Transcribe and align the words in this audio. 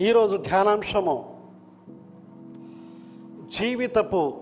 ఈరోజు 0.00 0.36
ధ్యానాంశము 0.36 1.34
జీవితపు 3.60 4.32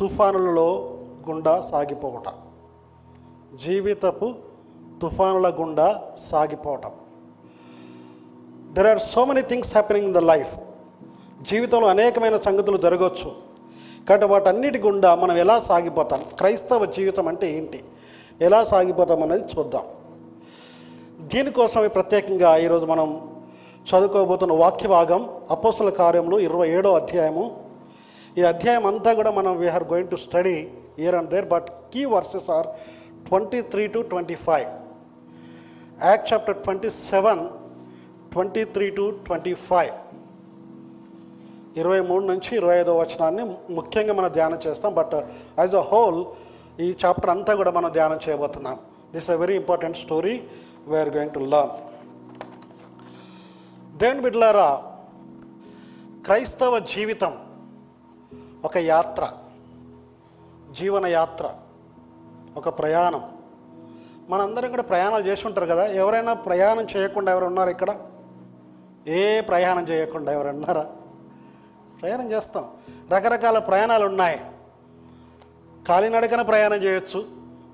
తుఫానులలో 0.00 0.98
గుండా 1.28 1.60
సాగిపోవట. 1.60 2.28
జీవితపు 3.64 4.34
తుఫానుల 5.02 5.56
గుండా 5.60 6.12
సాగిపోవటం. 6.18 6.90
There 8.72 8.86
are 8.86 8.98
so 8.98 9.24
many 9.24 9.42
things 9.42 9.72
happening 9.72 10.06
in 10.06 10.14
the 10.14 10.18
life 10.18 10.58
జీవితంలో 11.42 11.88
అనేకమైన 11.88 12.36
సంగతులు 12.36 12.76
జరగవచ్చు 12.76 13.36
కాబట్టి 14.08 14.26
వాటన్నిటి 14.26 14.78
గుండా 14.78 15.14
మనం 15.14 15.36
ఎలా 15.36 15.60
సాగిపోతాం? 15.60 16.20
క్రైస్తవ 16.36 16.84
జీవితం 16.84 17.28
అంటే 17.28 17.50
ఏంటి? 17.50 17.84
ఎలా 18.40 18.64
సాగిపోతాం 18.64 19.22
అనేది 19.22 19.44
చూద్దాం. 19.58 19.82
దీనికోసమే 21.20 21.88
ప్రత్యేకంగా 21.88 22.56
ఈరోజు 22.56 22.86
మనం 22.86 23.31
చదువుకోబోతున్న 23.90 24.52
వాక్య 24.62 24.88
భాగం 24.96 25.22
అపోసల 25.54 25.90
కార్యములు 26.00 26.36
ఇరవై 26.46 26.66
ఏడో 26.76 26.90
అధ్యాయము. 26.98 27.44
ఈ 28.38 28.42
అధ్యాయం 28.50 28.84
అంతా 28.90 29.10
కూడా 29.18 29.30
మనం 29.38 29.52
we are 29.62 29.86
going 29.92 30.10
to 30.12 30.18
study 30.24 30.54
here 31.02 31.16
and 31.20 31.30
there 31.34 31.48
but 31.54 31.68
key 31.92 32.02
verses 32.14 32.48
are 32.56 32.68
twenty 33.28 33.60
three 33.72 33.84
to 33.94 34.00
twenty 34.12 34.36
five 34.46 34.68
act 36.10 36.26
chapter 36.30 36.58
twenty 36.66 36.90
seven 37.10 37.42
twenty 38.32 38.62
three 38.76 38.86
to 38.98 39.04
twenty 39.26 39.54
five 39.68 39.92
ఇరవై 41.80 42.00
మూడు 42.08 42.24
నుంచి 42.32 42.50
ఇరవై 42.60 42.76
ఐదో 42.82 42.94
వచనాన్ని 43.02 43.44
ముఖ్యంగా 43.78 44.14
మనం 44.18 44.30
ధ్యానం 44.38 44.58
చేస్తాం 44.66 44.92
బట్ 45.00 45.14
యాజ్ 45.60 45.76
అ 45.82 45.84
హోల్ 45.92 46.18
ఈ 46.84 46.88
చాప్టర్ 47.02 47.32
అంతా 47.36 47.52
కూడా 47.60 47.70
మనం 47.78 47.90
ధ్యానం 47.96 48.18
చేయబోతున్నాం. 48.26 48.76
This 49.14 49.30
a 49.34 49.38
very 49.42 49.56
important 49.62 49.98
story 50.04 50.34
we are 50.90 51.10
going 51.16 51.34
to 51.38 51.42
learn 51.54 51.74
దేవుని 54.02 54.20
బిడ్డలారా 54.20 54.82
క్రైస్తవ 56.24 56.78
జీవితం 56.78 57.38
ఒక 58.64 58.76
యాత్ర 58.76 59.28
జీవన 60.72 61.06
యాత్ర 61.06 61.50
ఒక 62.56 62.68
ప్రయాణం. 62.78 63.32
మనందరం 64.28 64.70
కూడా 64.70 64.82
ప్రయాణాలు 64.82 65.26
చేసి 65.26 65.46
ఉంటారు 65.46 65.66
కదా 65.66 65.86
ఎవరైనా 65.86 66.32
ప్రయాణం 66.34 66.86
చేయకుండా 66.96 67.32
ఎవరు 67.32 67.44
ఉన్నారు 67.44 67.70
ఇక్కడ? 67.70 68.00
ఏ 69.06 69.40
ప్రయాణం 69.40 69.82
చేయకుండా 69.82 70.32
ఎవరు 70.32 70.48
ఉన్నారా? 70.48 70.82
ప్రయాణం 72.02 72.30
చేస్తాం. 72.30 72.70
రకరకాల 73.10 73.58
ప్రయాణాలు 73.58 74.06
ఉన్నాయి. 74.06 74.40
కాలినడకన 75.88 76.42
ప్రయాణం 76.42 76.82
చేయొచ్చు 76.82 77.26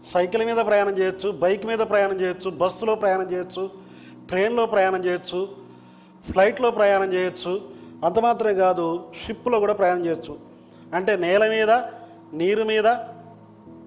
సైకిల్ 0.05 0.45
మీద 0.45 0.57
ప్రయాణం 0.57 0.99
చేయొచ్చు 0.99 1.31
బైక్ 1.31 1.67
మీద 1.67 1.79
ప్రయాణం 1.79 2.21
చేయొచ్చు 2.21 2.51
బస్సులో 2.51 2.95
ప్రయాణం 2.95 3.33
చేయొచ్చు 3.33 3.71
ట్రైన్లో 4.29 4.67
ప్రయాణం 4.67 5.05
చేయొచ్చు 5.05 5.68
ఫ్లైట్లో 6.31 6.71
ప్రయాణం 6.71 7.13
చేయొచ్చు. 7.13 7.61
అంత 8.05 8.19
మాత్రమే 8.19 8.55
కాదు 8.55 9.13
షిప్లో 9.27 9.61
కూడా 9.61 9.73
ప్రయాణం 9.73 10.07
చేయొచ్చు. 10.07 10.39
అంటే 10.95 11.17
నేల 11.17 11.49
మీద 11.49 11.71
నీరు 12.33 12.65
మీద 12.65 12.87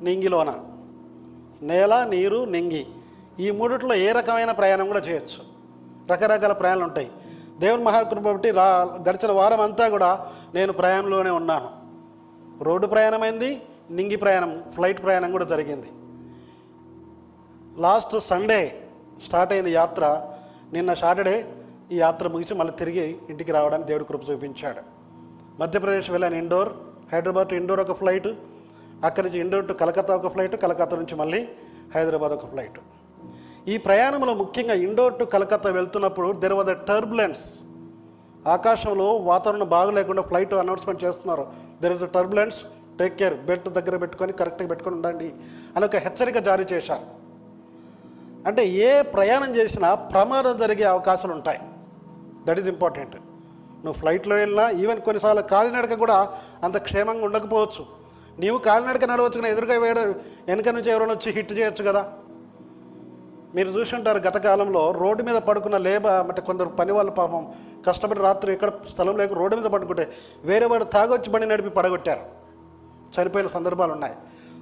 నింగిలోన. 0.02 0.54
నేల 1.62 2.08
నీరు 2.10 2.46
నింగి. 2.46 2.86
ఈ 3.40 3.52
మూడిట్లో 3.52 3.96
ఏ 3.96 4.12
రకమైన 4.12 4.52
ప్రయాణం 4.52 4.88
కూడా 4.88 5.00
చేయొచ్చు. 5.00 5.52
రకరకాల 6.12 6.52
ప్రయాణాలు 6.52 6.86
ఉంటాయి. 6.86 7.12
దేవుని 7.60 7.84
మహాకృప 7.84 8.22
బట్టి 8.22 8.52
రా 8.52 8.84
గడిచిన 9.10 9.32
వారం 9.32 9.62
అంతా 9.62 9.90
కూడా 9.90 10.26
నేను 10.56 10.74
ప్రయాణంలోనే 10.74 11.30
ఉన్నాను. 11.30 11.70
రోడ్డు 12.64 12.88
ప్రయాణమైంది 12.88 13.62
నింగి 13.92 14.16
ప్రయాణం 14.16 14.64
ఫ్లైట్ 14.76 15.04
ప్రయాణం 15.04 15.32
కూడా 15.32 15.46
జరిగింది. 15.46 15.88
లాస్ట్ 17.82 18.20
సండే 18.20 18.88
స్టార్ట్ 19.26 19.54
అయింది 19.54 19.72
యాత్ర. 19.72 20.28
నిన్న 20.74 20.94
సాటర్డే 20.94 21.54
ఈ 21.94 21.98
యాత్ర 22.02 22.26
ముగిసి 22.34 22.54
మళ్ళీ 22.60 22.74
తిరిగి 22.80 23.06
ఇంటికి 23.32 23.52
రావడానికి 23.56 23.88
దేవుడు 23.90 24.06
కృప 24.10 24.22
చూపించాడు. 24.30 24.82
మధ్యప్రదేశ్ 25.62 26.10
వెళ్ళాను 26.14 26.38
ఇండోర్ 26.42 26.70
హైదరాబాద్ 27.14 27.48
టు 27.52 27.56
ఇండోర్ 27.62 27.82
ఒక 27.84 27.96
ఫ్లైట్ 28.02 28.30
అక్కడి 29.08 29.24
నుంచి 29.26 29.40
ఇండోర్ 29.44 29.66
టు 29.70 29.74
కలకత్తా 29.82 30.14
ఒక 30.20 30.30
ఫ్లైట్ 30.34 30.56
కలకత్తా 30.64 30.96
నుంచి 31.02 31.16
మళ్ళీ 31.22 31.40
హైదరాబాద్ 31.96 32.34
ఒక 32.38 32.46
ఫ్లైట్. 32.52 32.78
ఈ 33.72 33.76
ప్రయాణంలో 33.88 34.34
ముఖ్యంగా 34.42 34.76
ఇండోర్ 34.88 35.18
టు 35.20 35.26
కలకత్తా 35.34 35.70
వెళ్తున్నప్పుడు 35.80 36.30
దెర్ 36.44 36.56
వాజ్ 36.60 36.70
ద 36.70 36.76
టర్బులెన్స్ 36.90 37.44
ఆకాశంలో 38.56 39.08
వాతావరణం 39.32 39.70
బాగలేకుండా 39.74 40.24
ఫ్లైట్ 40.30 40.54
అనౌన్స్మెంట్ 40.62 41.04
చేస్తున్నారు. 41.06 41.44
There 41.82 41.94
is 41.98 42.06
turbulence 42.16 42.60
take 43.02 43.18
care 43.20 43.36
belt 43.50 43.68
దగ్గర 43.80 43.98
పెట్టుకొని 44.04 44.34
కరెక్ట్గా 44.40 44.70
పెట్టుకొని 44.72 44.96
ఉండండి 45.00 45.30
అని 45.76 45.86
ఒక 45.90 46.00
హెచ్చరిక 46.06 46.40
జారీ 46.48 46.66
చేశారు. 46.74 47.06
అంటే 48.48 48.64
ఏ 48.88 48.90
ప్రయాణం 49.16 49.52
చేసినా 49.60 49.92
ప్రమాదం 50.14 50.56
జరిగే 50.64 50.88
అవకాశాలు 50.94 51.34
ఉంటాయి. 51.40 51.62
దట్ 52.46 52.60
ఈజ్ 52.60 52.68
ఇంపార్టెంట్ 52.68 53.16
నువ్వు 53.86 53.94
ఫ్లైట్లో 53.94 54.36
వెళ్ళినా 54.36 54.70
ఈవెన్ 54.70 55.02
కొన్నిసార్లు 55.02 55.42
కాలినడక 55.42 55.94
కూడా 55.94 56.34
అంత 56.64 56.78
క్షేమంగా 56.78 57.26
ఉండకపోవచ్చు. 57.26 57.86
నీవు 58.40 58.58
కాలినడక 58.58 59.06
నడవచ్చు 59.06 59.42
కానీ 59.42 59.50
ఎదురుగా 59.50 59.80
వేయడం 59.80 60.16
వెనక 60.48 60.70
నుంచి 60.70 60.92
ఎవరైనా 60.92 61.14
వచ్చి 61.14 61.32
హిట్ 61.32 61.54
చేయొచ్చు 61.54 61.84
కదా? 61.84 62.14
మీరు 63.56 63.70
చూసి 63.70 63.96
ఉంటారు 63.96 64.20
గత 64.20 64.38
కాలంలో 64.38 64.92
రోడ్డు 64.92 65.24
మీద 65.24 65.36
పడుకున్న 65.36 65.78
లేబ 65.78 66.08
అంటే 66.08 66.42
కొందరు 66.42 66.70
పని 66.70 66.92
వాళ్ళ 66.92 67.10
పాపం 67.10 67.52
కష్టపడి 67.88 68.20
రాత్రి 68.20 68.54
ఎక్కడ 68.54 68.72
స్థలం 68.92 69.18
లేక 69.18 69.34
రోడ్డు 69.34 69.56
మీద 69.56 69.66
పడుకుంటే 69.66 70.12
వేరే 70.44 70.66
వాడు 70.66 70.84
తాగొచ్చి 70.84 71.30
బండి 71.30 71.48
నడిపి 71.48 71.70
పడగొట్టారు. 71.70 72.24
చనిపోయిన 73.16 73.48
సందర్భాలు 73.48 73.92
ఉన్నాయి. 73.92 74.14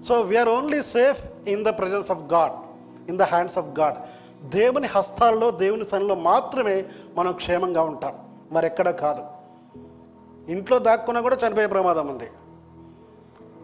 So 0.03 0.21
we are 0.21 0.49
only 0.49 0.81
safe 0.81 1.49
in 1.49 1.65
the 1.65 1.67
presence 1.67 2.11
of 2.11 2.33
God 2.33 2.53
in 3.09 3.17
the 3.17 3.21
hands 3.21 3.57
of 3.57 3.79
God 3.79 3.95
దేవుని 4.43 4.87
హస్తాల్లో 4.87 5.51
దేవుని 5.51 5.85
సన్నిలో 5.85 6.15
మాత్రమే 6.15 6.85
మనం 7.15 7.31
క్షేమంగా 7.31 7.81
ఉంటాం. 7.81 8.13
మరెక్కడ 8.51 8.89
కాదు. 8.89 9.23
ఇంట్లో 10.51 10.79
దాక్కున్నా 10.79 11.21
కూడా 11.21 11.37
చనిపోయే 11.47 11.67
ప్రమాదం 11.67 12.07
ఉంది. 12.07 12.29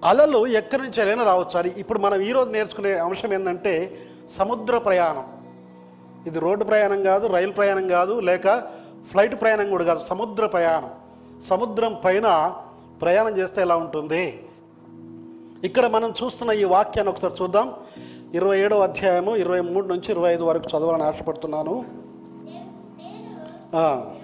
అలలు 0.03 0.47
ఎక్కడి 0.47 0.81
నుంచి 0.81 1.01
అయినా 1.01 1.23
రావచ్చు. 1.23 1.57
అది 1.57 1.73
ఇప్పుడు 1.77 1.99
మనం 1.99 2.21
ఈరోజు 2.21 2.51
నేర్చుకునే 2.51 2.93
అంశం 2.93 3.33
ఏంటంటే 3.33 3.97
సముద్ర 4.29 4.77
ప్రయాణం. 4.77 5.27
ఇది 6.27 6.39
రోడ్డు 6.39 6.65
ప్రయాణం 6.65 7.03
కాదు 7.03 7.27
రైలు 7.27 7.51
ప్రయాణం 7.51 7.87
కాదు 7.87 8.19
లేక 8.19 8.59
ఫ్లైట్ 9.11 9.41
ప్రయాణం 9.41 9.69
కూడా 9.69 9.83
కాదు 9.83 9.99
సముద్ర 9.99 10.45
ప్రయాణం. 10.45 10.91
సముద్రం 11.41 12.01
పైన 12.05 12.55
ప్రయాణం 13.01 13.37
చేస్తే 13.37 13.61
ఎలా 13.61 13.75
ఉంటుంది? 13.75 14.47
ఇక్కడ 15.63 15.85
మనం 15.85 16.13
చూస్తున్న 16.23 16.51
ఈ 16.51 16.63
వాక్యాన్ని 16.63 17.13
ఒకసారి 17.13 17.33
చూద్దాం. 17.41 17.73
ఇరవై 18.33 18.59
ఏడో 18.59 18.79
అధ్యాయము 18.79 19.35
ఇరవై 19.35 19.59
మూడు 19.59 19.87
నుంచి 19.87 20.11
ఇరవై 20.11 20.33
ఐదు 20.33 20.43
వరకు 20.43 20.77
చదవాలని 20.77 21.03
ఆశపడుతున్నాను. 21.03 21.85
ఆ. 23.75 24.15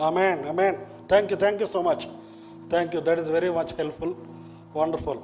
Amen 0.00 0.48
amen 0.48 0.76
thank 1.08 1.32
you 1.32 1.38
thank 1.38 1.60
you 1.60 1.66
so 1.66 1.82
much 1.82 2.04
thank 2.70 2.94
you 2.94 3.00
that 3.00 3.18
is 3.18 3.28
very 3.28 3.50
much 3.50 3.74
helpful 3.78 4.14
wonderful 4.76 5.20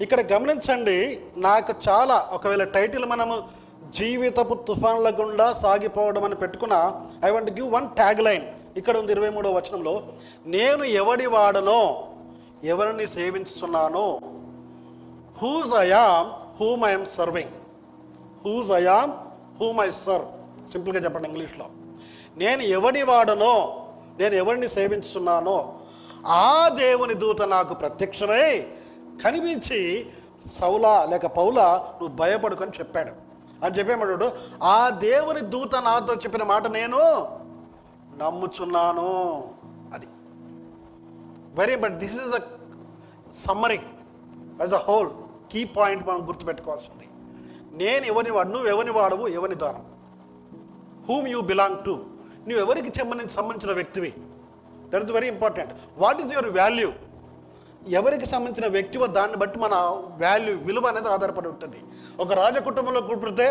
ఇక్కడ 0.00 0.20
గమనించండి 0.20 0.96
నాకు 1.36 1.74
చాలా 1.88 2.28
ఒకవేళ 2.32 2.64
టైటిల్ 2.64 3.04
మనము 3.04 3.34
జీవితపు 3.90 4.54
తుఫాన్ల 4.54 5.08
గుండా 5.10 5.52
సాగిపోవడం 5.52 6.24
అని 6.24 6.34
పెట్టుకున్న 6.34 6.74
I 7.24 7.30
want 7.30 7.50
give 7.50 7.68
one 7.72 7.88
tag 7.88 8.20
line 8.20 8.44
ఇక్కడ 8.76 8.96
ఉంది 8.96 9.12
ఇరవై 9.12 9.30
మూడో 9.30 9.50
వచనంలో 9.52 9.94
నేను 10.46 10.84
ఎవడి 10.84 11.26
వాడనో 11.26 11.80
ఎవరిని 12.64 13.06
సేవించుతున్నానో 13.06 14.06
whose 15.38 15.72
I am 15.78 16.28
whom 16.60 16.84
I am 16.84 17.06
serving 17.06 17.54
whose 18.44 18.72
I am 18.72 19.12
whom 19.60 19.80
I 19.80 19.90
serve 19.90 20.28
సింపుల్గా 20.72 21.00
చెప్పండి 21.00 21.28
ఇంగ్లీష్లో. 21.28 21.66
నేను 22.36 22.62
ఎవడి 22.62 23.02
వాడనో 23.02 23.83
నేను 24.18 24.34
ఎవరిని 24.34 24.68
సేవించుతున్నానో 24.68 25.74
ఆ 26.26 26.68
దేవుని 26.68 27.14
దూత 27.14 27.42
నాకు 27.42 27.74
ప్రత్యక్షమై 27.74 28.66
కనిపించి 29.24 30.10
సౌలా 30.52 31.04
లేక 31.04 31.26
పౌలా 31.26 31.94
నువ్వు 32.02 32.16
భయపడుకొని 32.16 32.70
చెప్పాడు. 32.70 33.12
అని 33.64 33.78
చెప్పేమడు 33.78 34.32
ఆ 34.62 34.88
దేవుని 34.88 35.40
దూత 35.40 35.74
నాతో 35.74 36.14
చెప్పిన 36.14 36.42
మాట 36.42 36.66
నేను 36.66 36.98
నమ్ముచున్నాను. 38.16 39.08
అది. 39.94 40.06
Very 41.54 41.76
but 41.76 41.98
this 41.98 42.14
is 42.14 42.38
the 42.38 42.40
summary 43.34 43.80
as 44.60 44.74
a 44.74 44.78
whole 44.78 45.10
key 45.52 45.64
point 45.64 46.08
మనం 46.08 46.28
గుర్తుపెట్టుకోవాల్సింది. 46.28 47.08
నేను 47.84 48.04
ఎవరిని 48.04 48.32
వాడు 48.32 48.48
నువ్వు 48.48 48.68
ఎవరిని 48.68 48.92
వాడవు 48.92 49.28
ఎవరిని 49.28 49.56
దానం 49.56 49.84
హూమ్ 51.08 51.28
యూ 51.28 51.40
బిలాంగ్ 51.40 51.84
టు 51.84 52.04
నువ్వు 52.46 52.60
ఎవరికి 52.64 52.90
సంబంధించి 52.98 53.34
సంబంధించిన 53.38 53.72
వ్యక్తివి? 53.80 54.10
That 54.90 55.04
is 55.04 55.12
very 55.18 55.28
important 55.34 55.72
what 56.02 56.20
is 56.22 56.32
your 56.36 56.50
value 56.60 56.88
ఎవరికి 58.00 58.26
సంబంధించిన 58.32 58.66
వ్యక్తివో 58.76 59.06
దాన్ని 59.16 59.36
బట్టి 59.42 59.58
మన 59.64 59.74
వాల్యూ 60.24 60.52
విలువ 60.68 60.86
అనేది 60.90 61.08
ఆధారపడి 61.14 61.48
ఉంటుంది. 61.52 61.80
ఒక 62.22 62.32
రాజ 62.42 62.56
కుటుంబంలో 62.68 63.00
పుడితే 63.00 63.48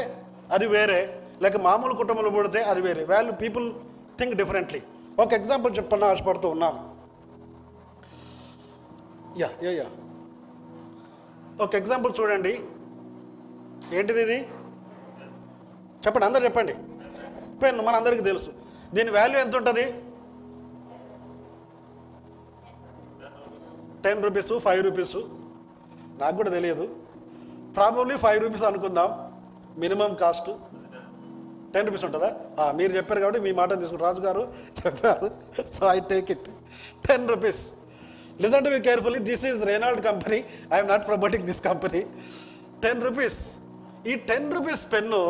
అది 0.55 0.65
వేరే 0.75 0.99
లేక 1.43 1.57
మామూలు 1.67 1.93
కుటుంబంలో 2.01 2.31
పుడితే 2.37 2.61
అది 2.71 2.81
వేరే. 2.87 3.03
వాల్యూ 3.11 3.33
పీపుల్ 3.43 3.67
థింక్ 4.19 4.35
డిఫరెంట్లీ 4.41 4.81
ఒక 5.19 5.31
ఎగ్జాంపుల్ 5.39 5.77
చెప్పాలని 5.77 6.07
ఆశపడుతూ 6.11 6.47
ఉన్నాను. 6.55 6.81
యా 9.41 9.49
యా 9.65 9.71
యా 9.79 9.87
ఒక 11.63 11.73
ఎగ్జాంపుల్ 11.81 12.13
చూడండి. 12.19 12.53
ఏంటిది 13.97 14.21
ఇది? 14.25 14.37
చెప్పండి 16.03 16.25
అందరు 16.27 16.43
చెప్పండి. 16.49 16.73
పెన్ 17.61 17.79
మన 17.87 17.95
అందరికీ 18.01 18.23
తెలుసు. 18.31 18.51
దీని 18.95 19.11
వాల్యూ 19.17 19.37
ఎంత 19.43 19.55
ఉంటుంది 19.61 19.85
టెన్ 24.05 24.23
రూపీస్ 24.25 24.51
ఫైవ్ 24.67 24.81
రూపీస్ 24.87 25.17
నాకు 26.21 26.35
కూడా 26.39 26.51
తెలియదు. 26.57 26.85
ప్రాబబ్లీ 27.77 28.15
ఫైవ్ 28.23 28.39
రూపీస్ 28.45 28.65
అనుకుందాం. 28.69 29.09
మినిమం 29.83 30.11
కాస్ట్ 30.23 30.49
టెన్ 31.73 31.85
రూపీస్ 31.87 32.03
ఉంటుందా? 32.07 32.29
మీరు 32.79 32.91
చెప్పారు 32.97 33.21
కాబట్టి 33.23 33.39
మీ 33.45 33.51
మాట 33.59 33.77
తీసుకుని 33.81 34.03
రాజు 34.07 34.21
గారు 34.25 34.43
చెప్పారు 34.81 35.27
so 35.77 35.83
I 35.93 35.97
take 36.11 36.27
it 36.35 36.47
ten 37.07 37.25
rupees 37.31 37.61
listen 38.43 38.65
to 38.65 38.69
be 38.75 38.79
carefully 38.87 39.21
this 39.29 39.45
is 39.49 39.59
Reynolds 39.69 40.01
company 40.09 40.39
I am 40.75 40.89
not 40.93 41.03
promoting 41.09 41.45
this 41.49 41.61
company 41.69 42.01
ten 42.85 43.01
rupees 43.07 43.39
ఈ 44.11 44.13
టెన్ 44.29 44.47
రూపీస్ 44.55 44.83
పెన్ను 44.93 45.23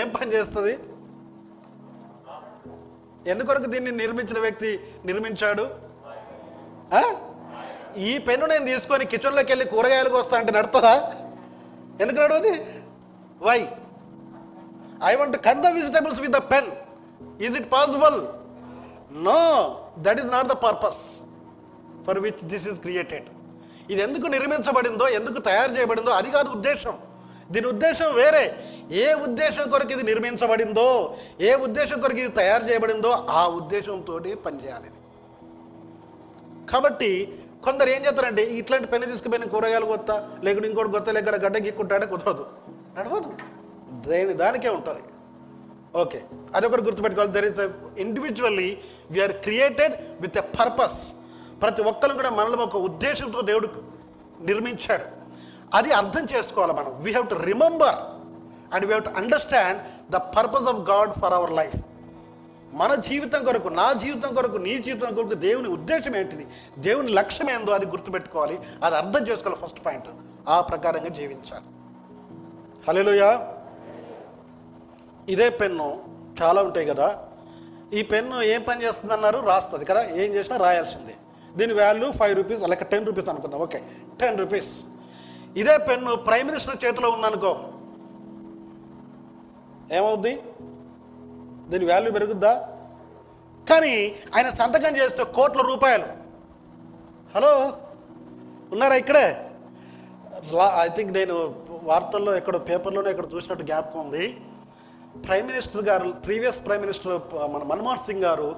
ఏం 0.00 0.08
పని 0.18 0.30
చేస్తుంది? 0.36 0.74
ఎందుకొరకు 3.32 3.68
దీన్ని 3.74 3.92
నిర్మించిన 4.02 4.38
వ్యక్తి 4.46 4.70
నిర్మించాడు? 5.08 5.64
ఈ 8.08 8.12
పెన్ను 8.26 8.46
నేను 8.52 8.64
తీసుకొని 8.72 9.04
కిచెన్లోకి 9.12 9.50
వెళ్ళి 9.52 9.66
కూరగాయలకు 9.74 10.16
వస్తా 10.20 10.34
అంటే 10.40 10.52
నడుతుందా 10.58 10.94
ఎందుకు 12.02 12.18
నడవది? 12.22 12.54
Why 13.48 13.58
I 15.10 15.12
want 15.20 15.36
cut 15.46 15.62
the 15.64 15.70
vegetables 15.78 16.20
with 16.24 16.34
the 16.38 16.42
pen 16.52 16.70
is 17.46 17.56
it 17.60 17.68
possible 17.76 18.18
no 19.28 19.40
that 20.06 20.20
is 20.22 20.30
not 20.36 20.48
the 20.52 20.56
purpose 20.66 21.02
for 22.06 22.20
which 22.26 22.44
this 22.52 22.66
is 22.72 22.78
created 22.86 23.28
ఇది 23.92 24.00
ఎందుకు 24.06 24.26
నిర్మించబడిందో 24.36 25.06
ఎందుకు 25.18 25.38
తయారు 25.48 25.72
చేయబడిందో 25.76 26.12
అది 26.20 26.30
కాదు 26.36 26.48
ఉద్దేశం. 26.56 26.94
దీని 27.50 27.66
ఉద్దేశం 27.66 28.14
వేరే. 28.14 28.56
ఏ 28.90 29.14
ఉద్దేశం 29.14 29.70
కొరకు 29.70 29.92
ఇది 29.92 30.02
నిర్మించబడిందో 30.02 31.16
ఏ 31.40 31.54
ఉద్దేశం 31.54 32.00
కొరకు 32.00 32.18
ఇది 32.18 32.28
తయారు 32.28 32.64
చేయబడిందో 32.64 33.26
ఆ 33.30 33.46
ఉద్దేశంతో 33.46 34.18
పనిచేయాలి 34.18 34.86
ఇది. 34.86 35.00
కాబట్టి 36.66 37.38
కొందరు 37.64 37.88
ఏం 37.88 38.04
చేస్తారంటే 38.06 38.42
ఇట్లాంటి 38.42 38.88
పెన్ను 38.88 39.10
తీసుకుపోయిన 39.10 39.44
కూరగాయలు 39.44 39.86
కొత్త 39.86 40.28
లేకుంటే 40.42 40.68
ఇంకోటి 40.68 40.90
కొత్త 40.90 41.10
లేక 41.10 41.28
గడ్డ 41.28 41.62
గీక్కుంటాడే 41.62 42.06
కుదరదు. 42.06 42.46
నడవదు. 42.98 43.32
దేని 44.08 44.32
దానికే 44.32 44.68
ఉంటుంది. 44.68 45.02
ఓకే. 45.98 46.22
అదొకటి 46.54 46.82
గుర్తుపెట్టుకోవాలి. 46.82 47.32
There 47.32 47.44
is 47.44 47.68
individually 47.98 48.78
we are 49.10 49.32
created 49.32 49.94
with 50.20 50.38
a 50.38 50.40
purpose 50.40 51.12
ప్రతి 51.62 51.82
ఒక్కరు 51.82 52.14
కూడా 52.14 52.30
మనలో 52.30 52.56
ఒక 52.56 52.76
ఉద్దేశంతో 52.76 53.40
దేవుడు 53.40 53.68
నిర్మించాడు. 54.40 55.15
అది 55.74 55.92
అర్థం 55.92 56.26
చేసుకోవాలి 56.36 56.72
మనం. 56.72 57.02
We 57.02 57.10
have 57.10 57.28
to 57.28 57.34
remember 57.34 57.94
and 58.74 58.86
we 58.86 58.92
have 58.92 59.04
to 59.04 59.08
understand 59.08 59.82
the 60.10 60.16
purpose 60.16 60.68
of 60.68 60.90
God 60.90 61.12
for 61.12 61.34
our 61.34 61.52
life 61.52 61.76
మన 62.72 62.94
జీవితం 62.94 63.44
కొరకు 63.44 63.68
నా 63.68 63.92
జీవితం 63.92 64.34
కొరకు 64.34 64.56
నీ 64.56 64.78
జీవితం 64.78 65.14
కొరకు 65.14 65.34
దేవుని 65.34 65.68
ఉద్దేశం 65.68 66.16
ఏంటిది? 66.16 66.46
దేవుని 66.78 67.08
లక్ష్యం 67.08 67.50
ఏందో 67.50 67.72
అది 67.72 67.86
గుర్తుపెట్టుకోవాలి. 67.86 68.58
అది 68.84 68.96
అర్థం 68.96 69.28
చేసుకోవాలి 69.28 69.66
ఫస్ట్ 69.66 69.86
పాయింట్ 69.86 70.06
ఆ 70.48 70.60
ప్రకారంగా 70.60 71.08
జీవించాలి. 71.08 71.64
హలోయా 72.88 73.54
ఇదే 75.28 75.50
పెన్ను. 75.50 76.04
చాలా 76.42 76.62
ఉంటాయి 76.62 76.86
కదా. 76.86 77.24
ఈ 77.92 78.02
పెన్ను 78.02 78.42
ఏం 78.42 78.62
పని 78.62 78.84
చేస్తుంది 78.84 79.14
అన్నారు 79.14 79.38
రాస్తుంది 79.38 79.84
కదా. 79.84 80.02
ఏం 80.02 80.34
చేసినా 80.34 80.56
రాయాల్సిందే. 80.56 81.14
దీని 81.56 81.74
వాల్యూ 81.74 82.12
ఫైవ్ 82.12 82.36
రూపీస్ 82.36 82.62
లేక 82.62 82.82
టెన్ 82.82 83.06
రూపీస్ 83.06 83.28
అనుకుందాం. 83.28 83.60
ఓకే 83.60 83.82
టెన్ 84.20 84.38
రూపీస్ 84.38 84.84
ఇదే 85.60 85.74
పెన్ను 85.88 86.12
ప్రైమ్ 86.28 86.46
మినిస్టర్ 86.48 86.78
చేతిలో 86.84 87.08
ఉందనుకో. 87.16 87.52
ఏమవుద్ది? 89.96 90.34
దీని 91.70 91.84
వాల్యూ 91.90 92.10
పెరుగుద్దా? 92.16 92.52
కానీ 93.70 93.94
ఆయన 94.36 94.48
సంతకం 94.60 94.96
చేస్తే 94.96 95.24
కోట్ల 95.38 95.60
రూపాయలు. 95.70 96.06
హలో? 97.34 97.52
ఉన్నారా 98.72 98.96
ఇక్కడే? 99.02 99.26
ఐ 100.84 100.88
థింక్ 100.96 101.12
నేను 101.18 101.36
వార్తల్లో 101.90 102.32
ఎక్కడో 102.40 102.58
పేపర్లోనే 102.70 103.10
ఇక్కడ 103.14 103.26
చూసినట్టు 103.34 103.64
జ్ఞాపకం 103.64 104.00
ఉంది. 104.00 104.26
ప్రైమ్ 105.26 105.46
మినిస్టర్ 105.50 105.84
గారు 105.90 106.08
ప్రీవియస్ 106.26 106.60
ప్రైమ్ 106.66 106.82
మినిస్టర్ 106.86 107.20
మన 107.54 107.62
మన్మోహన్ 107.72 108.04
సింగ్ 108.06 108.24
గారు 108.28 108.48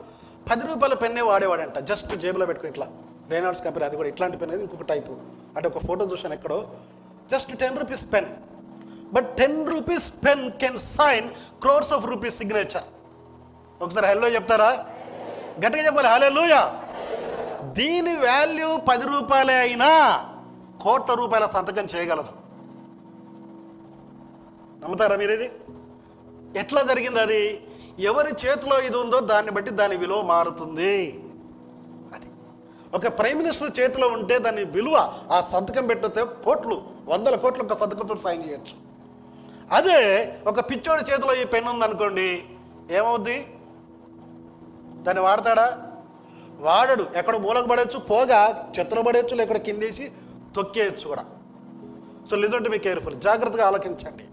పది 0.51 0.65
రూపాయల 0.71 0.95
పెన్నే 1.03 1.23
వాడేవాడంట. 1.31 1.79
జస్ట్ 1.91 2.13
జేబులో 2.25 2.47
పెట్టుకుని 2.51 2.71
ఇట్లా. 2.73 2.87
రేనాల్డ్స్ 3.33 3.65
కంపెనీ 3.65 3.85
అది 3.87 3.97
కూడా 3.97 4.09
ఇట్లాంటి 4.09 4.37
పెన్ 4.41 4.51
అనేది 4.51 4.65
ఇంకొక 4.67 4.87
టైపు. 4.93 5.13
అంటే 5.59 5.69
ఒక 5.69 5.79
ఫోటో 5.87 6.05
చూశాను 6.11 6.35
ఎక్కడో. 6.35 6.59
Just 7.31 7.51
ten 7.63 7.79
rupees 7.79 8.05
pen 8.13 8.29
but 9.15 9.29
ten 9.37 9.59
rupees 9.73 10.13
pen 10.25 10.45
can 10.63 10.79
sign 10.79 11.29
crores 11.63 11.93
of 11.93 12.07
rupees 12.07 12.37
signature 12.41 12.87
ఒకసారి 13.83 14.07
హలో 14.07 14.29
చెప్తారా? 14.29 14.71
గట్టిగా 15.63 15.87
చెప్పాలి 15.87 16.09
హలో 16.09 16.29
లూయా 16.29 16.63
దీని 17.79 18.15
వాల్యూ 18.17 18.69
పది 18.89 19.05
రూపాయలే 19.07 19.55
అయినా 19.55 19.91
కోట్ల 20.83 21.15
రూపాయల 21.15 21.47
సంతకం 21.47 21.87
చేయగలదు 21.95 22.33
నమ్ముతారా 24.83 25.17
మీరు 25.17 25.33
ఇది? 25.33 25.49
ఎట్లా 26.61 26.83
జరిగింది 26.83 27.21
అది? 27.21 27.43
ఎవరి 28.11 28.33
చేతిలో 28.43 28.77
ఇది 28.81 28.97
ఉందో 28.97 29.21
దాన్ని 29.21 29.51
బట్టి 29.51 29.71
దాని 29.71 29.97
విలువ 29.97 30.23
మారుతుంది. 30.23 30.95
ఒక 32.95 33.07
ప్రైమ్ 33.07 33.39
మినిస్టర్ 33.39 33.81
చేతిలో 33.81 34.09
ఉంటే 34.09 34.39
దాని 34.39 34.65
విలువ 34.65 35.13
ఆ 35.31 35.41
సంతకం 35.41 35.87
పెట్టితే 35.87 36.25
కోట్లు 36.25 36.83
వందల 37.09 37.37
కోట్లు 37.37 37.65
ఒక 37.65 37.73
సంతకంతో 37.73 38.17
సాయం 38.17 38.49
చేయొచ్చు. 38.49 38.89
అదే 39.73 40.35
ఒక 40.47 40.71
పిచ్చోడి 40.71 41.11
చేతిలో 41.11 41.35
ఈ 41.35 41.45
పెన్ 41.45 41.69
ఉందనుకోండి 41.69 42.45
ఏమవుద్ది? 42.91 43.47
దాన్ని 45.03 45.23
వాడతాడా? 45.23 45.79
వాడడు. 46.59 47.07
ఎక్కడ 47.17 47.37
మూలకు 47.37 47.69
పడవచ్చు 47.69 47.99
పోగా 47.99 48.73
చెత్తలో 48.79 49.03
పడవచ్చు 49.03 49.35
లేకపోతే 49.35 49.61
కిందేసి 49.61 50.13
తొక్కేయచ్చు 50.57 51.09
కూడా. 51.09 51.25
So 52.31 52.37
listen 52.37 52.65
to 52.65 52.71
me 52.71 52.79
careful. 52.79 53.21
జాగ్రత్తగా 53.21 53.67
ఆలోచించండి. 53.67 54.25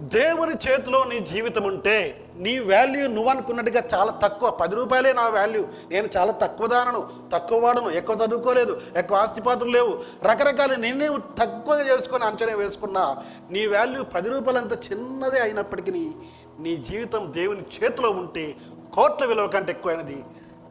దేవుని 0.00 0.52
చేతిలో 0.52 1.04
నీ 1.04 1.18
జీవితం 1.18 1.62
ఉంటే 1.62 2.28
నీ 2.36 2.58
వాల్యూ 2.58 3.08
నువ్వు 3.08 3.30
అనుకున్నట్టుగా 3.30 3.82
చాలా 3.94 4.12
తక్కువ. 4.22 4.50
పది 4.50 4.74
రూపాయలే 4.74 5.12
నా 5.12 5.28
వాల్యూ 5.28 5.66
నేను 5.90 6.08
చాలా 6.16 6.32
తక్కువ 6.32 6.66
దానను 6.66 7.08
తక్కువ 7.32 7.58
వాడను 7.58 7.90
ఎక్కువ 7.90 8.16
చదువుకోలేదు 8.16 8.80
ఎక్కువ 8.96 9.18
ఆస్తిపాతులు 9.18 9.70
లేవు. 9.70 9.98
రకరకాల 10.22 10.74
నిన్నే 10.74 11.08
తక్కువగా 11.08 11.94
చేసుకొని 11.94 12.24
అంచనా 12.24 12.54
వేసుకున్నా 12.54 13.16
నీ 13.50 13.66
వాల్యూ 13.66 14.04
పది 14.04 14.28
రూపాయలంత 14.28 14.92
చిన్నదే 14.92 15.40
అయినప్పటికీ 15.40 16.10
నీ 16.58 16.76
జీవితం 16.76 17.32
దేవుని 17.36 17.60
చేతిలో 17.60 18.10
ఉంటే 18.10 18.54
కోట్ల 18.94 19.24
విలువ 19.24 19.46
కంటే 19.46 19.72
ఎక్కువైనది. 19.72 20.24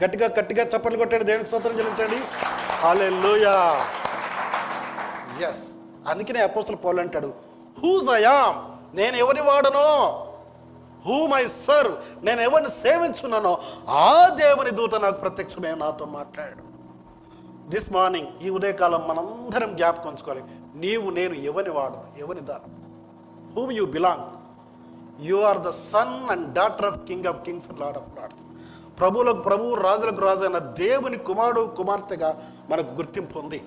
గట్టిగా 0.04 0.30
గట్టిగా 0.40 0.64
చప్పట్లు 0.64 0.98
కొట్టాడు. 0.98 1.24
దేవునికి 1.24 1.48
స్తోత్రం 1.48 1.80
చెల్లించండి. 1.80 2.22
హాలెలూయా 2.72 3.86
ఎస్ 5.50 5.64
అందుకనే 6.08 6.42
అపోసలు 6.42 6.76
పోలంటాడు 6.76 7.28
అంటాడు 7.28 7.94
హూజ్ 7.94 8.10
అయామ్ 8.10 8.75
నేను 8.98 9.16
ఎవరి 9.18 9.42
వాడనో? 9.42 9.88
హూ 11.06 11.28
మై 11.28 11.48
సర్ 11.48 11.90
నేను 12.26 12.42
ఎవరిని 12.42 12.70
సేవించున్నానో 12.70 13.54
ఆ 13.88 14.30
దేవుని 14.36 14.72
దూత 14.72 14.96
నాకు 14.96 15.18
ప్రత్యక్షమే 15.20 15.76
నాతో 15.76 16.06
మాట్లాడాడు 16.06 16.64
దిస్ 17.70 17.92
మార్నింగ్ 17.92 18.28
ఈ 18.44 18.50
ఉదయకాలం 18.50 19.04
మనందరం 19.08 19.76
జ్ఞాపకం 19.76 20.08
ఉంచుకోవాలి. 20.08 20.44
నీవు 20.76 21.10
నేను 21.10 21.34
ఎవరిని 21.50 21.74
వాడు 21.74 22.00
ఎవరి 22.20 22.42
దా? 22.42 22.58
Whom 23.56 23.72
you 23.72 23.86
belong 23.86 24.26
you 25.26 25.38
are 25.42 25.60
the 25.60 25.70
son 25.70 26.16
and 26.32 26.54
daughter 26.54 26.86
of 26.86 27.00
king 27.08 27.26
of 27.26 27.40
kings 27.46 27.68
and 27.70 27.82
lord 27.82 27.98
of 27.98 28.10
lords 28.20 28.46
ప్రభువులకు 29.00 29.42
ప్రభువు 29.42 29.74
రాజులకు 29.76 30.22
రాజు 30.22 30.44
అయిన 30.44 30.58
దేవుని 30.58 31.18
కుమారుడు 31.18 31.62
కుమార్తెగా 31.78 32.30
మనకు 32.70 32.92
గుర్తింపు 32.94 33.40
ఉంది. 33.40 33.60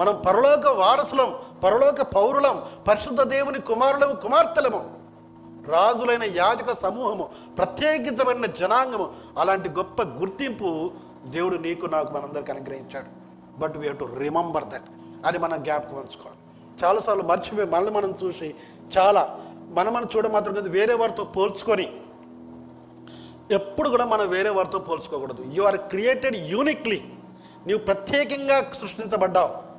మనం 0.00 0.22
పరలోక 0.26 0.66
వారసులం 0.68 1.30
పరలోక 1.64 2.02
పౌరులం 2.02 2.62
పరిశుద్ధ 2.88 3.22
దేవుని 3.22 3.60
కుమారులము 3.60 4.14
కుమార్తెలము 4.14 4.80
రాజులైన 5.72 6.24
యాజక 6.24 6.72
సమూహము 6.72 7.28
ప్రత్యేకించబడిన 7.58 8.46
జనాంగము. 8.46 9.06
అలాంటి 9.38 9.68
గొప్ప 9.68 10.02
గుర్తింపు 10.02 10.90
దేవుడు 11.24 11.56
నీకు 11.56 11.86
నాకు 11.86 12.14
మనందరికి 12.14 12.52
అనుగ్రహించాడు. 12.52 13.10
But 13.60 13.76
we 13.76 13.88
to 13.88 14.04
remember 14.18 14.64
that 14.64 14.88
అది 15.26 15.38
మనం 15.38 15.62
జ్ఞాపకం 15.62 15.96
ఉంచుకోవాలి. 15.96 16.38
చాలాసార్లు 16.84 17.22
మర్చిపోయి 17.22 17.68
మనల్ని 17.68 17.92
మనం 17.92 18.14
చూసి 18.22 18.54
చాలా 18.98 19.38
మనం 19.78 19.92
మనం 19.94 20.08
చూడ 20.16 20.26
మాత్రం 20.26 20.54
కాదు 20.54 20.68
వేరే 20.68 20.94
వారితో 20.94 21.24
పోల్చుకొని 21.24 21.88
ఎప్పుడు 23.50 23.88
కూడా 23.88 24.04
మనం 24.04 24.28
వేరే 24.28 24.50
వారితో 24.50 24.78
పోల్చుకోకూడదు. 24.78 25.42
యు 25.52 25.62
ఆర్ 25.62 25.76
క్రియేటెడ్ 25.76 26.36
యూనిక్లీ 26.36 27.00
నీవు 27.66 27.78
ప్రత్యేకంగా 27.78 28.58
సృష్టించబడ్డావు. 28.80 29.69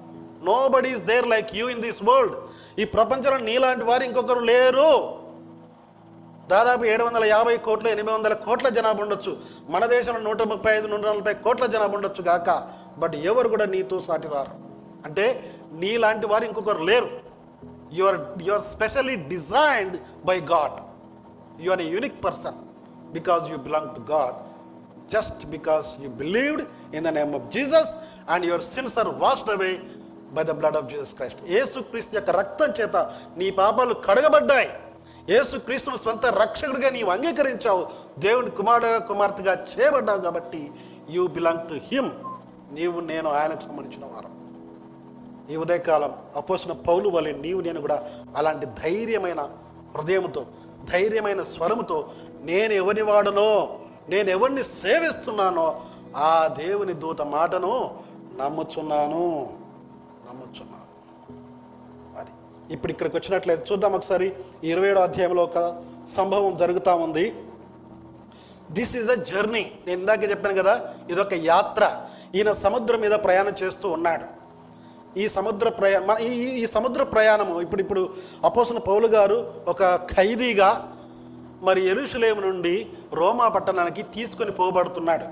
Nobody 0.67 0.89
is 0.89 1.03
there 1.11 1.27
like 1.27 1.49
you 1.55 1.69
in 1.69 1.81
this 1.81 2.03
world 2.03 2.35
ఈ 2.79 2.85
ప్రపంచంలో 2.85 3.39
నీలాంటి 3.49 3.83
వారు 3.83 4.03
ఇంకొకరు 4.03 4.39
లేరు. 4.51 4.91
దాదాపు 6.51 6.83
ఏడు 6.85 7.03
వందల 7.03 7.25
యాభై 7.25 7.57
కోట్ల 7.57 7.87
ఎనిమిది 7.87 8.13
వందల 8.15 8.33
కోట్ల 8.33 8.69
జనాభా 8.69 9.03
ఉండొచ్చు. 9.03 9.37
మన 9.69 9.85
దేశంలో 9.85 10.21
నూట 10.21 10.41
ముప్పై 10.41 10.71
ఐదు 10.77 10.87
నూట 10.87 11.03
నలభై 11.05 11.33
కోట్ల 11.33 11.65
జనాభా 11.65 11.95
ఉండొచ్చు 11.95 12.23
గాక. 12.23 12.49
బట్ 12.97 13.15
ఎవరు 13.15 13.49
కూడా 13.49 13.65
నీతో 13.65 13.99
సాటి 13.99 14.27
రారు. 14.27 14.55
అంటే 15.05 15.25
నీలాంటి 15.71 16.25
వారు 16.27 16.45
ఇంకొకరు 16.45 16.83
లేరు. 16.83 17.09
You 17.93 18.05
are 18.05 18.19
you 18.41 18.53
are 18.53 18.61
specially 18.61 19.15
designed 19.15 19.97
by 20.25 20.37
God 20.53 20.77
you 21.61 21.71
are 21.71 21.81
a 21.81 21.89
unique 21.95 22.25
person 22.25 22.59
because 23.17 23.49
you 23.51 23.57
belong 23.57 23.95
to 23.95 24.11
God 24.11 24.35
just 25.13 25.45
because 25.45 25.87
you 26.03 26.09
believed 26.09 26.95
in 26.95 27.05
the 27.05 27.07
name 27.07 27.35
of 27.35 27.47
Jesus 27.55 27.91
and 28.29 28.45
your 28.45 28.61
sins 28.61 28.99
are 28.99 29.07
washed 29.23 29.49
away 29.49 29.71
by 30.35 30.43
the 30.43 30.51
blood 30.59 30.77
of 30.79 30.87
Jesus 30.91 31.15
Christ 31.15 31.41
Yesukreestu 31.59 32.15
యొక్క 32.15 32.31
రక్తం 32.39 32.69
చేత 32.79 32.95
నీ 33.37 33.49
పాపాలు 33.61 33.93
కడగబడ్డాయి. 34.07 34.69
యేసుక్రీస్తును 35.29 35.97
సొంత 35.97 36.25
రక్షకుడిగా 36.25 36.89
నీవు 36.89 37.09
అంగీకరించావు. 37.09 37.81
దేవుని 38.19 38.51
కుమారుడు 38.59 38.99
కుమార్తెగా 39.07 39.53
చేయబడ్డావు 39.71 40.21
కాబట్టి 40.21 40.61
యూ 41.09 41.27
బిలాంగ్ 41.27 41.67
టు 41.69 41.79
హిమ్ 41.89 42.11
నీవు 42.77 42.99
నేను 43.11 43.29
ఆయనకు 43.29 43.61
సంబంధించిన 43.61 44.05
వారం. 44.05 44.33
ఈ 45.51 45.55
ఉదయకాలం 45.55 46.11
అపోసిన 46.35 46.71
పౌలు 46.87 47.09
వలె 47.09 47.31
నీవు 47.31 47.61
నేను 47.61 47.79
కూడా 47.81 47.97
అలాంటి 48.35 48.65
ధైర్యమైన 48.65 49.41
హృదయంతో 49.95 50.45
ధైర్యమైన 50.91 51.41
స్వరముతో 51.43 51.97
నేను 52.49 52.73
ఎవరిని 52.73 53.01
వాడనో 53.01 53.79
నేను 54.09 54.29
ఎవరిని 54.29 54.63
సేవిస్తున్నానో 54.63 55.65
ఆ 56.17 56.31
దేవుని 56.59 56.93
దూత 56.93 57.21
మాటను 57.21 57.73
నమ్ముచున్నాను. 58.37 59.25
నమ్ముచున్నాను 60.31 60.81
అది. 62.19 62.31
ఇప్పుడు 62.73 62.91
ఇక్కడికి 62.91 63.17
వచ్చినట్లయితే 63.17 63.65
చూద్దాం 63.71 63.93
ఒకసారి 63.93 64.33
ఇరవై 64.63 64.87
ఏడో 64.87 65.01
అధ్యాయంలో 65.01 65.43
ఒక 65.43 65.81
సంభవం 66.07 66.55
జరుగుతూ 66.55 66.95
ఉంది. 66.95 67.35
దిస్ 68.71 68.97
ఈజ్ 68.97 69.09
అ 69.09 69.15
జర్నీ 69.15 69.71
నేను 69.87 69.99
ఇందాక 69.99 70.23
చెప్పాను 70.23 70.55
కదా 70.55 70.93
ఇదొక 71.09 71.33
యాత్ర. 71.33 72.01
ఈయన 72.35 72.51
సముద్రం 72.51 73.01
మీద 73.01 73.11
ప్రయాణం 73.11 73.53
చేస్తూ 73.63 73.89
ఉన్నాడు. 73.89 74.41
ఈ 75.19 75.27
సముద్ర 75.27 75.69
ప్రయాణం 75.69 76.17
ఈ 76.17 76.31
ఈ- 76.33 76.65
సముద్ర 76.65 77.03
ప్రయాణము 77.03 77.61
ఇప్పుడు 77.61 77.81
ఇప్పుడు 77.81 78.13
అపోసిన 78.43 78.77
పౌలు 78.77 79.07
గారు 79.07 79.53
ఒక 79.67 79.95
ఖైదీగా 79.95 80.97
మరి 81.61 81.87
ఎరుషులేం 81.87 82.41
నుండి 82.41 82.87
రోమా 83.13 83.47
పట్టణానికి 83.47 84.03
తీసుకొని 84.03 84.51
పోబడుతున్నాడు. 84.51 85.25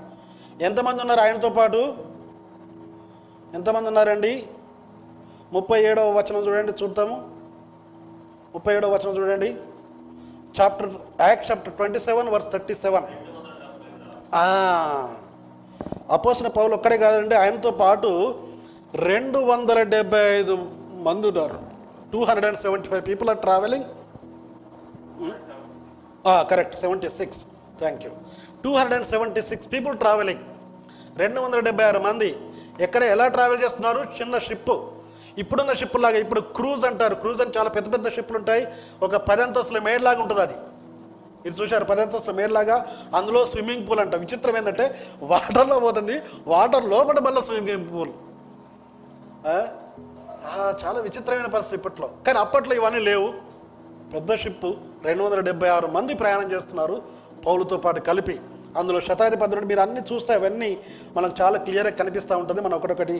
ఎంతమంది 0.62 1.00
ఉన్నారు 1.00 1.20
ఆయనతో 1.20 1.50
పాటు? 1.50 1.94
ఎంతమంది 3.54 3.86
ఉన్నారండి? 3.88 4.46
ముప్పై 5.54 5.78
ఏడవ 5.90 6.10
వచనం 6.18 6.42
చూడండి 6.46 6.72
చూద్దాము. 6.80 7.16
ముప్పై 8.54 8.72
ఏడవ 8.76 8.90
వచనం 8.96 9.14
చూడండి. 9.20 9.48
Chapter 10.58 10.90
act 11.28 11.46
chapter 11.48 11.74
twenty 11.78 12.00
seven 12.08 12.28
verse 12.34 12.48
thirty 12.52 12.74
seven 12.84 13.06
అపోసిన 16.16 16.48
పౌలు 16.58 16.72
ఒక్కడే 16.78 16.96
కాదండి 17.04 17.34
ఆయనతో 17.42 17.70
పాటు 17.82 18.10
రెండు 19.08 19.38
వందల 19.50 19.78
డెబ్బై 19.94 20.22
ఐదు 20.38 20.54
మంది 21.06 21.26
ఉన్నారు. 21.30 21.58
Two 22.12 22.20
hundred 22.28 22.48
and 22.50 22.60
seventy 22.64 22.88
five 22.92 23.04
people 23.10 23.28
are 23.32 23.40
travelling 23.46 23.86
correct 26.52 26.76
seventy 26.82 27.10
six 27.18 27.40
thank 27.82 28.02
you 28.06 28.12
two 28.64 28.70
hundred 28.78 28.98
and 28.98 29.10
seventy 29.14 29.42
six 29.50 29.68
people 29.74 29.94
travelling 30.04 30.42
రెండు 31.22 31.38
వందల 31.44 31.60
డెబ్బై 31.68 31.84
ఆరు 31.90 32.00
మంది. 32.08 32.30
ఎక్కడ 32.86 33.02
ఎలా 33.14 33.26
ట్రావెల్ 33.36 33.62
చేస్తున్నారు? 33.64 34.02
చిన్న 34.18 34.38
షిప్ 34.48 34.72
ఇప్పుడున్న 35.42 35.72
షిప్పులాగా 35.80 36.18
ఇప్పుడు 36.24 36.40
క్రూజ్ 36.56 36.84
అంటారు. 36.90 37.14
క్రూజ్ 37.22 37.40
అని 37.42 37.52
చాలా 37.58 37.70
పెద్ద 37.76 37.88
పెద్ద 37.94 38.06
షిప్లు 38.16 38.36
ఉంటాయి. 38.38 38.62
ఒక 39.06 39.16
పది 39.28 39.42
అంతస్తుల 39.42 39.78
మేడలాగా 39.88 40.20
ఉంటుంది 40.24 40.42
అది. 40.46 40.56
ఇది 41.46 41.54
చూశారు 41.60 41.84
పది 41.90 42.00
అంతస్తుల 42.04 42.32
మేడలాగా. 42.40 42.76
అందులో 43.18 43.40
స్విమ్మింగ్ 43.52 43.84
పూల్ 43.88 44.00
అంట. 44.00 44.14
విచిత్రం 44.24 44.56
ఏంటంటే 44.56 44.86
వాటర్లో 45.32 45.78
పోతుంది. 45.84 46.16
వాటర్ 46.52 46.84
లోపల 46.94 47.18
మళ్ళీ 47.26 47.42
స్విమ్మింగ్ 47.48 47.86
పూల్. 47.92 48.12
చాలా 50.82 50.98
విచిత్రమైన 51.06 51.48
పరిస్థితి 51.56 51.76
ఇప్పట్లో. 51.80 52.08
కానీ 52.26 52.38
అప్పట్లో 52.44 52.74
ఇవన్నీ 52.80 53.00
లేవు. 53.10 53.28
పెద్ద 54.14 54.30
షిప్పు 54.42 54.70
రెండు 55.04 55.22
వందల 55.24 55.40
డెబ్బై 55.48 55.68
ఆరు 55.76 55.88
మంది 55.96 56.14
ప్రయాణం 56.22 56.48
చేస్తున్నారు 56.52 56.96
పౌలతో 57.46 57.76
పాటు 57.84 58.00
కలిపి. 58.08 58.36
అందులో 58.78 58.98
శతాధిపతి 59.06 59.52
నుండి 59.54 59.68
మీరు 59.70 59.80
అన్నీ 59.84 60.00
చూస్తే 60.10 60.32
అవన్నీ 60.38 60.70
మనకు 61.16 61.34
చాలా 61.40 61.58
క్లియర్గా 61.66 61.92
కనిపిస్తూ 62.00 62.34
ఉంటుంది. 62.40 62.60
మనం 62.66 62.76
ఒకటొకటి 62.80 63.16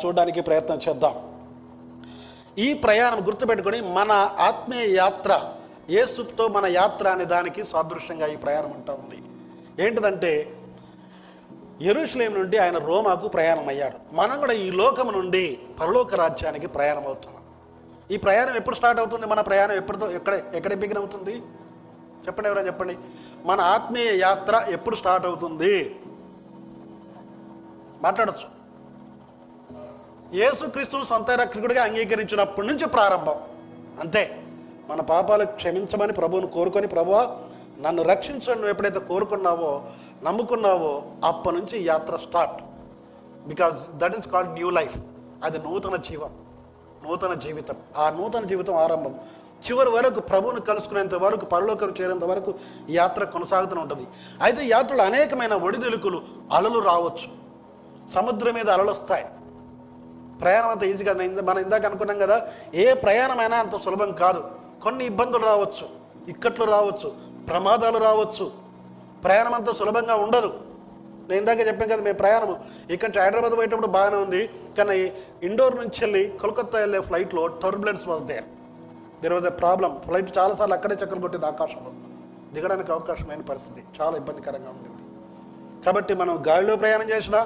చూడడానికి 0.00 0.40
ప్రయత్నం 0.48 0.78
చేద్దాం. 0.88 1.14
ఈ 2.58 2.74
ప్రయాణం 2.74 3.26
గుర్తుపెట్టుకొని 3.26 3.80
మన 3.80 4.12
ఆత్మీయ 4.38 4.96
యాత్ర 4.96 5.52
ఏసుతో 5.90 6.48
మన 6.48 6.66
యాత్ర 6.66 7.08
అనే 7.08 7.24
దానికి 7.24 7.64
సాదృశ్యంగా 7.64 8.26
ఈ 8.26 8.36
ప్రయాణం 8.36 8.72
అంటూ 8.72 8.92
ఉంది. 8.92 9.18
ఏంటిదంటే 9.82 10.56
ఎరుషులేం 11.80 12.34
నుండి 12.34 12.58
ఆయన 12.58 12.78
రోమాకు 12.78 13.28
ప్రయాణం 13.28 13.68
అయ్యాడు 13.68 13.98
మనం 14.12 14.40
కూడా 14.40 14.52
ఈ 14.52 14.70
లోకం 14.70 15.12
నుండి 15.12 15.58
పరలోక 15.80 16.14
రాజ్యానికి 16.14 16.66
ప్రయాణం 16.66 17.04
అవుతున్నాం 17.04 17.42
ఈ 18.10 18.16
ప్రయాణం 18.16 18.56
ఎప్పుడు 18.56 18.76
స్టార్ట్ 18.76 19.00
అవుతుంది? 19.00 19.26
మన 19.26 19.40
ప్రయాణం 19.40 19.76
ఎప్పుడుతో 19.76 20.10
ఎక్కడ 20.10 20.34
ఎక్కడ 20.54 20.74
బిగిన్ 20.74 20.98
అవుతుంది? 20.98 21.42
చెప్పండి 22.26 22.48
ఎవరైనా 22.48 22.66
చెప్పండి. 22.66 22.98
మన 23.44 23.60
ఆత్మీయ 23.60 24.18
యాత్ర 24.18 24.66
ఎప్పుడు 24.68 24.96
స్టార్ట్ 24.96 25.26
అవుతుంది? 25.26 25.96
మాట్లాడచ్చు. 28.02 28.55
యేసుక్రీస్తును 30.34 31.04
సొంత 31.04 31.30
రక్షకుడిగా 31.30 31.84
అంగీకరించినప్పటి 31.84 32.66
నుంచి 32.66 32.86
ప్రారంభం. 32.86 33.40
అంతే. 34.00 34.42
మన 34.88 35.00
పాపాలు 35.00 35.44
క్షమించమని 35.44 36.12
ప్రభువును 36.12 36.46
కోరుకొని 36.46 36.86
ప్రభువా 36.86 37.36
నన్ను 37.80 38.02
రక్షించడం 38.02 38.52
నువ్వు 38.52 38.70
ఎప్పుడైతే 38.70 39.00
కోరుకున్నావో 39.00 39.82
నమ్ముకున్నావో 40.22 41.02
అప్పటి 41.24 41.56
నుంచి 41.56 41.84
యాత్ర 41.84 42.16
start. 42.16 42.62
Because 43.48 43.98
that 43.98 44.16
is 44.18 44.28
called 44.28 44.50
new 44.50 44.70
life 44.70 44.98
అది 45.44 45.58
నూతన 45.58 45.96
జీవం. 45.96 46.30
నూతన 47.08 47.34
జీవితం. 47.34 47.74
ఆ 47.96 48.10
నూతన 48.10 48.44
జీవితం 48.44 48.74
ఆరంభం. 48.74 49.14
చివరి 49.70 49.90
వరకు 49.90 50.20
ప్రభువును 50.20 50.60
కలుసుకునేంత 50.60 51.14
వరకు 51.14 51.44
పరలోకం 51.44 51.94
చేరేంత 52.00 52.24
వరకు 52.24 52.54
యాత్ర 52.90 53.24
కొనసాగుతూ 53.24 53.80
ఉంటుంది. 53.80 54.06
అయితే 54.42 54.64
యాత్రలు 54.64 55.02
అనేకమైన 55.02 55.54
ఒడిదులుకులు 55.54 56.22
అలలు 56.52 56.78
రావచ్చు. 56.78 57.46
సముద్రం 58.08 58.54
మీద 58.54 58.70
అలలు 58.70 58.90
వస్తాయి. 58.90 59.24
ప్రయాణం 60.42 60.70
అంత 60.74 60.84
ఈజీగా 60.92 61.12
నేను 61.20 61.42
మనం 61.48 61.60
ఇందాక 61.66 61.84
అనుకున్నాం 61.90 62.18
కదా 62.24 62.36
ఏ 62.82 62.86
ప్రయాణమైనా 63.04 63.56
అంత 63.64 63.76
సులభం 63.86 64.12
కాదు. 64.22 64.40
కొన్ని 64.84 65.04
ఇబ్బందులు 65.10 65.44
రావచ్చు 65.50 65.86
ఇక్కట్లు 66.32 66.66
రావచ్చు 66.74 67.08
ప్రమాదాలు 67.50 67.98
రావచ్చు. 68.08 68.46
ప్రయాణం 69.24 69.54
అంత 69.58 69.70
సులభంగా 69.80 70.16
ఉండదు. 70.24 70.50
నేను 71.28 71.38
ఇందాక 71.42 71.60
చెప్పాను 71.68 71.90
కదా 71.92 72.02
మేము 72.06 72.18
ప్రయాణం 72.22 72.50
ఇక్కడ 72.94 73.18
హైదరాబాద్ 73.24 73.54
పోయేటప్పుడు 73.58 73.90
బాగానే 73.96 74.18
ఉంది. 74.24 74.42
కానీ 74.78 74.96
ఇండోర్ 75.48 75.76
నుంచి 75.80 75.98
వెళ్ళి 76.04 76.22
కోల్కత్తా 76.42 76.78
వెళ్ళే 76.84 77.00
ఫ్లైట్లో 77.08 77.44
turbulence 77.62 78.04
was 78.08 78.24
there 78.32 78.46
there 79.22 79.34
was 79.36 79.48
a 79.52 79.54
problem 79.62 79.92
flight 80.06 80.30
చాలాసార్లు 80.38 80.74
అక్కడే 80.76 80.96
చక్కలు 81.02 81.22
కొట్టేది 81.24 81.46
ఆకాశంలో. 81.52 81.92
దిగడానికి 82.54 82.90
అవకాశం 82.96 83.26
లేని 83.30 83.46
పరిస్థితి. 83.52 83.80
చాలా 83.98 84.14
ఇబ్బందికరంగా 84.22 84.70
ఉండింది. 84.74 85.02
కాబట్టి 85.86 86.12
మనం 86.20 86.36
గాలిలో 86.48 86.76
ప్రయాణం 86.82 87.08
చేసినా 87.14 87.40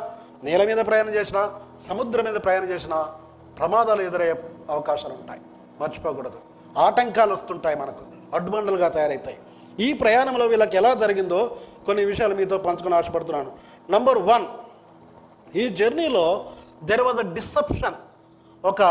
నేల 0.45 0.65
మీద 0.65 0.87
ప్రయాణం 0.87 1.15
చేసినా 1.15 1.61
సముద్రం 1.89 2.25
మీద 2.25 2.35
ప్రయాణం 2.35 2.69
చేసినా 2.69 3.15
ప్రమాదాలు 3.59 4.03
ఎదురయ్యే 4.03 4.35
అవకాశాలు 4.71 5.15
ఉంటాయి. 5.15 5.41
మర్చిపోకూడదు. 5.81 6.39
ఆటంకాలు 6.79 7.33
వస్తుంటాయి 7.33 7.77
మనకు. 7.77 8.05
అడ్డుబండలుగా 8.35 8.89
తయారవుతాయి 8.89 9.39
ఈ 9.81 9.93
ప్రయాణంలో 9.93 10.47
వీళ్ళకి 10.47 10.77
ఎలా 10.77 10.95
జరిగిందో 10.95 11.57
కొన్ని 11.87 12.05
విషయాలు 12.05 12.35
మీతో 12.35 12.59
పంచుకొని 12.59 12.95
ఆశపడుతున్నాను. 12.95 13.53
నంబర్ 13.91 14.19
వన్ 14.19 14.45
ఈ 15.57 15.69
జర్నీలో 15.69 16.47
దెర్ 16.83 17.01
వాజ్ 17.01 17.19
అ 17.19 17.33
డిసెప్షన్ 17.33 17.95
ఒక 18.65 18.83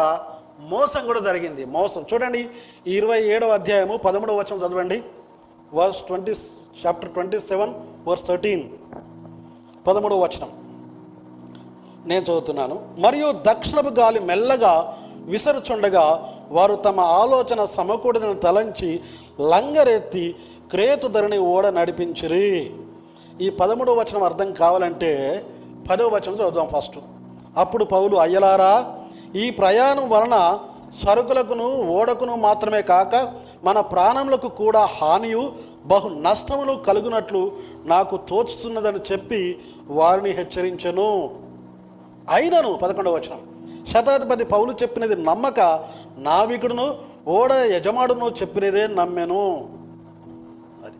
మోసం 0.59 1.05
కూడా 1.05 1.19
జరిగింది. 1.19 1.65
మోసం. 1.65 2.05
చూడండి 2.13 2.49
ఇరవై 2.87 3.21
ఏడవ 3.23 3.47
అధ్యాయము 3.47 3.97
పదమూడవ 3.97 4.35
వచనం 4.35 4.57
చదవండి. 4.57 5.03
Verse 5.73 6.01
twenty 6.01 6.31
chapter 6.85 7.11
twenty 7.11 7.39
seven 7.39 7.73
verse 8.07 8.27
thirteen 8.27 8.69
పదమూడవ 9.87 10.23
వచనం. 10.23 10.68
నేను 12.05 12.23
చదువుతున్నాను. 12.23 12.81
మరియు 12.97 13.31
దక్షిణపు 13.31 13.93
గాలి 13.93 14.19
మెల్లగా 14.19 14.97
విసరుచుండగా 15.17 16.33
వారు 16.49 16.75
తమ 16.75 16.99
ఆలోచన 16.99 17.65
సమకూడదని 17.65 18.35
తలంచి 18.35 18.99
లంగరెత్తి 19.41 20.35
క్రేతు 20.71 21.07
ధరణి 21.07 21.37
ఓడ 21.37 21.67
నడిపించిరి. 21.67 22.73
ఈ 23.41 23.49
పదమూడవ 23.49 23.93
వచనం 23.93 24.23
అర్థం 24.23 24.53
కావాలంటే 24.53 25.43
పదవ 25.89 26.07
వచనం 26.07 26.35
చదువుదాం 26.35 26.69
ఫస్ట్. 26.77 26.99
అప్పుడు 27.57 27.85
పౌలు 27.85 28.17
అయ్యలారా 28.17 28.95
ఈ 29.35 29.49
ప్రయాణం 29.49 30.09
వలన 30.09 30.59
సరుకులకును 31.05 31.89
ఓడకును 31.89 32.35
మాత్రమే 32.35 32.81
కాక 32.81 33.33
మన 33.63 33.79
ప్రాణములకు 33.79 34.47
కూడా 34.47 34.85
హానియు 34.85 35.51
బహు 35.85 36.09
నష్టములు 36.09 36.73
కలుగునట్లు 36.73 37.51
నాకు 37.85 38.17
తోచుతున్నదని 38.17 38.99
చెప్పి 39.11 39.59
వారిని 39.87 40.29
హెచ్చరించెను. 40.29 41.29
అయినను 42.29 42.74
పదకొండవ 42.74 43.15
వచనం. 43.15 43.59
శతాధిపతి 43.93 44.43
పౌలు 44.45 44.71
చెప్పినది 44.71 45.15
నమ్మక 45.15 45.86
నావికుడును 46.17 46.95
ఓడ 47.27 47.53
యజమాడును 47.53 48.25
చెప్పినదే 48.25 48.88
నమ్మెను. 48.88 49.69
అది. 50.86 50.98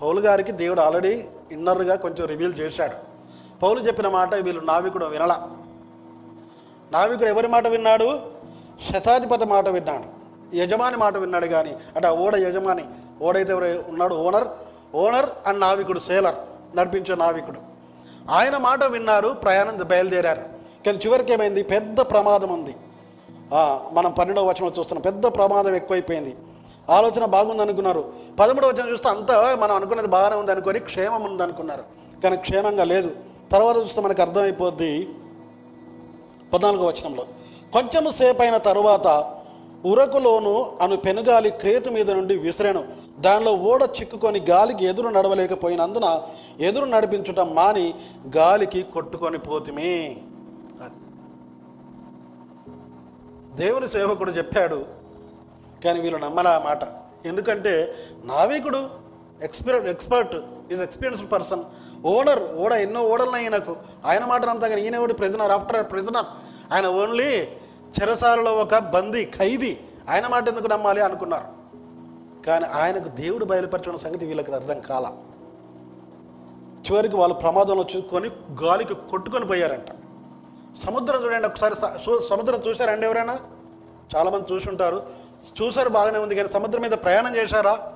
పౌలు 0.00 0.20
గారికి 0.20 0.52
దేవుడు 0.52 0.80
ఆల్రెడీ 0.80 1.26
ఇన్నర్గా 1.52 1.96
కొంచెం 1.96 2.26
రివీల్ 2.26 2.54
చేశాడు. 2.54 3.14
పౌలు 3.62 3.80
చెప్పిన 3.80 4.08
మాట 4.08 4.34
వీళ్ళు 4.34 4.62
నావికుడు 4.62 5.06
వినలా. 5.06 5.50
నావికుడు 6.92 7.28
ఎవరి 7.28 7.48
మాట 7.48 7.66
విన్నాడు? 7.66 8.20
శతాధిపతి 8.92 9.44
మాట 9.44 9.68
విన్నాడు. 9.68 10.24
యజమాని 10.56 10.96
మాట 10.96 11.16
విన్నాడు 11.16 11.46
కానీ 11.46 11.76
అంటే 11.96 12.08
ఓడ 12.08 12.36
యజమాని 12.36 12.84
ఓడైతే 13.22 13.52
ఎవరు 13.52 13.84
ఉన్నాడు? 13.88 14.14
ఓనర్. 14.14 14.48
ఓనర్ 14.94 15.30
అండ్ 15.46 15.60
నావికుడు 15.60 15.98
సేలర్. 15.98 16.34
నడిపించే 16.76 17.14
నావికుడు. 17.14 17.73
ఆయన 18.30 18.56
మాట 18.56 18.84
విన్నారు 18.84 19.28
ప్రయాణం 19.28 19.78
బయలుదేరారు. 19.82 20.42
కానీ 20.86 20.98
చివరికి 21.06 21.32
ఏమైంది? 21.32 21.62
పెద్ద 21.62 22.00
ప్రమాదం 22.00 22.48
ఉంది. 22.48 22.74
మనం 23.92 24.10
పన్నెండవ 24.10 24.48
వచనం 24.48 24.72
చూస్తున్నాం. 24.78 25.00
పెద్ద 25.00 25.26
ప్రమాదం 25.26 25.74
ఎక్కువైపోయింది. 25.74 26.36
ఆలోచన 26.90 27.24
బాగుంది 27.24 27.62
అనుకున్నారు 27.62 28.12
పదమూడవ 28.40 28.68
వచనం 28.68 28.90
చూస్తే 28.90 29.08
అంతా 29.08 29.56
మనం 29.60 29.74
అనుకున్నది 29.74 30.08
బాగానే 30.08 30.36
ఉంది 30.36 30.52
అనుకొని 30.52 30.78
క్షేమం 30.78 31.22
ఉంది 31.22 31.42
అనుకున్నారు 31.42 31.84
కానీ 32.22 32.36
క్షేమంగా 32.36 32.84
లేదు. 32.84 33.10
తర్వాత 33.52 33.76
చూస్తే 33.76 34.00
మనకు 34.00 34.22
అర్థమైపోద్ది 34.22 35.08
పద్నాలుగో 36.52 36.86
వచనంలో. 36.86 37.26
కొంచెం 37.72 38.12
సేపు 38.12 38.42
అయిన 38.42 38.56
తరువాత 38.56 39.06
ఉరకులోను 39.90 40.52
అను 40.82 40.96
పెనుగాలి 40.96 41.50
క్రేతు 41.62 41.88
మీద 41.96 42.10
నుండి 42.10 42.34
విసిరాను. 42.44 42.82
దానిలో 43.20 43.52
ఓడ 43.70 43.82
చిక్కుకొని 43.98 44.40
గాలికి 44.50 44.84
ఎదురు 44.90 45.08
నడవలేకపోయినందున 45.08 46.06
ఎదురు 46.60 46.84
నడిపించటం 46.84 47.48
మాని 47.54 47.86
గాలికి 48.36 48.82
కొట్టుకొని 48.82 49.38
పోతిమి. 49.38 49.94
దేవుని 53.60 53.88
సేవకుడు 53.88 54.30
చెప్పాడు 54.30 54.78
కానీ 55.84 55.98
వీళ్ళు 56.00 56.18
నమ్మలే 56.26 56.54
మాట. 56.68 56.82
ఎందుకంటే 57.30 57.74
నావికుడు 58.30 58.80
experience 59.42 59.86
expert 59.88 60.34
is 60.72 60.82
experienced 60.82 61.30
person. 61.32 61.62
Owner 62.12 62.42
ఓడ 62.62 62.72
ఎన్నో 62.86 63.02
ఓడలు 63.12 63.36
ఆయనకు 63.38 63.72
ఆయన 64.04 64.24
మాట 64.32 64.44
అంతా 64.54 64.68
కానీ 64.68 64.82
ఈయన 64.82 64.98
ఓడి 65.04 65.14
ప్రిజనర్. 65.20 65.52
After 65.56 65.90
prisoner. 65.92 66.28
ఆయన 66.74 66.86
ఓన్లీ 66.86 67.30
చెరసాలలో 68.02 68.52
ఒక 68.52 68.78
బందీ 68.78 69.24
ఖైదీ 69.24 69.76
ఆయన 70.08 70.26
మాట 70.26 70.48
ఎందుకు 70.48 70.66
నమ్మాలి 70.66 71.00
అనుకున్నారు. 71.00 71.64
కానీ 72.46 72.64
ఆయనకు 72.64 73.08
దేవుడు 73.08 73.44
బయలుపరచిన 73.44 73.96
సంగతి 73.96 74.26
వీళ్ళకి 74.26 74.52
అర్థం 74.52 74.80
కాల. 74.80 75.12
చివరికి 76.90 77.16
వాళ్ళు 77.16 77.34
ప్రమాదంలో 77.34 77.86
చూసుకొని 77.96 78.30
గాలికి 78.62 78.94
కొట్టుకొని 78.94 79.46
పోయారంట. 79.46 79.88
సముద్రం 80.76 81.24
చూడండి 81.24 81.46
ఒకసారి 81.46 81.76
స- 81.76 82.28
సముద్రం 82.28 82.60
చూశారండి 82.60 83.06
ఎవరైనా? 83.06 83.38
చాలామంది 84.16 84.54
చూసి 84.54 84.68
ఉంటారు 84.68 85.06
చూసారు 85.62 85.88
బాగానే 85.88 86.18
ఉంది 86.18 86.34
కానీ 86.34 86.48
సముద్రం 86.48 86.82
మీద 86.82 86.90
ప్రయాణం 86.90 87.36
చేశారా? 87.36 87.92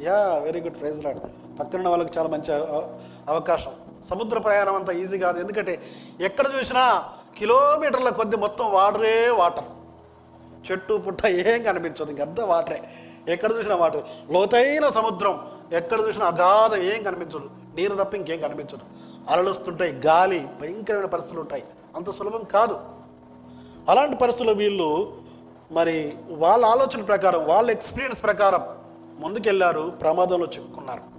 Yeah 0.00 0.38
very 0.38 0.60
good 0.60 0.80
praise 0.80 1.04
lord. 1.04 1.18
పక్కన 1.60 1.88
వాళ్ళకి 1.88 2.18
చాలా 2.18 2.28
మంచి 2.28 2.54
అవ- 2.54 2.98
అవకాశం. 3.28 3.72
సముద్ర 4.04 4.38
ప్రయాణం 4.38 4.74
అంత 4.74 4.90
ఈజీ 4.90 5.18
కాదు. 5.18 5.40
ఎందుకంటే 5.40 5.82
ఎక్కడ 6.20 6.44
చూసినా 6.58 7.04
కిలోమీటర్ల 7.38 8.08
కొద్ది 8.08 8.36
మొత్తం 8.36 8.72
వాటరే 8.72 9.28
వాటర్. 9.28 9.64
చెట్టు 10.70 10.94
పుట్ట 10.94 11.26
ఏం 11.26 11.62
కనిపించదు. 11.62 12.10
ఇంకంత 12.10 12.40
వాటరే. 12.40 12.82
ఎక్కడ 13.28 13.52
చూసినా 13.52 13.76
వాటర్. 13.76 14.02
లోతైన 14.30 14.88
సముద్రం. 14.88 15.48
ఎక్కడ 15.72 16.00
చూసినా 16.00 16.26
అగాధం 16.26 16.82
ఏం 16.82 17.02
కనిపించదు. 17.02 17.50
నీరు 17.74 17.94
తప్ప 17.94 18.14
ఇంకేం 18.14 18.40
కనిపించదు. 18.40 18.80
అలలుస్తుంటాయి. 19.30 19.92
గాలి 19.92 20.48
భయంకరమైన 20.60 21.04
పరిస్థితులు 21.04 21.40
ఉంటాయి. 21.40 21.64
అంత 21.96 22.10
సులభం 22.10 22.44
కాదు. 22.44 22.80
అలాంటి 23.88 24.16
పరిస్థితులు 24.16 24.54
వీళ్ళు 24.54 25.16
మరి 25.72 26.16
వాళ్ళ 26.28 26.64
ఆలోచన 26.64 27.02
ప్రకారం 27.02 27.46
వాళ్ళ 27.46 27.70
ఎక్స్పీరియన్స్ 27.70 28.22
ప్రకారం 28.22 28.62
ముందుకెళ్ళారు 29.18 29.92
ప్రమాదంలో 30.00 30.46
చిక్కుకున్నారు. 30.46 31.11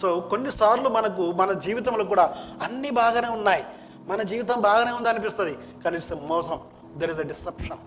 సో 0.00 0.20
కొన్నిసార్లు 0.20 0.88
మనకు 0.88 1.32
మన 1.32 1.52
జీవితంలో 1.52 2.04
కూడా 2.04 2.34
అన్నీ 2.62 2.90
బాగానే 2.90 3.28
ఉన్నాయి. 3.28 3.64
మన 4.06 4.22
జీవితం 4.22 4.60
బాగానే 4.60 4.92
ఉంది 4.92 5.08
అనిపిస్తుంది. 5.08 5.56
కానీ 5.84 5.98
మోసం. 6.26 6.60
దెర్ 6.96 7.10
ఇస్ 7.10 7.20
అ 7.20 7.22
డిసెప్షన్ 7.22 7.78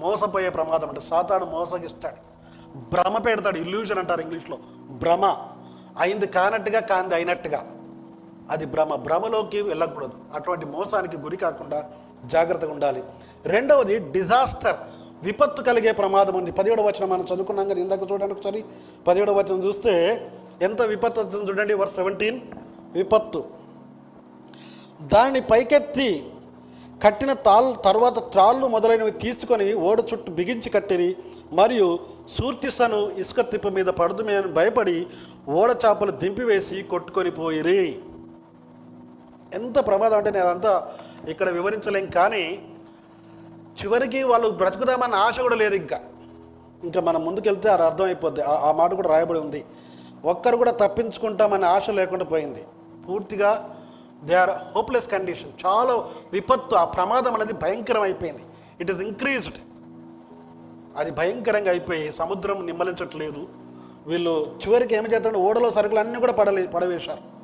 మోసపోయే 0.00 0.50
ప్రమాదం 0.50 0.88
అంటే 0.88 1.00
సాతాడు 1.00 1.44
మోసగిస్తాడు. 1.44 2.16
భ్రమ 2.76 3.18
పెడతాడు. 3.18 3.58
ఇల్యూజన్ 3.58 3.98
అంటారు 3.98 4.20
ఇంగ్లీష్లో 4.20 4.58
భ్రమ. 4.90 5.36
అయింది 5.98 6.26
కానట్టుగా 6.26 6.80
కాంది 6.80 7.14
అయినట్టుగా. 7.14 7.66
అది 8.50 8.64
భ్రమ. 8.64 8.94
భ్రమలోకి 8.94 9.62
వెళ్ళకూడదు. 9.62 10.12
అటువంటి 10.34 10.66
మోసానికి 10.66 11.16
గురి 11.16 11.36
కాకుండా 11.36 11.90
జాగ్రత్తగా 12.24 12.72
ఉండాలి. 12.72 13.04
రెండవది 13.44 13.98
డిజాస్టర్ 13.98 14.76
విపత్తు 15.22 15.62
కలిగే 15.62 15.92
ప్రమాదం 15.92 16.34
ఉంది. 16.34 16.52
పదిహేడవ 16.52 16.84
వచనం 16.84 17.08
మనం 17.08 17.26
చదువుకున్నాం 17.34 17.68
కదా 17.68 17.80
ఇందాక 17.80 18.12
చూడండి 18.12 18.34
ఒకసారి. 18.34 18.64
పదిహేడవ 19.06 19.34
వచనం 19.34 19.64
చూస్తే 19.64 19.92
ఎంత 20.66 20.80
విపత్తు 20.92 21.18
వస్తుంది 21.20 21.46
చూడండి 21.50 21.74
వర్ 21.80 21.92
సెవెంటీన్ 21.98 22.38
విపత్తు. 22.98 23.40
దానిని 25.12 25.40
పైకెత్తి 25.52 26.10
కట్టిన 27.04 27.32
తాల్ 27.46 27.68
తర్వాత 27.86 28.18
త్రాళ్ళు 28.32 28.66
మొదలైనవి 28.74 29.12
తీసుకొని 29.22 29.68
ఓడ 29.88 29.98
చుట్టూ 30.10 30.30
బిగించి 30.38 30.70
కట్టిరి 30.74 31.08
మరియు 31.58 31.86
సూర్తిసను 32.34 32.98
ఇసుక 33.22 33.40
తిప్ప 33.52 33.68
మీద 33.76 33.90
పడుతుమే 34.00 34.34
అని 34.40 34.50
భయపడి 34.58 34.96
ఓడ 35.60 35.70
చేపలు 35.84 36.12
దింపివేసి 36.22 36.78
కొట్టుకొని 36.92 37.30
పోయిరి. 37.40 37.82
ఎంత 39.58 39.76
ప్రమాదం 39.88 40.16
అంటే 40.20 40.30
నేను 40.34 40.44
అదంతా 40.48 40.72
ఇక్కడ 41.32 41.48
వివరించలేం 41.58 42.06
కానీ 42.18 42.44
చివరికి 43.80 44.20
వాళ్ళు 44.30 44.48
బ్రతుకుదామన్న 44.60 45.22
ఆశ 45.26 45.36
కూడా 45.46 45.56
లేదు 45.62 45.76
ఇంకా. 45.82 45.98
ఇంకా 46.88 47.00
మనం 47.08 47.20
ముందుకెళ్తే 47.28 47.68
అది 47.76 47.84
అర్థమైపోద్ది. 47.88 48.42
ఆ 48.66 48.70
మాట 48.80 48.90
కూడా 48.98 49.10
రాయబడి 49.14 49.40
ఉంది. 49.46 49.60
ఒక్కరు 50.24 50.56
కూడా 50.56 50.70
తప్పించుకుంటామనే 50.70 51.66
ఆశ 51.66 51.90
లేకుండా 51.90 52.24
పోయింది. 52.24 52.64
పూర్తిగా 53.08 53.76
దే 54.24 54.34
ఆర్ 54.34 54.50
హోప్లెస్ 54.50 55.10
కండిషన్. 55.10 55.66
చాలా 55.66 55.94
విపత్తు 56.32 56.74
ఆ 56.74 56.84
ప్రమాదం 56.84 57.34
అనేది 57.34 57.52
భయంకరం 57.52 58.02
అయిపోయింది. 58.02 58.42
ఇట్ 58.80 58.90
ఈస్ 58.90 59.00
ఇంక్రీజ్డ్ 59.00 59.54
అది 60.96 61.10
భయంకరంగా 61.10 61.70
అయిపోయి 61.70 62.12
సముద్రం 62.12 62.66
నిమ్మలించట్లేదు. 62.66 63.48
వీళ్ళు 64.06 64.58
చివరికి 64.66 64.94
ఏమి 64.94 65.14
చేస్తారంటే 65.14 65.40
ఓడలో 65.40 65.70
సరుకులు 65.70 65.98
అన్నీ 65.98 66.20
కూడా 66.20 66.32
పడలే 66.32 66.66
పడవేశారు. 66.66 67.40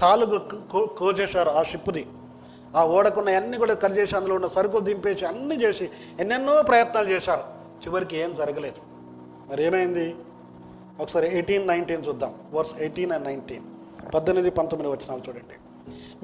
తాలూకు 0.00 0.38
కో- 0.72 1.50
ఆ 1.50 1.62
షిప్ది. 1.62 2.06
ఆ 2.76 2.84
ఓడకున్న 2.84 3.28
అన్ని 3.28 3.56
కూడా 3.56 3.74
కట్ 3.74 3.92
చేసి 3.92 4.16
అందులో 4.16 4.34
ఉన్న 4.34 4.46
సరుకులు 4.46 4.80
దింపేసి 4.80 5.26
అన్నీ 5.26 5.54
చేసి 5.54 5.90
ఎన్నెన్నో 6.20 6.62
ప్రయత్నాలు 6.62 7.08
చేశారు. 7.08 7.40
చివరికి 7.86 8.16
ఏం 8.16 8.34
జరగలేదు. 8.34 8.76
మరి 9.52 9.64
ఏమైంది? 9.64 10.16
ఒకసారి 11.00 11.26
ఎయిటీన్ 11.32 11.68
నైన్టీన్ 11.68 12.02
చూద్దాం. 12.08 12.34
Verse 12.54 12.74
eighteen 12.80 13.12
and 13.12 13.26
nineteen. 13.26 13.64
పద్దెనిమిది 14.14 14.50
పంతొమ్మిది 14.50 14.92
వచ్చినాలు 14.92 15.22
చూడండి. 15.28 15.56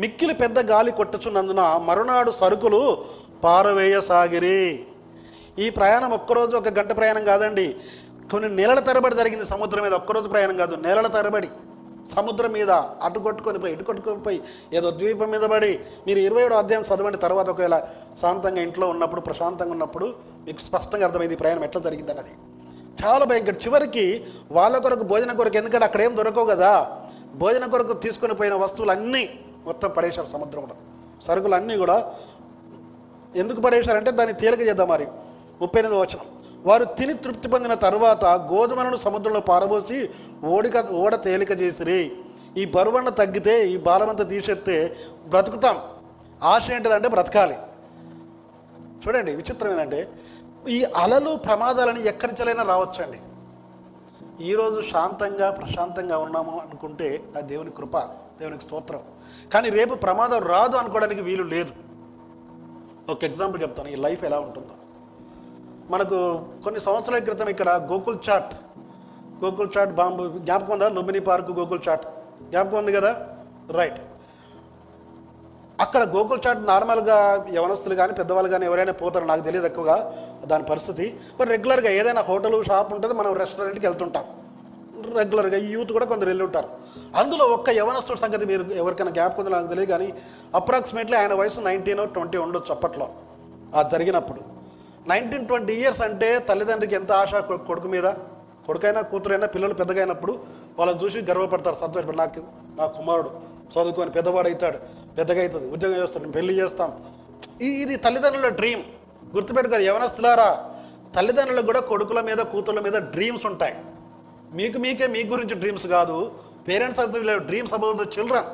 మిక్కిలి 0.00 0.34
పెద్ద 0.34 0.58
గాలి 0.70 0.90
కొట్టుచున్నందున 0.90 1.62
మరునాడు 1.84 2.30
సరుకులు 2.30 2.98
పారవేయసాగిరి. 3.44 4.84
ఈ 5.58 5.70
ప్రయాణం 5.70 6.10
ఒక్కరోజు 6.10 6.56
ఒక 6.56 6.68
గంట 6.68 6.96
ప్రయాణం 6.96 7.24
కాదండి. 7.24 7.76
కొన్ని 8.30 8.48
నెలల 8.48 8.78
తరబడి 8.78 9.16
జరిగింది 9.16 9.44
సముద్రం 9.44 9.82
మీద. 9.82 9.92
ఒక్కరోజు 9.92 10.28
ప్రయాణం 10.28 10.56
కాదు 10.56 10.74
నెలల 10.74 11.06
తరబడి. 11.06 11.48
సముద్రం 12.14 12.52
మీద 12.52 12.70
అటు 12.70 13.18
కొట్టుకొని 13.18 13.58
పోయి 13.58 13.72
ఇటు 13.74 13.84
కొట్టుకొని 13.84 14.22
పోయి 14.22 14.40
ఏదో 14.72 14.90
ద్వీపం 14.90 15.30
మీద 15.30 15.40
పడి 15.40 15.80
మీరు 16.06 16.18
ఇరవై 16.18 16.42
ఏడో 16.42 16.56
అధ్యాయం 16.56 16.84
చదవండి. 16.90 17.18
తర్వాత 17.18 17.48
ఒకవేళ 17.48 17.78
శాంతంగా 18.20 18.62
ఇంట్లో 18.62 18.88
ఉన్నప్పుడు 18.88 19.20
ప్రశాంతంగా 19.20 19.72
ఉన్నప్పుడు 19.72 20.14
మీకు 20.46 20.58
స్పష్టంగా 20.58 21.06
అర్థమైంది 21.06 21.36
ప్రయాణం 21.36 21.64
ఎట్లా 21.64 21.82
జరిగింది 21.82 22.10
అన్నది 22.10 22.34
చాలా 23.04 23.24
భయంకర 23.24 23.54
చివరికి 23.66 24.24
వాళ్ళ 24.50 24.78
కొరకు 24.78 25.04
భోజన 25.04 25.32
కొరకు 25.32 25.56
ఎందుకంటే 25.56 25.84
అక్కడ 25.84 26.00
ఏం 26.00 26.16
దొరకవు 26.16 26.46
కదా. 26.46 26.70
భోజన 27.34 27.66
కొరకు 27.66 27.92
తీసుకొని 27.92 28.34
పోయిన 28.34 28.54
వస్తువులు 28.54 28.90
అన్నీ 28.90 29.24
మొత్తం 29.66 29.90
పడేశారు 29.90 30.26
సముద్రంలో 30.26 30.74
సరుకులు 31.26 31.54
అన్నీ 31.54 31.76
కూడా 31.76 32.12
ఎందుకు 33.36 33.60
పడేశారంటే 33.60 34.10
దాన్ని 34.10 34.34
తేలిక 34.34 34.60
చేద్దాం 34.60 34.88
మరి. 34.88 35.06
ముప్పై 35.60 35.80
ఎనిమిది 35.80 36.00
వచనం. 36.00 36.26
వారు 36.66 36.84
తిని 36.84 37.14
తృప్తి 37.14 37.48
పొందిన 37.48 37.74
తర్వాత 37.74 38.24
గోధుమలను 38.24 38.96
సముద్రంలో 38.96 39.40
పారబోసి 39.40 40.10
ఓడిక 40.44 40.76
ఓడ 41.02 41.14
తేలిక 41.14 41.60
చేసిరి. 41.60 42.12
ఈ 42.56 42.64
బరువన్న 42.64 43.08
తగ్గితే 43.08 43.68
ఈ 43.68 43.76
బాలమంతా 43.76 44.24
తీసేస్తే 44.24 44.96
బ్రతుకుతాం. 45.28 45.76
ఆశ 46.42 46.70
ఏంటిదంటే 46.70 47.08
బ్రతకాలి. 47.08 47.56
చూడండి 49.02 49.36
విచిత్రం 49.36 49.72
ఏంటంటే 49.72 50.08
ఈ 50.66 50.84
అలలు 50.84 51.36
ప్రమాదాలని 51.36 52.08
ఎక్కడి 52.08 52.32
నుంచైనా 52.32 52.62
రావచ్చండి. 52.62 53.20
ఈరోజు 54.44 54.80
శాంతంగా 54.80 55.50
ప్రశాంతంగా 55.50 56.18
ఉన్నాము 56.18 56.58
అనుకుంటే 56.58 57.24
ఆ 57.36 57.40
దేవుని 57.40 57.70
కృప 57.70 57.98
దేవునికి 58.38 58.64
స్తోత్రం. 58.64 59.02
కానీ 59.54 59.68
రేపు 59.68 59.94
ప్రమాదం 59.94 60.38
రాదు 60.38 60.76
అనుకోవడానికి 60.76 61.20
వీలు 61.20 61.42
లేదు. 61.42 61.70
ఒక 63.10 63.24
ఎగ్జాంపుల్ 63.24 63.62
చెప్తాను 63.62 63.88
ఈ 63.88 63.94
లైఫ్ 63.94 64.24
ఎలా 64.24 64.40
ఉంటుందో. 64.40 64.74
మనకు 65.90 66.44
కొన్ని 66.64 66.80
సంవత్సరాల 66.80 67.18
క్రితం 67.18 67.48
ఇక్కడ 67.48 67.70
గోకుల్ 67.70 68.18
చాట్ 68.30 68.54
గోకుల్ 69.44 69.68
చాట్ 69.78 69.90
బాంబు 69.90 70.38
జ్ఞాపకం 70.38 70.72
ఉందా? 70.72 70.88
లుంబిని 70.88 71.20
పార్క్ 71.20 71.50
గోకుల్ 71.50 71.80
చాట్. 71.88 72.06
జ్ఞాపకం 72.42 72.78
ఉంది 72.78 72.92
కదా? 72.92 73.36
రైట్. 73.70 74.00
అక్కడ 75.82 76.02
గోకుల్ 76.14 76.40
చాట్ 76.44 76.62
నార్మల్గా 76.70 77.16
యవనస్తులు 77.56 77.94
కానీ 78.00 78.12
పెద్దవాళ్ళు 78.20 78.48
కానీ 78.54 78.64
ఎవరైనా 78.68 78.94
పోతారో 79.02 79.26
నాకు 79.30 79.42
తెలియదు 79.48 79.66
ఎక్కువగా 79.70 79.96
దాని 80.50 80.64
పరిస్థితి. 80.70 81.06
బట్ 81.38 81.50
రెగ్యులర్గా 81.54 81.90
ఏదైనా 81.98 82.22
హోటల్ 82.30 82.56
షాప్ 82.70 82.90
ఉంటుంది 82.96 83.14
మనం 83.20 83.32
రెస్టారెంట్కి 83.42 83.86
వెళ్తుంటాం. 83.88 84.24
రెగ్యులర్గా 85.18 85.58
ఈ 85.66 85.68
యూత్ 85.74 85.90
కూడా 85.96 86.06
కొందరు 86.12 86.28
వెళ్ళి 86.30 86.44
ఉంటారు 86.46 86.68
అందులో 87.20 87.44
ఒక్క 87.56 87.68
యవనస్తుడి 87.80 88.20
సంగతి 88.22 88.44
మీరు 88.50 88.64
ఎవరికైనా 88.82 89.12
గ్యాప్ 89.18 89.36
ఉందో 89.40 89.50
నాకు 89.56 89.68
తెలియదు 89.72 89.90
కానీ 89.92 90.08
అప్రాక్సిమేట్లీ 90.60 91.16
ఆయన 91.20 91.34
వయసు 91.40 91.60
నైన్టీన్ 91.68 92.02
ట్వంటీ 92.16 92.38
ఉండొచ్చు 92.46 92.72
అప్పట్లో. 92.76 93.06
ఆ 93.76 93.82
జరిగినప్పుడు. 93.92 94.40
నైన్టీన్ 95.12 95.46
ట్వంటీ 95.50 95.74
ఇయర్స్ 95.82 96.02
అంటే 96.08 96.30
తల్లిదండ్రికి 96.48 96.96
ఎంత 97.00 97.12
ఆశ 97.20 97.34
కొడుకు 97.68 97.90
మీద? 97.94 98.08
కొడుకైనా 98.66 99.00
కూతురైనా 99.10 99.46
పిల్లలు 99.52 99.74
పెద్దగా 99.80 100.00
అయినప్పుడు 100.02 100.32
వాళ్ళని 100.78 100.98
చూసి 101.02 101.18
గర్వపడతారు. 101.30 101.76
సంతోషపడి 101.82 102.18
నాకు 102.22 102.40
నా 102.78 102.86
కుమారుడు 102.96 103.30
చదువుకొని 103.72 104.10
పెద్దవాడు 104.16 104.48
అవుతాడు 104.48 104.78
పెద్దగా 105.18 105.40
అవుతుంది 105.40 105.72
ఉద్యోగం 105.72 106.02
చేస్తాం 106.02 106.30
పెళ్ళి 106.30 106.54
చేస్తాం. 106.54 107.00
ఈ- 107.62 107.82
ఇది 107.82 107.96
తల్లిదండ్రుల 107.96 108.48
డ్రీమ్ 108.48 108.82
గుర్తుపెట్టుకోరు 109.34 109.82
యవనస్తులారా 109.82 110.70
తల్లిదండ్రులకు 111.16 111.66
కూడా 111.66 111.80
కొడుకుల 111.80 112.20
మీద 112.20 112.36
కూతుళ్ళ 112.36 112.80
మీద 112.80 112.92
డ్రీమ్స్ 112.92 113.46
ఉంటాయి. 113.46 113.74
మీకు 114.52 114.78
మీకే 114.78 115.06
మీ 115.06 115.24
గురించి 115.24 115.54
డ్రీమ్స్ 115.54 115.86
కాదు. 115.86 116.32
Parents 116.68 117.00
dreams 117.36 117.74
about 117.74 117.96
the 117.96 118.00
children 118.00 118.44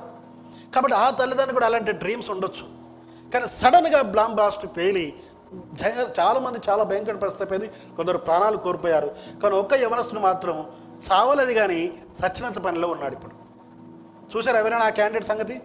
కాబట్టి 0.74 0.94
ఆ 0.94 1.11
తల్లిదండ్రులు 1.11 1.53
కూడా 1.53 1.66
అలాంటి 1.66 1.92
డ్రీమ్స్ 1.92 2.31
ఉండొచ్చు. 2.31 2.66
కానీ 3.31 3.46
సడన్గా 3.46 4.03
బ్లామ్ 4.03 4.35
బ్లాస్ట్ 4.35 4.66
పేలి 4.77 5.14
చాలామంది 6.20 6.59
చాలా 6.59 6.74
చాలా 6.74 6.85
భయంకర 6.85 7.16
పరిస్థితి 7.16 7.53
అయిపోయింది. 7.53 7.96
కొందరు 7.96 8.18
ప్రాణాలు 8.18 8.57
కోల్పోయారు. 8.57 9.14
కానీ 9.42 9.57
ఒక్క 9.57 9.74
యవనస్తుడు 9.74 10.20
మాత్రం 10.20 10.66
సావలేదు 11.09 11.53
కానీ 11.53 11.92
సచ్చినంత 12.20 12.59
పనిలో 12.59 12.88
ఉన్నాడు 12.88 13.14
ఇప్పుడు. 13.14 13.35
చూసారు 14.37 14.57
ఎవరైనా 14.57 14.85
ఆ 14.85 14.88
క్యాండిడేట్ 14.88 15.24
సంగతి? 15.24 15.61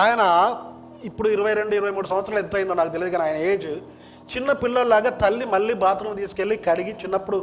ఆయన 0.00 0.22
ఇప్పుడు 1.08 1.28
ఇరవై 1.28 1.52
రెండు 1.54 1.74
ఇరవై 1.74 1.90
మూడు 1.96 2.08
సంవత్సరాలు 2.12 2.40
ఎంత 2.42 2.54
అయిందో 2.58 2.74
నాకు 2.80 2.92
తెలియదు 2.94 3.12
కానీ 3.14 3.24
ఆయన 3.28 3.38
ఏజ్ 3.50 3.68
చిన్న 4.32 4.52
పిల్లల్లాగా 4.62 5.10
తల్లి 5.22 5.44
మళ్ళీ 5.46 5.74
బాత్రూమ్ 5.82 6.16
తీసుకెళ్ళి 6.20 6.56
కడిగి 6.68 6.92
చిన్నప్పుడు 7.02 7.38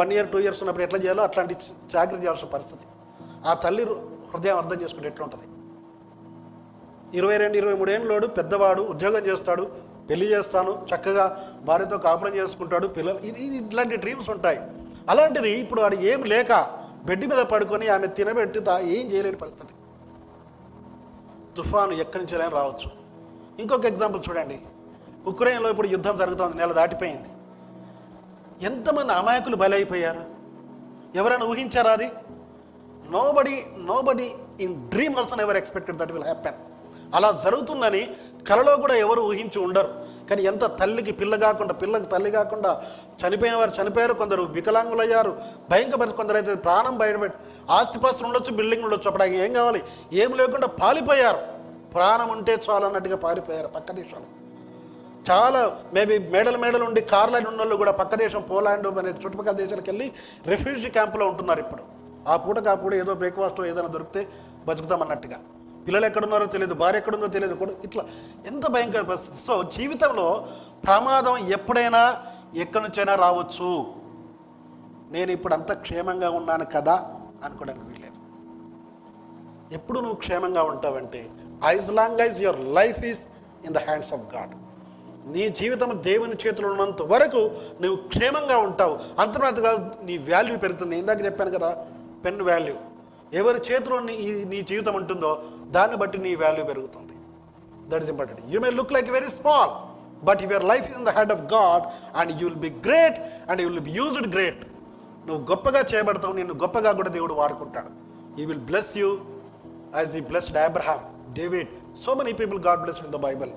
వన్ 0.00 0.12
ఇయర్ 0.12 0.28
టూ 0.32 0.38
ఇయర్స్ 0.38 0.60
ఉన్నప్పుడు 0.62 0.84
ఎట్లా 0.86 0.98
చేయాలో 1.04 1.22
అట్లాంటి 1.22 1.54
జాగ్రత్త 1.94 2.20
చేయాల్సిన 2.24 2.48
పరిస్థితి. 2.56 2.86
ఆ 3.48 3.54
తల్లి 3.64 3.84
హృదయం 4.32 4.58
అర్థం 4.62 4.78
చేసుకుంటే 4.82 5.08
ఎట్లుంటుంది? 5.12 5.46
ఇరవై 7.18 7.36
రెండు 7.42 7.56
ఇరవై 7.60 7.76
మూడేళ్ళలోడు 7.80 8.26
పెద్దవాడు 8.38 8.82
ఉద్యోగం 8.92 9.22
చేస్తాడు 9.30 9.64
పెళ్ళి 10.08 10.26
చేస్తాను 10.32 10.72
చక్కగా 10.90 11.24
భార్యతో 11.68 11.98
కాపురం 12.06 12.34
చేసుకుంటాడు 12.40 12.86
పిల్లలు 12.96 13.18
ఇది 13.28 13.42
ఇట్లాంటి 13.62 13.96
డ్రీమ్స్ 14.04 14.30
ఉంటాయి. 14.36 14.60
అలాంటిది 15.12 15.52
ఇప్పుడు 15.64 15.80
వాడు 15.80 15.94
ఏం 16.12 16.20
లేక 16.34 16.52
బెడ్ 17.08 17.26
మీద 17.32 17.42
పడుకొని 17.54 17.88
ఆమె 17.96 18.06
తినబెట్టి 18.18 18.58
ఏం 18.96 19.04
చేయలేని 19.12 19.36
పరిస్థితి. 19.44 19.74
తుఫాను 21.56 21.92
ఎక్కడి 21.92 22.24
నుంచి 22.24 22.42
అయినా 22.42 22.58
రావచ్చు. 22.58 22.90
ఇంకొక 23.60 23.86
ఎగ్జాంపుల్ 23.86 24.22
చూడండి. 24.28 24.60
ఉక్రెయిన్లో 25.26 25.70
ఇప్పుడు 25.70 25.86
యుద్ధం 25.86 26.16
జరుగుతోంది 26.16 26.56
నెల 26.56 26.72
దాటిపోయింది. 26.72 27.28
ఎంతమంది 28.64 29.12
అమాయకులు 29.12 29.56
బలైపోయారు? 29.56 30.24
ఎవరైనా 31.14 31.46
ఊహించారా 31.46 31.92
అది? 31.92 32.06
Nobody 33.10 33.66
nobody 33.78 34.34
in 34.60 34.88
dream 34.88 35.16
also 35.16 35.36
ever 35.40 35.56
expected 35.56 35.96
that 35.96 36.12
will 36.12 36.24
happen 36.24 36.54
అలా 37.14 37.30
జరుగుతుందని 37.44 38.14
కలలో 38.48 38.76
కూడా 38.76 38.94
ఎవరు 38.94 39.20
ఊహించి 39.20 39.58
ఉండరు. 39.58 40.05
కానీ 40.30 40.42
ఎంత 40.42 40.64
తల్లికి 40.64 41.12
పిల్ల 41.12 41.36
కాకుండా 41.36 41.74
పిల్లకి 41.74 42.04
తల్లి 42.04 42.30
కాకుండా 42.30 42.82
చనిపోయిన 43.22 43.56
వారు 43.56 43.82
చనిపోయారు 43.82 44.14
కొందరు 44.14 44.42
వికలాంగులయ్యారు 44.42 45.36
భయంకర 45.70 46.10
కొందరు 46.10 46.36
అయితే 46.36 46.54
ప్రాణం 46.54 46.98
బయటపెట్టి 46.98 47.38
ఆస్తిపాస్తులు 47.70 48.26
ఉండొచ్చు 48.26 48.52
బిల్డింగ్ 48.54 48.84
ఉండొచ్చు 48.84 49.06
అప్పుడు 49.06 49.24
ఏం 49.24 49.52
కావాలి? 49.52 49.82
ఏం 50.12 50.36
లేకుండా 50.36 50.66
పాలిపోయారు. 50.66 51.38
ప్రాణం 51.94 52.28
ఉంటే 52.28 52.58
చాలు 52.70 52.84
అన్నట్టుగా 52.84 53.16
పారిపోయారు 53.16 53.68
పక్క 53.68 53.92
దేశంలో. 53.92 54.28
చాలా 55.30 55.78
మేబీ 55.94 56.18
మేడలు 56.18 56.58
మేడలు 56.58 56.84
ఉండి 56.84 57.00
కార్లైన్ 57.00 57.46
ఉన్న 57.46 57.58
వాళ్ళు 57.58 57.76
కూడా 57.76 57.92
పక్క 57.92 58.14
దేశం 58.14 58.42
పోలాండ్ 58.42 58.86
అనే 58.86 59.10
చుట్టుపక్కల 59.10 59.52
దేశాలకు 59.52 59.90
వెళ్ళి 59.90 60.12
రిఫ్యూజీ 60.46 60.88
క్యాంపులో 60.88 61.28
ఉంటున్నారు 61.28 61.60
ఇప్పుడు. 61.60 61.82
ఆ 62.28 62.36
పూటకు 62.36 62.68
ఆ 62.68 62.74
పూట 62.74 62.94
ఏదో 62.94 63.14
బ్రేక్ఫాస్ట్ 63.14 63.60
ఏదైనా 63.60 63.88
దొరికితే 63.88 64.28
బతుకుతామన్నట్టుగా 64.68 65.38
పిల్లలు 65.86 66.06
ఎక్కడున్నారో 66.06 66.46
తెలియదు 66.54 66.74
భార్య 66.82 67.00
ఎక్కడుందో 67.00 67.28
తెలియదు 67.36 67.54
కూడా 67.54 67.72
ఇట్లా 67.84 68.02
ఎంత 68.46 68.64
భయంకర 68.74 69.02
పరిస్థితి. 69.10 69.38
సో 69.46 69.54
జీవితంలో 69.76 70.28
ప్రమాదం 70.84 71.36
ఎప్పుడైనా 71.56 72.02
ఎక్కడి 72.64 72.82
నుంచైనా 72.84 73.14
రావచ్చు. 73.24 73.70
నేను 75.14 75.30
ఇప్పుడు 75.36 75.54
అంత 75.54 75.72
క్షేమంగా 75.86 76.28
ఉన్నాను 76.38 76.64
కదా 76.76 76.94
అనుకోవడానికి 77.44 77.86
వీల్లేదు. 77.86 78.14
ఎప్పుడు 79.74 79.98
నువ్వు 80.00 80.18
క్షేమంగా 80.24 80.62
ఉంటావంటే 80.62 81.20
as 81.64 81.90
long 81.98 82.20
as 82.26 82.40
your 82.46 82.60
life 82.78 83.00
is 83.10 83.22
in 83.66 83.74
the 83.74 83.78
hands 83.78 84.12
of 84.12 84.26
God 84.36 84.54
నీ 85.34 85.44
జీవితం 85.60 85.90
దేవుని 86.04 86.36
చేతిలో 86.42 86.68
ఉన్నంత 86.72 87.02
వరకు 87.12 87.40
నువ్వు 87.82 87.96
క్షేమంగా 88.08 88.56
ఉంటావు. 88.66 88.94
అంతర్గతగా 89.18 89.72
నీ 90.02 90.16
వాల్యూ 90.18 90.56
పెరుగుతుంది. 90.64 90.98
ఇందాక 90.98 91.24
చెప్పాను 91.24 91.52
కదా 91.58 91.70
పెన్ 92.24 92.42
వాల్యూ 92.42 92.74
ఎవరి 93.32 93.60
చేతిలో 93.68 94.00
నీ 94.00 94.14
నీ 94.52 94.62
జీవితం 94.62 94.94
ఉంటుందో 94.94 95.42
దాన్ని 95.76 95.96
బట్టి 95.96 96.18
నీ 96.18 96.34
వాల్యూ 96.34 96.64
పెరుగుతుంది. 96.64 97.14
That 97.88 98.02
is 98.02 98.10
important 98.10 98.40
you 98.54 98.60
may 98.60 98.70
look 98.70 98.92
like 98.92 99.10
very 99.10 99.30
small 99.30 99.72
but 100.24 100.42
your 100.42 100.64
life 100.64 100.86
in 100.98 101.04
the 101.04 101.08
head 101.08 101.32
of 101.32 101.42
God 101.54 101.84
and 102.16 102.42
you 102.42 102.48
will 102.48 102.64
be 102.68 102.72
great 102.88 103.18
and 103.50 103.60
you 103.62 103.68
will 103.68 103.86
be 103.90 103.90
used 103.90 104.28
great 104.34 104.62
నువ్వు 105.26 105.42
గొప్పగా 105.50 105.80
చేయబడతావు 105.80 106.34
నిన్ను 106.34 106.54
గొప్పగా 106.54 106.92
కూడా 106.92 107.08
దేవుడు 107.08 107.34
వాడుకుంటాడు. 107.34 107.90
He 108.40 108.44
will 108.44 108.64
bless 108.70 108.96
you 108.96 109.18
as 109.94 110.16
he 110.16 110.20
blessed 110.20 110.56
Abraham 110.56 111.00
David 111.32 111.68
so 112.04 112.14
many 112.14 112.32
people 112.32 112.60
God 112.60 112.80
blessed 112.80 113.04
in 113.04 113.12
the 113.12 113.16
Bible 113.16 113.50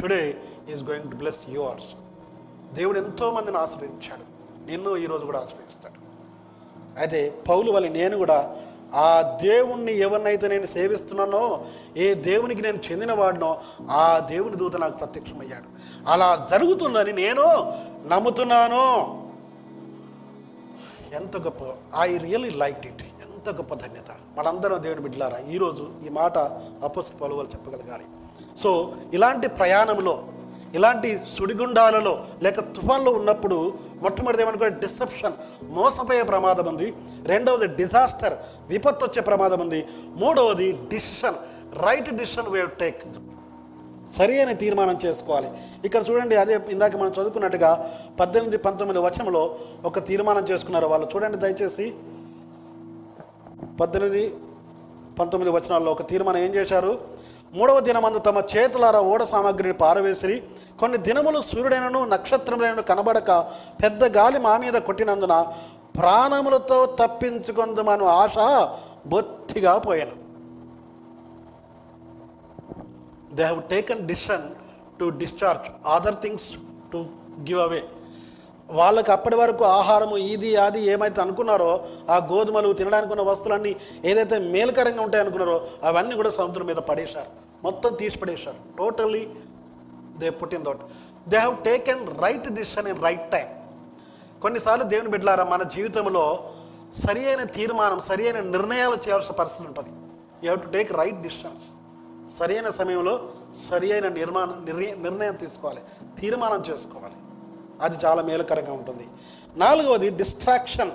today 0.00 0.42
is 0.68 0.82
going 0.82 1.10
to 1.10 1.16
bless 1.16 1.50
yours 1.50 1.94
దేవుడు 2.74 2.98
ఎంతో 2.98 3.32
మందిని 3.32 3.56
ఆశ్రయించాడు. 3.56 4.24
నిన్ను 4.70 4.96
ఈరోజు 4.96 5.24
కూడా 5.24 5.38
ఆశ్రయిస్తాడు. 5.38 5.98
అయితే 6.98 7.42
పౌలు 7.48 7.70
వల్ల 7.70 7.88
నేను 7.88 8.16
కూడా 8.16 8.56
ఆ 8.96 9.38
దేవుణ్ణి 9.42 9.92
ఎవరినైతే 9.92 10.48
నేను 10.48 10.66
సేవిస్తున్నానో 10.66 11.64
ఏ 11.96 12.14
దేవునికి 12.14 12.62
నేను 12.62 12.78
చెందినవాడినో 12.92 13.60
ఆ 13.90 14.18
దేవుని 14.18 14.56
దూత 14.56 14.76
నాకు 14.76 14.96
ప్రత్యక్షమయ్యాడు. 14.96 15.64
అలా 16.08 16.46
జరుగుతుందని 16.50 17.12
నేను 17.12 17.72
నమ్ముతున్నాను. 18.08 19.26
ఎంత 21.14 21.36
గొప్ప 21.36 21.58
ఐ 21.98 22.18
రియలీ 22.18 22.50
లైక్ 22.50 22.86
ఇట్. 22.86 23.02
ఎంత 23.02 23.56
గొప్ప 23.56 23.74
ధన్యత. 23.74 24.38
మనందరం 24.38 24.82
దేవుని 24.82 25.00
బిడ్డలారా 25.00 25.38
ఈరోజు 25.38 25.90
ఈ 26.06 26.08
మాట 26.08 26.38
అపోస్ట్ 26.84 27.20
పలువలు 27.20 27.46
చెప్పగలగాలి. 27.46 28.04
సో 28.62 28.94
ఇలాంటి 29.12 29.48
ప్రయాణంలో 29.48 30.24
ఇలాంటి 30.74 31.20
సుడిగుండాలలో 31.30 32.24
లేక 32.42 32.60
తుఫాన్లో 32.60 33.12
ఉన్నప్పుడు 33.12 33.74
మొట్టమొదటి 34.02 34.42
ఏమనుకో 34.42 34.68
డిసెప్షన్ 34.68 35.32
మోసపోయే 35.62 36.22
ప్రమాదం 36.22 36.66
ఉంది. 36.66 36.94
రెండవది 37.24 37.66
డిజాస్టర్ 37.66 38.34
విపత్తు 38.68 39.04
వచ్చే 39.06 39.22
ప్రమాదం 39.22 39.60
ఉంది. 39.60 39.88
మూడవది 40.06 40.72
decision 40.72 41.34
right 41.86 42.10
decision 42.10 42.48
we 42.48 42.66
take 42.66 43.02
సరి 44.12 44.40
అని 44.40 44.54
తీర్మానం 44.54 44.98
చేసుకోవాలి. 45.04 45.50
ఇక్కడ 45.84 46.02
చూడండి 46.10 46.36
అదే 46.36 46.60
ఇందాక 46.70 46.96
మనం 46.96 47.10
చదువుకున్నట్టుగా 47.10 47.90
పద్దెనిమిది 48.20 48.58
పంతొమ్మిది 48.58 49.00
వచనంలో 49.00 49.56
ఒక 49.84 50.06
తీర్మానం 50.06 50.44
చేసుకున్నారు 50.44 50.86
వాళ్ళు. 50.86 51.08
చూడండి 51.14 51.38
దయచేసి. 51.38 51.94
పద్దెనిమిది 53.80 54.34
పంతొమ్మిది 55.18 55.56
వచనాల్లో 55.56 55.92
ఒక 55.92 56.10
తీర్మానం 56.10 56.38
ఏం 56.38 56.54
చేశారు? 56.54 57.00
మూడవ 57.54 57.80
దినమందు 57.80 58.18
తమ 58.18 58.38
చేతులారా 58.52 59.00
ఓడ 59.00 59.22
సామాగ్రిని 59.24 59.74
పారవేసిరి. 59.74 60.42
కొన్ని 60.80 60.98
దినములు 60.98 61.42
సూర్యుడైనను 61.42 62.04
నక్షత్రములైనను 62.04 62.82
కనబడక 62.82 63.30
పెద్ద 63.82 64.04
గాలి 64.16 64.38
మా 64.38 64.56
మీద 64.58 64.72
కొట్టినందున 64.72 65.34
ప్రాణములతో 65.98 66.78
తప్పించుకుందామను 67.00 68.04
ఆశ 68.04 68.36
బొత్తిగా 69.06 69.78
పోయాను. 69.78 70.16
They 73.36 73.42
have 73.42 73.62
taken 73.70 74.06
decision 74.06 74.46
to 75.00 75.04
discharge 75.04 75.88
other 75.94 76.18
things 76.22 76.48
to 76.92 76.98
give 77.48 77.60
away 77.60 77.82
వాళ్ళకి 78.70 79.10
అప్పటి 79.10 79.36
వరకు 79.36 79.64
ఆహారము 79.64 80.16
ఇది 80.16 80.56
అది 80.56 80.82
ఏమైతే 80.82 81.20
అనుకున్నారో 81.20 81.84
ఆ 82.10 82.16
గోధుమలు 82.16 82.72
తినడానికి 82.72 83.12
ఉన్న 83.12 83.30
వస్తువులన్నీ 83.30 83.76
ఏదైతే 84.04 84.38
మేలుకరంగా 84.38 85.02
ఉంటాయనుకున్నారో 85.02 85.66
అవన్నీ 85.82 86.14
కూడా 86.14 86.30
సముద్రం 86.30 86.66
మీద 86.66 86.76
పడేశారు. 86.76 87.30
మొత్తం 87.62 87.94
తీసి 87.94 88.18
పడేశారు. 88.18 88.76
టోటల్లీ 88.78 89.28
దే 90.18 90.30
పుట్టిన 90.30 90.58
in 90.58 90.64
doubt 90.64 90.80
they 91.28 91.36
have 91.36 91.64
taken 91.64 92.06
right 92.22 92.48
decision 92.48 92.88
in 92.88 93.02
right 93.02 93.30
time 93.30 93.46
కొన్నిసార్లు 94.42 94.84
దేవుని 94.84 95.08
బిడ్డలారా 95.08 95.44
మన 95.44 95.62
జీవితంలో 95.62 96.50
సరి 97.06 97.28
అయిన 97.28 97.42
తీర్మానం 97.42 98.00
సరి 98.00 98.24
అయిన 98.24 98.40
నిర్ణయాలు 98.40 98.94
చేయాల్సిన 98.94 99.34
పరిస్థితి 99.34 99.68
ఉంటుంది. 99.68 99.90
You 100.46 100.52
have 100.52 100.60
to 100.60 100.68
take 100.68 100.92
right 100.92 101.22
decisions 101.22 101.66
సరైన 102.32 102.68
సమయంలో 102.68 103.28
సరి 103.70 103.92
అయిన 103.92 104.08
నిర్మాణం 104.08 104.64
నిర్ణయం 104.64 105.02
నిర్ణయం 105.02 105.34
తీసుకోవాలి. 105.34 105.80
తీర్మానం 106.20 106.64
చేసుకోవాలి. 106.70 107.14
అది 107.80 108.06
చాలా 108.06 108.22
మేలుకరంగా 108.22 108.72
ఉంటుంది. 108.72 109.06
నాలుగవది 109.56 110.08
డిస్ట్రాక్షన్ 110.10 110.90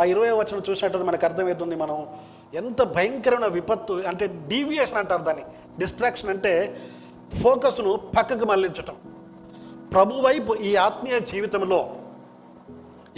ఆ 0.00 0.04
ఇరవై 0.04 0.30
వచనం 0.30 0.62
చూసినట్టు 0.70 0.98
మనకు 0.98 1.24
అర్థమవుతుంది 1.24 1.74
మనం 1.74 2.06
ఎంత 2.54 2.82
భయంకరమైన 2.82 3.46
విపత్తు 3.46 3.92
అంటే 3.92 4.26
డీవియేషన్ 4.26 4.98
అంటారు 4.98 5.22
దాన్ని. 5.22 5.44
డిస్ట్రాక్షన్ 5.78 6.30
అంటే 6.30 6.76
ఫోకస్ను 7.42 7.96
పక్కకు 7.96 8.44
మళ్ళించటం 8.44 8.96
ప్రభువైపు 9.92 10.54
ఈ 10.54 10.76
ఆత్మీయ 10.76 11.20
జీవితంలో 11.20 11.96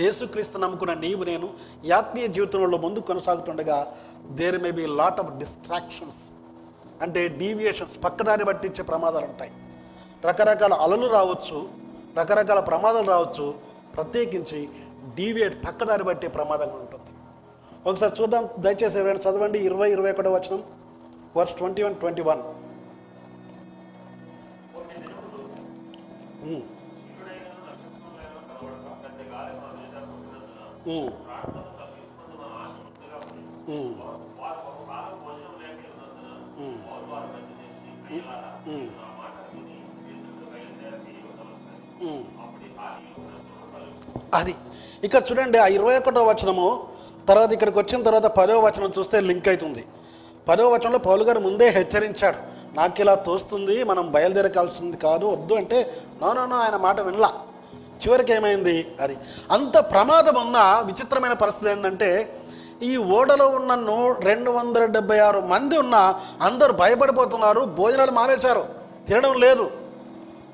యేసుక్రీస్తు 0.00 0.58
నమ్ముకున్న 0.58 0.94
నీవు 0.94 1.24
నేను 1.24 1.50
ఈ 1.86 1.90
ఆత్మీయ 1.90 2.26
జీవితంలో 2.26 2.78
ముందు 2.78 2.98
కొనసాగుతుండగా 2.98 3.94
there 4.30 4.62
may 4.62 4.70
be 4.70 4.86
lot 4.86 5.20
of 5.20 5.38
distractions 5.38 6.32
అంటే 7.02 7.28
డీవియేషన్స్ 7.28 8.04
పక్కదారి 8.04 8.44
పట్టించే 8.44 8.82
ప్రమాదాలు 8.82 9.24
ఉంటాయి. 9.24 9.50
రకరకాల 10.24 10.74
అలలు 10.74 11.06
రావచ్చు. 11.06 11.85
రకరకాల 12.18 12.60
ప్రమాదాలు 12.70 13.08
రావచ్చు 13.14 13.46
ప్రత్యేకించి 13.94 14.60
డీవియేట్ 15.18 15.56
పక్కదారి 15.66 16.04
పట్టే 16.08 16.28
ప్రమాదంగా 16.36 16.76
ఉంటుంది. 16.84 17.10
ఒకసారి 17.88 18.14
చూద్దాం 18.20 18.44
దయచేసి 18.64 18.98
ఎవరైనా 19.00 19.22
చదవండి. 19.26 19.58
ఇరవై 19.68 19.88
ఇరవై 19.96 20.12
ఒకటో 20.12 20.32
వచనం 20.36 20.62
verse 21.36 21.56
twenty 21.60 21.82
one 21.82 21.96
twenty 22.04 22.22
one. 22.30 22.42
అది. 44.34 44.54
ఇక్కడ 45.04 45.22
చూడండి 45.32 45.58
ఆ 45.58 45.66
ఇరవై 45.66 45.98
ఒకటో 45.98 46.24
వచనము 46.24 46.84
తర్వాత 47.28 47.52
ఇక్కడికి 47.52 47.78
వచ్చిన 47.78 48.02
తర్వాత 48.02 48.26
పదో 48.26 48.60
వచనం 48.60 48.92
చూస్తే 48.98 49.20
లింక్ 49.20 49.48
అవుతుంది. 49.48 49.84
పదో 50.48 50.68
వచనంలో 50.68 50.98
పౌలు 50.98 51.24
గారు 51.24 51.40
ముందే 51.40 51.68
హెచ్చరించాడు. 51.68 52.56
నాకు 52.74 53.00
ఇలా 53.00 53.14
తోస్తుంది 53.14 53.84
మనం 53.84 54.12
బయలుదేరకాల్సింది 54.12 54.96
కాదు 54.96 55.26
వద్దు 55.26 55.54
అంటే 55.54 55.92
నోనోనో 56.22 56.56
ఆయన 56.56 56.76
మాట 56.76 57.00
వినలా. 57.00 57.30
చివరికి 58.02 58.32
ఏమైంది? 58.32 58.96
అది. 59.00 59.16
అంత 59.50 59.78
ప్రమాదం 59.78 60.34
ఉన్న 60.40 60.82
విచిత్రమైన 60.86 61.32
పరిస్థితి 61.32 61.70
ఏంటంటే 61.70 62.40
ఈ 62.82 62.96
ఓడలో 62.96 63.48
ఉన్న 63.48 63.74
నూ 63.74 64.12
రెండు 64.12 64.50
వందల 64.50 64.84
డెబ్బై 64.84 65.18
ఆరు 65.18 65.40
మంది 65.40 65.78
ఉన్న 65.78 66.20
అందరూ 66.42 66.72
భయపడిపోతున్నారు 66.72 67.60
భోజనాలు 67.60 68.10
మానేశారు 68.10 68.64
తినడం 69.08 69.40
లేదు. 69.40 69.70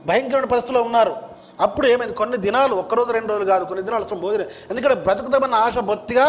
భయంకరమైన 0.06 0.44
పరిస్థితిలో 0.44 0.82
ఉన్నారు. 0.82 1.31
అప్పుడు 1.62 1.86
ఏమైంది? 1.86 2.14
కొన్ని 2.14 2.36
దినాలు 2.36 2.74
ఒక్కరోజు 2.74 3.12
రెండు 3.12 3.30
రోజులు 3.32 3.44
కాదు 3.44 3.64
కొన్ని 3.64 3.84
దినాలు 3.84 4.04
అసలు 4.04 4.18
భోజనం. 4.18 4.46
ఎందుకంటే 4.70 4.94
బ్రతుకుతామన్న 4.94 5.54
ఆశ 5.54 5.78
బొత్తిగా 5.78 6.26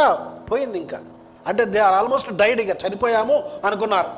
పోయింది 0.52 0.78
ఇంకా. 0.80 1.00
అంటే 1.48 1.66
దే 1.66 1.80
ఆర్ 1.80 1.96
ఆల్మోస్ట్ 1.96 2.32
డైడ్ 2.32 2.62
ఇక 2.62 2.70
చనిపోయాము 2.70 3.44
అనుకున్నారు. 3.66 4.12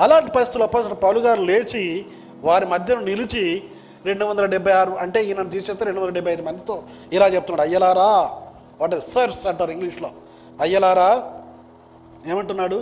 అలాంటి 0.00 0.32
పరిస్థితుల్లో 0.32 0.66
అప్పుడు 0.66 0.94
పౌలు 0.94 1.20
గారు 1.20 1.42
లేచి 1.42 2.06
వారి 2.42 2.66
మధ్యను 2.66 3.00
నిలిచి 3.00 3.62
రెండు 4.04 4.24
వందల 4.24 4.46
డెబ్బై 4.46 4.72
ఆరు 4.72 4.92
అంటే 4.92 5.24
ఈయన 5.24 5.42
తీసేస్తే 5.42 5.84
రెండు 5.84 6.00
వందల 6.00 6.12
డెబ్బై 6.12 6.32
ఐదు 6.32 6.42
మందితో 6.42 6.82
ఇలా 7.12 7.26
చెప్తున్నాడు 7.26 7.68
అయ్యలారా 7.68 8.30
వాట్ 8.80 9.00
సర్స్ 9.00 9.46
అంటారు 9.46 9.70
ఇంగ్లీష్లో. 9.70 10.10
అయ్యలారా 10.60 11.10
ఏమంటున్నాడు? 12.26 12.78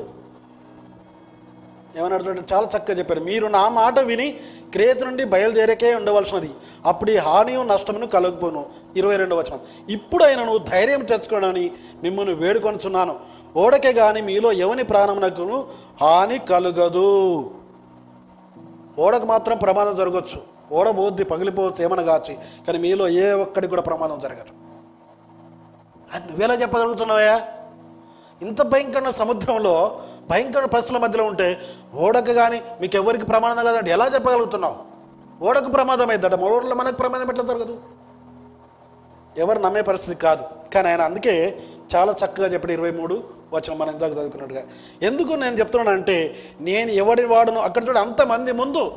ఏమన్నాడు 1.96 2.42
చాలా 2.52 2.68
చక్కగా 2.76 2.98
చెప్పారు. 2.98 3.20
మీరు 3.20 3.46
నా 3.46 3.68
మాట 3.68 3.98
విని 3.98 4.40
క్రేత 4.72 5.04
నుండి 5.04 5.24
బయలుదేరకే 5.24 5.94
ఉండవలసినది. 5.94 6.50
అప్పుడు 6.86 7.10
ఈ 7.10 7.16
హానియు 7.16 7.60
నష్టమును 7.60 8.06
కలగపోను 8.06 8.66
ఇరవై 8.96 9.16
రెండు 9.16 9.34
వచనం. 9.34 9.60
ఇప్పుడు 9.88 10.24
ధైర్యం 10.58 11.04
తెచ్చుకోనని 11.04 11.70
మిమ్మల్ని 12.02 12.34
వేడుకొనుచున్నాను. 12.34 13.16
ఓడకే 13.56 13.92
కానీ 13.92 14.20
మీలో 14.20 14.52
ఎవని 14.52 14.84
ప్రాణమునకును 14.84 15.66
హాని 16.00 16.38
కలుగదు. 16.38 17.50
ఓడకు 18.98 19.26
మాత్రం 19.26 19.58
ప్రమాదం 19.58 19.96
జరగవచ్చు 19.96 20.40
ఓడ 20.72 20.90
బోద్ది 20.90 21.24
పగిలిపోవచ్చు 21.24 21.84
ఏమని 21.84 22.04
కాచి 22.04 22.34
కానీ 22.66 22.78
మీలో 22.78 23.08
ఏ 23.08 23.32
ఒక్కడికి 23.32 23.70
కూడా 23.70 23.82
ప్రమాదం 23.82 24.18
జరగదు. 24.18 24.52
అది 26.14 26.28
నువ్వేలా 26.28 26.54
చెప్పగలుగుతున్నావయ్యా? 26.54 27.42
ఇంత 28.42 28.62
భయంకరమైన 28.62 29.10
సముద్రంలో 29.10 30.00
భయంకరమైన 30.30 30.66
పరిస్థితుల 30.66 31.02
మధ్యలో 31.02 31.24
ఉంటే 31.24 31.60
ఓడకు 31.94 32.32
కానీ 32.32 32.62
మీకు 32.80 32.96
ఎవరికి 32.96 33.24
ప్రమాదం 33.24 33.64
కదండి. 33.64 33.90
ఎలా 33.90 34.06
చెప్పగలుగుతున్నావు? 34.14 34.76
ఓడకు 35.44 35.70
ప్రమాదం 35.70 36.10
అవుతుందట 36.10 36.34
ఓడలో 36.34 36.74
మనకు 36.74 36.96
ప్రమాదం 36.96 37.30
ఎట్లా 37.30 37.44
జరగదు? 37.44 37.80
ఎవరు 39.38 39.58
నమ్మే 39.58 39.82
పరిస్థితి 39.82 40.20
కాదు. 40.20 40.44
కానీ 40.74 40.88
ఆయన 40.88 41.00
అందుకే 41.00 41.58
చాలా 41.96 42.14
చక్కగా 42.24 42.46
చెప్పాడు 42.46 42.72
ఇరవై 42.72 42.90
మూడు 42.90 43.24
వచ్చిన 43.52 43.76
మనం 43.76 43.92
ఇందాక 43.92 44.12
చదువుకున్నట్టుగా. 44.12 44.62
ఎందుకు 45.02 45.32
నేను 45.32 45.58
చెప్తున్నానంటే 45.58 46.34
నేను 46.60 46.90
ఎవడి 46.90 47.24
వాడును? 47.24 47.60
అక్కడ 47.60 47.88
చూడ 47.88 47.98
అంతమంది 47.98 48.52
ముందు 48.52 48.92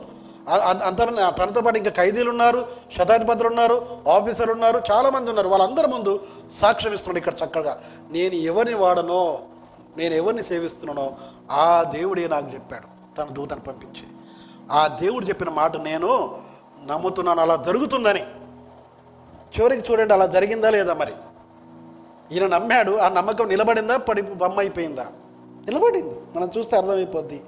అంత 0.49 0.97
తనతో 1.41 1.62
పాటు 1.62 1.77
ఇంకా 1.77 1.91
ఖైదీలు 1.91 2.29
ఉన్నారు 2.29 2.67
శతాధిపతులు 2.97 3.47
ఉన్నారు 3.47 3.88
ఆఫీసర్లు 4.08 4.53
ఉన్నారు 4.53 4.82
చాలామంది 4.91 5.29
ఉన్నారు. 5.29 5.49
వాళ్ళందరి 5.49 5.88
ముందు 5.88 6.23
సాక్ష్యం 6.51 6.93
ఇస్తున్నాడు 6.93 7.17
ఇక్కడ 7.17 7.47
చక్కగా. 7.47 7.82
నేను 8.12 8.36
ఎవరిని 8.36 8.75
వాడనో 8.75 9.39
నేను 9.97 10.13
ఎవరిని 10.13 10.43
సేవిస్తున్నానో 10.43 11.12
ఆ 11.51 11.84
దేవుడే 11.84 12.27
నాకు 12.27 12.53
చెప్పాడు. 12.53 13.15
తన 13.15 13.34
దూతను 13.34 13.60
పంపించి. 13.60 14.08
ఆ 14.71 14.88
దేవుడు 14.88 15.25
చెప్పిన 15.25 15.49
మాట 15.49 15.77
నేను 15.77 16.41
నమ్ముతున్నాను. 16.86 17.41
అలా 17.41 17.56
జరుగుతుందని. 17.56 18.21
చివరికి 19.60 19.91
చూడండి 19.91 20.13
అలా 20.13 20.25
జరిగిందా 20.25 20.69
లేదా 20.69 20.93
మరి? 20.93 21.13
ఈయన 22.32 22.47
నమ్మాడు. 22.47 22.97
ఆ 22.97 23.10
నమ్మకం 23.10 23.47
నిలబడిందా? 23.47 23.97
పడి 23.97 24.21
బొమ్మ 24.21 24.60
అయిపోయిందా? 24.60 25.06
నిలబడింది. 25.65 26.21
మనం 26.36 26.51
చూస్తే 26.58 26.77
అర్థమైపోద్ది. 26.77 27.41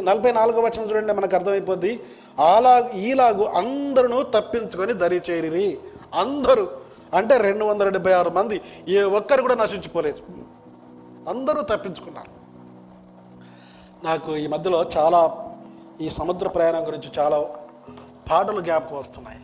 నలభై 0.00 0.32
నాలుగో 0.32 0.60
వచనం 0.60 0.90
చూడండి 0.90 1.12
మనకు 1.12 1.36
అర్థమైపోద్ది. 1.36 2.02
అలా 2.38 2.90
ఈలాగు 2.94 3.44
అందరూ 3.44 4.22
తప్పించుకొని 4.22 4.92
దరి 4.92 5.22
చేరిరి. 5.30 5.78
అందరూ 6.14 6.68
అంటే 7.14 7.36
రెండు 7.36 7.64
వందల 7.64 7.88
డెబ్బై 7.88 8.12
ఆరు 8.12 8.30
మంది 8.30 8.60
ఏ 8.88 9.02
ఒక్కరు 9.02 9.42
కూడా 9.42 9.54
నశించిపోలేదు. 9.54 10.18
అందరూ 11.28 11.62
తప్పించుకున్నారు. 11.62 12.40
నాకు 14.06 14.36
ఈ 14.36 14.46
మధ్యలో 14.46 14.84
చాలా 14.98 15.50
ఈ 16.00 16.10
సముద్ర 16.10 16.48
ప్రయాణం 16.48 16.86
గురించి 16.86 17.10
చాలా 17.18 17.40
పాటలు 18.30 18.60
జ్ఞాపకం 18.60 18.98
వస్తున్నాయి. 18.98 19.38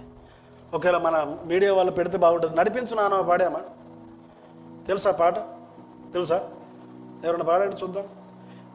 ఒకవేళ 0.74 0.96
మన 0.96 1.36
మీడియా 1.46 1.74
వాళ్ళు 1.74 1.92
పెడితే 1.92 2.18
బాగుంటుంది. 2.18 2.56
నడిపించున్నానో 2.56 3.22
పాడామా? 3.22 3.60
తెలుసా 4.86 5.10
పాట? 5.10 5.38
తెలుసా? 6.12 6.50
ఎవరైనా 7.24 7.44
పాడండి 7.44 7.76
చూద్దాం. 7.76 8.04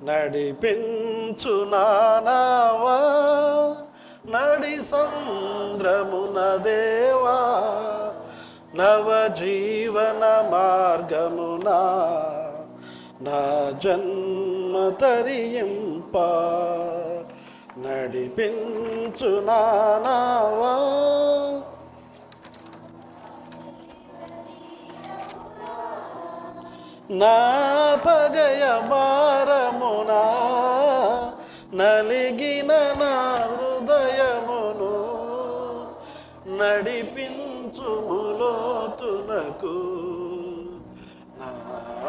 నడిపించు 0.03 1.65
నానావా 1.65 2.97
నడి 4.33 4.75
సంద్రమున 4.83 6.39
దేవా 6.57 7.37
నవజీవన 8.75 10.23
మార్గమునా 10.51 11.79
నా 13.21 13.39
జన్మ 13.83 14.75
తరింప. 15.01 16.15
నడిపించు 17.77 19.31
నానావా 19.45 20.73
నా 27.12 27.38
పజయ 28.04 28.63
భారమునా 28.89 30.19
నలిగిన 31.74 32.71
నా 33.00 33.12
హృదయమును 33.52 34.93
నడిపించుములోతునకు 38.43 39.76
నా 41.39 41.50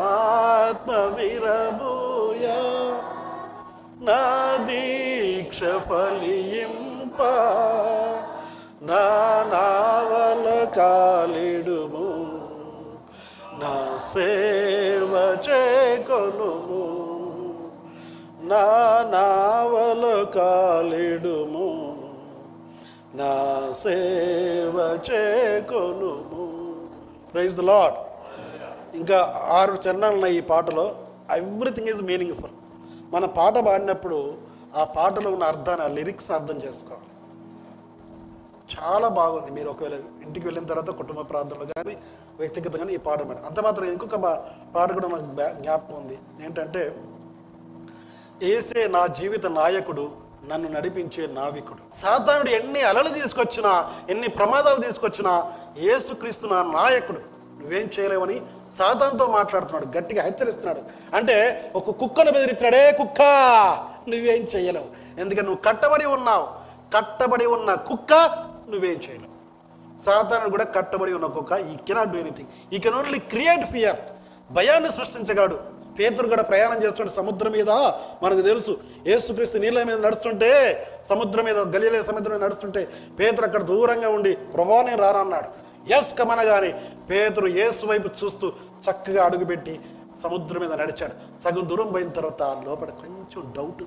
ఆత్మ 0.04 0.92
విరబూయ 1.16 2.46
నా 4.06 4.22
దీక్ష 4.68 5.58
ఫలింప 5.88 7.18
నా 8.88 9.04
నావల 9.52 10.46
కాలిడుము 10.76 12.08
నా 13.60 13.74
సే 14.06 14.30
చేకొనుము 15.46 16.82
నా 18.44 18.64
నావల 19.10 20.24
కాలిడుము 20.36 21.68
నా 23.14 23.30
సేవ 23.82 24.76
చేకొనుము 25.10 26.46
ప్రైజ్ 27.32 27.56
ద 27.56 27.60
లాడ్ 27.60 27.98
ఇంకా 28.94 29.18
ఆరు 29.58 29.74
చరణాలు 29.84 30.14
ఉన్నాయి 30.14 30.36
ఈ 30.36 30.40
పాటలో 30.40 30.86
ఎవ్రీథింగ్ 31.36 31.88
ఈజ్ 31.88 32.02
మీనింగ్ఫుల్ 32.02 32.56
మన 33.14 33.24
పాట 33.38 33.54
పాడినప్పుడు 33.58 34.18
ఆ 34.76 34.84
పాటలో 34.96 35.30
ఉన్న 35.30 35.44
అర్థాన్ని 35.44 35.84
ఆ 35.84 35.88
లిరిక్స్ 35.88 36.30
అర్థం 36.30 36.58
చేసుకోవాలి. 36.66 37.11
చాలా 38.74 39.08
బాగుంది. 39.08 39.50
మీరు 39.50 39.70
ఒకవేళ 39.70 39.94
ఇంటికి 40.26 40.46
వెళ్ళిన 40.46 40.64
తర్వాత 40.64 40.90
కుటుంబ 40.90 41.20
ప్రార్థనలో 41.30 41.66
కానీ 41.66 41.96
వ్యక్తిగతంగా 42.38 42.90
ఈ 42.90 42.96
పాట 42.96 43.22
పాడు 43.22 43.46
అంత 43.46 43.60
మాత్రం 43.60 43.84
ఇంకొక 43.84 44.16
పాట 44.76 44.92
కూడా 44.92 45.08
నాకు 45.08 45.58
జ్ఞాపకం 45.60 45.94
ఉంది. 45.94 46.18
ఏంటంటే 46.44 46.96
ఏసే 48.42 48.86
నా 48.86 49.06
జీవిత 49.06 49.46
నాయకుడు 49.46 50.10
నన్ను 50.48 50.68
నడిపించే 50.68 51.26
నావికుడు. 51.26 51.82
సాతానుడు 52.02 52.50
ఎన్ని 52.50 52.80
అలలు 52.80 53.08
తీసుకొచ్చినా 53.08 53.90
ఎన్ని 54.10 54.28
ప్రమాదాలు 54.28 54.80
తీసుకొచ్చినా 54.80 55.52
ఏసుక్రీస్తు 55.78 56.46
నా 56.46 56.62
నాయకుడు. 56.62 57.20
నువ్వేం 57.60 57.90
చేయలేవని 57.98 58.40
సాధారణతో 58.78 59.26
మాట్లాడుతున్నాడు. 59.26 59.98
గట్టిగా 59.98 60.22
హెచ్చరిస్తున్నాడు. 60.22 60.80
అంటే 61.16 61.36
ఒక 61.76 61.90
కుక్కను 61.90 62.32
బెదిరించాడే 62.32 62.92
కుక్క? 62.92 63.22
నువ్వేం 64.08 64.42
చేయలేవు 64.42 65.20
ఎందుకంటే 65.20 65.42
నువ్వు 65.42 65.62
కట్టబడి 65.62 66.04
ఉన్నావు. 66.04 66.46
కట్టబడి 66.96 67.46
ఉన్న 67.46 67.74
కుక్క 67.74 68.12
నువ్వేం 68.70 68.98
చేయలేవు. 69.04 69.34
సాతానుడు 70.04 70.50
కూడా 70.50 70.66
కట్టబడి 70.76 71.12
ఉన్న 71.18 71.28
కుక్క 71.36 71.52
he 71.72 71.74
cannot 71.88 72.12
do 72.12 72.18
anything 72.18 72.50
he 72.74 72.78
can 72.84 72.96
only 73.00 73.18
create 73.32 73.64
fear 73.74 74.00
భయాన్ని 74.56 74.90
సృష్టించగాడు 74.98 75.56
పేతురు 75.98 76.26
కూడా 76.32 76.42
ప్రయాణం 76.50 76.78
చేస్తుంటే 76.82 77.12
సముద్రం 77.14 77.52
మీద 77.52 77.70
మనకు 78.22 78.42
తెలుసు 78.48 78.72
ఏసుక్రీస్తు 79.14 79.58
నీళ్ళ 79.64 79.82
మీద 79.88 79.98
నడుస్తుంటే 80.06 80.50
సముద్రం 81.10 81.44
మీద 81.44 81.58
గలీలే 81.74 82.00
సముద్రం 82.10 82.32
మీద 82.34 82.42
నడుస్తుంటే 82.44 82.82
పేతురు 83.18 83.44
అక్కడ 83.48 83.62
దూరంగా 83.72 84.08
ఉండి 84.16 84.32
ప్రభా 84.54 84.78
నేను 84.88 85.00
రానన్నాడు. 85.02 85.50
ఎస్ 85.96 86.12
కమనగాని 86.18 86.70
పేతురు 87.10 87.48
ఏసు 87.64 87.86
వైపు 87.86 88.08
చూస్తూ 88.20 88.48
చక్కగా 88.86 89.22
అడుగుపెట్టి 89.24 89.74
సముద్రం 90.22 90.60
మీద 90.64 90.72
నడిచాడు. 90.82 91.14
సగం 91.44 91.68
దూరం 91.70 91.88
పోయిన 91.92 92.10
తర్వాత 92.18 92.42
లోపల 92.66 92.90
కొంచెం 93.02 93.42
డౌట్ 93.56 93.84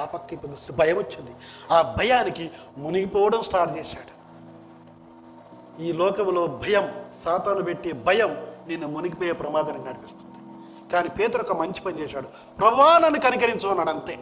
ఆ 0.00 0.04
పక్క 0.04 0.72
భయం 0.72 0.96
వచ్చింది. 0.96 1.30
ఆ 1.70 1.94
భయానికి 1.98 2.50
మునిగిపోవడం 2.78 3.42
స్టార్ట్ 3.42 3.78
చేశాడు. 3.78 4.22
ఈ 5.82 5.92
లోకంలో 5.92 6.46
భయం 6.46 7.04
సాతాను 7.24 7.62
పెట్టే 7.62 7.92
భయం 7.92 8.46
నిన్ను 8.68 8.88
మునిగిపోయే 8.88 9.32
ప్రమాదానికి 9.32 9.84
నడిపిస్తుంది. 9.84 10.32
కానీ 10.92 11.08
పేతురు 11.08 11.42
ఒక 11.42 11.56
మంచి 11.56 11.80
పని 11.80 12.00
చేశాడు. 12.00 12.28
ప్రభా 12.58 12.98
నన్ను 12.98 13.20
కనికరించు 13.20 13.68
అన్నాడు 13.68 13.90
అంతే. 13.90 14.18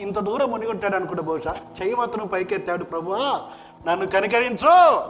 ఇంత 0.00 0.18
దూరం 0.18 0.50
మునిగుంటాడు 0.50 0.96
అనుకుంటే 0.96 1.22
బహుశా 1.22 1.56
చెయ్యి 1.80 1.94
మాత్రం 1.94 2.26
పైకెత్తాడు. 2.26 2.84
ప్రభువా 2.84 3.40
నన్ను 3.86 4.06
కనికరించు. 4.06 5.00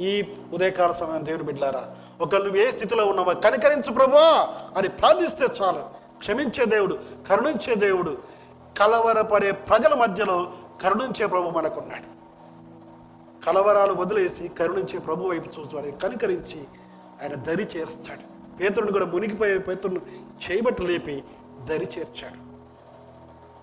ఈ 0.00 0.24
ఉదయకాల 0.52 0.92
సమయం 0.92 1.26
దేవుని 1.26 1.42
బిడ్డలారా 1.42 1.96
ఒక 2.20 2.34
నువ్వు 2.34 2.56
ఏ 2.56 2.70
స్థితిలో 2.70 3.06
ఉన్నావో 3.06 3.34
కనికరించు 3.34 3.92
ప్రభువా 3.92 4.48
అని 4.76 4.88
ప్రార్థిస్తే 4.88 5.46
చాలు. 5.62 6.00
క్షమించే 6.18 6.64
దేవుడు 6.64 6.98
కరుణించే 7.28 7.74
దేవుడు 7.74 8.18
కలవరపడే 8.78 9.52
ప్రజల 9.52 9.94
మధ్యలో 9.94 10.52
కరుణించే 10.82 11.26
ప్రభు 11.26 11.58
మనకున్నాడు. 11.58 12.20
కలవరాలు 13.46 13.92
వదిలేసి 13.92 14.48
కరుణించే 14.48 14.98
ప్రభు 14.98 15.28
వైపు 15.28 15.60
చూసి 15.60 15.74
వాడిని 15.74 15.98
కనికరించి 15.98 16.64
ఆయన 17.22 17.34
దరి 17.34 17.62
చేర్చాడు. 17.62 18.56
పేతుడిని 18.56 18.92
కూడా 18.92 19.04
మునిగిపోయే 19.04 19.58
పేతుడిని 19.58 20.00
చేయబట్టు 20.50 20.82
లేపి 20.82 21.24
దరి 21.64 21.88
చేర్చాడు. 21.98 22.50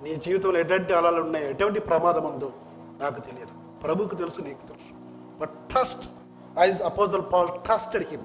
నీ 0.03 0.15
జీవితంలో 0.15 0.59
ఎటువంటి 0.59 0.93
అలలు 0.93 1.21
ఉన్నాయి? 1.21 1.49
ఎటువంటి 1.49 1.79
ప్రమాదం 1.79 2.25
ఉందో 2.25 2.51
నాకు 3.01 3.21
తెలియదు. 3.21 3.79
ప్రభుకు 3.79 4.15
తెలుసు 4.15 4.41
నీకు 4.41 4.67
తెలుసు. 4.67 4.93
But 5.39 5.49
trust 5.49 6.09
as 6.59 6.81
apostle 6.81 7.21
Paul 7.33 7.47
trusted 7.47 8.07
him 8.11 8.21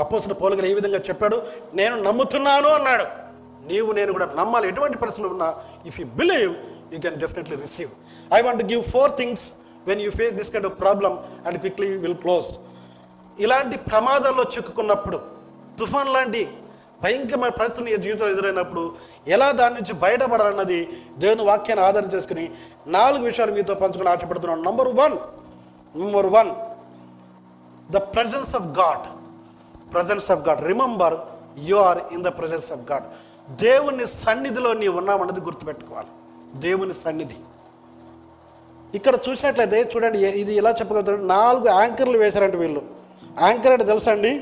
apostle 0.00 0.34
Paul 0.42 0.54
గారు 0.54 0.66
ఏ 0.66 0.74
విధంగా 0.74 0.98
చెప్పాడు? 0.98 1.42
నేను 1.74 2.02
నమ్ముతున్నాను 2.02 2.68
అన్నాడు. 2.68 3.19
నీవు 3.68 3.92
నేను 3.92 4.12
కూడా 4.12 4.26
నమ్మాలి. 4.36 4.68
ఎటువంటి 4.68 4.98
పరిస్థితులు 4.98 5.32
ఉన్నా 5.32 5.54
if 5.86 6.00
you 6.00 6.06
believe 6.06 6.54
you 6.92 6.98
can 6.98 7.16
definitely 7.16 7.56
receive 7.56 7.90
I 8.38 8.40
want 8.40 8.62
give 8.62 8.82
four 8.82 9.12
things 9.16 9.52
when 9.86 10.00
you 10.00 10.10
face 10.10 10.34
this 10.34 10.52
kind 10.52 10.66
of 10.66 10.80
problem 10.80 11.18
and 11.46 11.58
quickly 11.58 11.96
will 11.96 12.14
close 12.14 12.46
ఇలాంటి 13.40 13.76
ప్రమాదాల్లో 13.78 14.42
చిక్కుకున్నప్పుడు 14.42 15.20
తుఫాన్ 15.78 16.08
లాంటి 16.08 16.48
భయంకరమైన 17.02 17.50
పరిస్థితులు 17.50 17.96
జీవితంలో 17.96 18.32
ఎదురైనప్పుడు 18.32 18.96
ఎలా 19.26 19.50
దాని 19.50 19.74
నుంచి 19.74 19.92
బయటపడాలన్నది 19.92 20.88
దేవుని 21.18 21.44
వాక్యాన్ని 21.44 21.86
ఆధారం 21.86 22.08
చేసుకుని 22.08 22.50
నాలుగు 22.86 23.22
విషయాలు 23.24 23.52
మీతో 23.52 23.74
పంచుకొని 23.74 24.08
ఆశపడుతున్నాను. 24.08 24.62
Number 24.62 24.88
one 24.88 25.18
number 26.00 26.26
one 26.26 26.50
the 27.92 27.96
presence 27.96 28.54
of 28.54 28.62
God 28.62 29.06
presence 29.92 30.30
of 30.30 30.48
God 30.48 30.62
remember 30.66 31.14
you 31.58 31.76
are 31.76 31.98
in 32.12 32.24
the 32.24 32.26
presence 32.26 32.72
of 32.72 32.92
God 32.92 33.04
దేవుని 33.50 34.06
సన్నిధిలో 34.06 34.72
నీవు 34.72 34.96
ఉన్నామన్నది 34.98 35.40
గుర్తుపెట్టుకోవాలి. 35.40 36.08
దేవుని 36.60 36.94
సన్నిధి. 36.94 37.36
ఇక్కడ 38.94 39.18
చూసినట్లయితే 39.28 39.90
చూడండి 39.96 40.18
ఇది 40.18 40.54
ఎలా 40.54 40.70
చెప్పగలుగుతారు? 40.70 41.22
నాలుగు 41.22 41.68
యాంకర్లు 41.68 42.18
వేశారంట 42.18 42.54
వీళ్ళు. 42.54 42.82
యాంకర్ 43.40 43.72
అంటే 43.72 43.84
తెలుసా 43.84 44.12
అండి? 44.12 44.32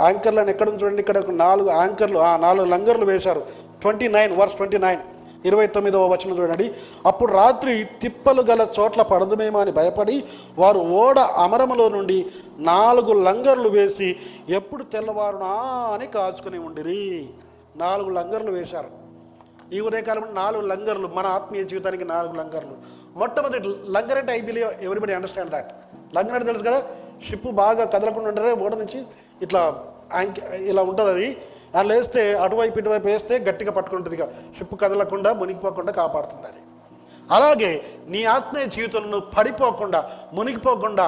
యాంకర్లు 0.00 0.40
అని 0.40 0.50
ఎక్కడ 0.50 0.68
చూడండి 0.82 1.00
ఇక్కడ 1.00 1.18
ఒక 1.18 1.30
నాలుగు 1.30 1.70
యాంకర్లు 1.70 2.18
నాలుగు 2.18 2.66
లంగర్లు 2.66 3.04
వేశారు. 3.04 3.42
Twenty 3.80 4.08
nine 4.08 4.32
verse 4.40 4.54
twenty 4.54 4.78
nine. 4.78 5.00
ఇరవై 5.44 5.66
తొమ్మిదవ 5.66 6.06
వచనం 6.06 6.38
చూడండి. 6.38 6.74
అప్పుడు 7.06 7.32
రాత్రి 7.32 7.86
తిప్పలు 8.02 8.42
గల 8.42 8.66
చోట్ల 8.80 9.02
పడదుమేమో 9.02 9.60
అని 9.60 9.72
భయపడి 9.72 10.24
వారు 10.58 10.78
ఓడ 10.78 11.18
అమరములో 11.18 11.88
నుండి 11.88 12.26
నాలుగు 12.58 13.12
లంగర్లు 13.12 13.68
వేసి 13.68 14.16
ఎప్పుడు 14.48 14.82
తెల్లవారునా? 14.82 15.52
అని 15.94 16.06
కాచుకుని 16.06 16.58
ఉండిరి. 16.58 17.28
నాలుగు 17.76 18.10
లంగర్లు 18.10 18.50
వేశారు. 18.50 19.00
ఈ 19.72 19.80
ఉదయకాలంలో 19.80 20.32
నాలుగు 20.32 20.66
లంగర్లు 20.66 21.08
మన 21.14 21.26
ఆత్మీయ 21.26 21.64
జీవితానికి 21.64 22.04
నాలుగు 22.04 22.34
లంగర్లు. 22.34 22.72
మొట్టమొదటి 23.18 23.68
లంగర్ 23.68 24.18
అంటే 24.18 24.32
I 24.32 24.40
believe 24.40 24.70
everybody 24.82 25.14
understand 25.14 25.50
that. 25.50 25.72
Langar 26.16 26.32
అంటే 26.32 26.46
తెలుసు 26.46 26.62
కదా 26.62 26.82
షిప్ 27.28 27.46
బాగా 27.46 27.84
కదలకుండా 27.84 28.28
ఉండరే 28.28 28.52
ఓడ 28.52 28.74
నుంచి 28.74 29.02
ఇట్లా 29.42 29.84
ఇలా 30.54 30.82
ఉంటుంది 30.82 31.10
అది 31.10 31.36
అలా 31.74 31.94
వేస్తే 31.94 32.22
అటువైపు 32.44 32.78
ఇటువైపు 32.78 33.06
వేస్తే 33.06 33.34
గట్టిగా 33.48 33.72
పట్టుకుంటుంది 33.72 34.16
షిప్ 34.56 34.74
కదలకుండా 34.82 35.32
మునిగిపోకుండా 35.40 35.92
కాపాడుతుంది 35.92 36.62
అలాగే 37.34 37.70
నీ 38.12 38.20
ఆత్మీయ 38.36 38.66
జీవితంలో 38.66 39.18
పడిపోకుండా 39.20 40.00
మునిగిపోకుండా 40.32 41.06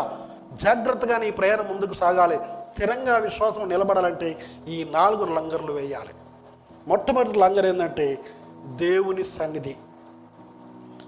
జాగ్రత్తగా 0.63 1.17
నీ 1.19 1.31
ప్రయాణం 1.31 1.67
ముందుకు 1.69 1.95
సాగాలి. 1.95 2.37
స్థిరంగా 2.69 3.15
విశ్వాసం 3.17 3.63
నిలబడాలంటే 3.69 4.29
ఈ 4.69 4.77
నాలుగు 4.91 5.25
లంగర్లు 5.37 5.73
వేయాలి. 5.73 6.15
మొట్టమొదటి 6.89 7.39
లంగర్ 7.39 7.67
ఏంటంటే 7.67 8.07
దేవుని 8.85 9.25
సన్నిధి. 9.25 9.75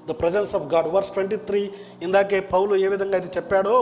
The 0.09 0.15
presence 0.21 0.55
of 0.55 0.67
God 0.75 0.89
verse 0.89 1.11
twenty 1.11 1.37
three 1.37 1.73
ఇందాకే 2.03 2.41
పౌలు 2.41 2.75
ఏ 2.77 2.89
విధంగా 2.95 3.17
అయితే 3.19 3.31
చెప్పాడో 3.37 3.77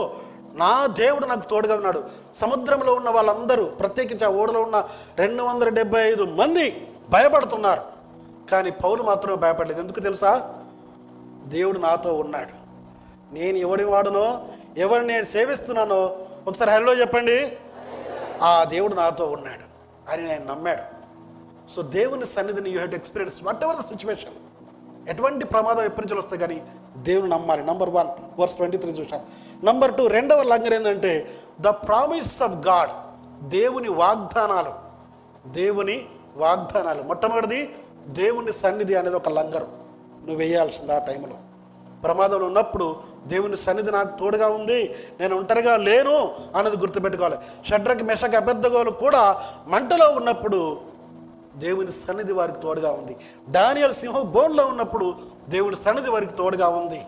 నా 0.53 0.85
దేవుడు 0.85 1.25
నాకు 1.25 1.49
తోడుగా 1.49 1.75
ఉన్నాడు. 1.75 2.03
సముద్రంలో 2.35 2.93
ఉన్న 2.93 3.09
వాళ్ళందరూ 3.09 3.65
ప్రత్యేకించి 3.65 4.25
ఆ 4.25 4.29
ఓడలో 4.29 4.61
ఉన్న 4.61 4.87
రెండు 5.17 5.43
వందల 5.43 5.69
డెబ్బై 5.69 6.01
ఐదు 6.01 6.23
మంది 6.23 6.87
భయపడుతున్నారు. 7.09 7.81
కానీ 8.51 8.71
పౌలు 8.71 9.03
మాత్రం 9.03 9.35
భయపడలేదు. 9.35 9.81
ఎందుకు 9.81 9.99
తెలుసా? 9.99 10.53
దేవుడు 11.45 11.79
నాతో 11.79 12.13
ఉన్నాడు. 12.13 12.63
నేను 13.33 13.57
ఎవడి 13.57 13.83
వాడునో 13.83 14.45
ఎవరిని 14.77 15.07
నేను 15.07 15.25
సేవిస్తున్నానో 15.25 16.17
ఒకసారి 16.47 16.71
హలో 16.71 16.93
చెప్పండి. 16.93 17.57
ఆ 18.41 18.63
దేవుడు 18.63 18.95
నాతో 18.95 19.25
ఉన్నాడు. 19.25 19.63
అని 20.11 20.25
నేను 20.25 20.45
నమ్మాడు. 20.45 21.03
సో 21.71 21.81
దేవుని 21.81 22.25
సన్నిధిని 22.25 22.69
you 22.69 22.79
head 22.79 22.95
experience 22.95 23.43
whatever 23.63 23.77
the 23.77 23.79
situation 23.79 24.33
ఎటువంటి 25.09 25.45
ప్రమాదం 25.45 25.83
ఎప్పటి 25.83 26.07
నుంచి 26.07 26.19
వస్తాయి 26.19 26.39
కానీ 26.39 26.61
దేవుని 26.97 27.29
నమ్మాలి. 27.29 27.65
Number 27.65 27.89
one 27.89 28.39
verse 28.39 28.55
twenty 28.55 28.77
three 28.77 28.91
చూసాం 28.91 29.21
నంబర్ 29.63 29.95
టూ 29.95 30.07
రెండవ 30.07 30.43
లంగర్ 30.43 30.73
ఏంటంటే 30.73 31.31
ద 31.61 31.67
ప్రామిస్ 31.67 32.41
ఆఫ్ 32.41 32.67
గాడ్ 32.67 32.91
దేవుని 33.49 33.89
వాగ్దానాలు. 33.89 34.73
దేవుని 35.49 36.05
వాగ్దానాలు. 36.35 37.03
మొట్టమొదటిది 37.03 37.75
దేవుని 38.07 38.53
సన్నిధి 38.53 38.95
అనేది 38.95 39.15
ఒక 39.15 39.29
లంగరు. 39.29 39.67
నువ్వు 40.19 40.35
వేయాల్సింది 40.35 40.93
ఆ 40.93 40.99
టైంలో. 40.99 41.37
ప్రమాదంలో 42.03 42.45
ఉన్నప్పుడు 42.45 42.95
దేవుని 43.27 43.57
సన్నిధి 43.57 43.91
నాకు 43.91 44.19
తోడుగా 44.19 44.47
ఉంది 44.47 44.95
నేను 45.19 45.37
ఒంటరిగా 45.37 45.77
లేను 45.77 46.35
అన్నది 46.55 46.77
గుర్తుపెట్టుకోవాలి. 46.77 47.37
షడ్రకి 47.69 48.03
మెషక 48.03 48.35
అబద్ధగోలు 48.35 48.91
కూడా 48.91 49.41
మంటలో 49.67 50.11
ఉన్నప్పుడు 50.11 50.92
దేవుని 51.57 51.91
సన్నిధి 51.91 52.33
వారికి 52.33 52.59
తోడుగా 52.59 52.91
ఉంది. 52.91 53.17
డానియల్ 53.49 53.93
సింహం 53.93 54.31
బోన్లో 54.31 54.65
ఉన్నప్పుడు 54.65 55.15
దేవుని 55.49 55.75
సన్నిధి 55.75 56.09
వారికి 56.09 56.33
తోడుగా 56.33 56.67
ఉంది. 56.67 57.03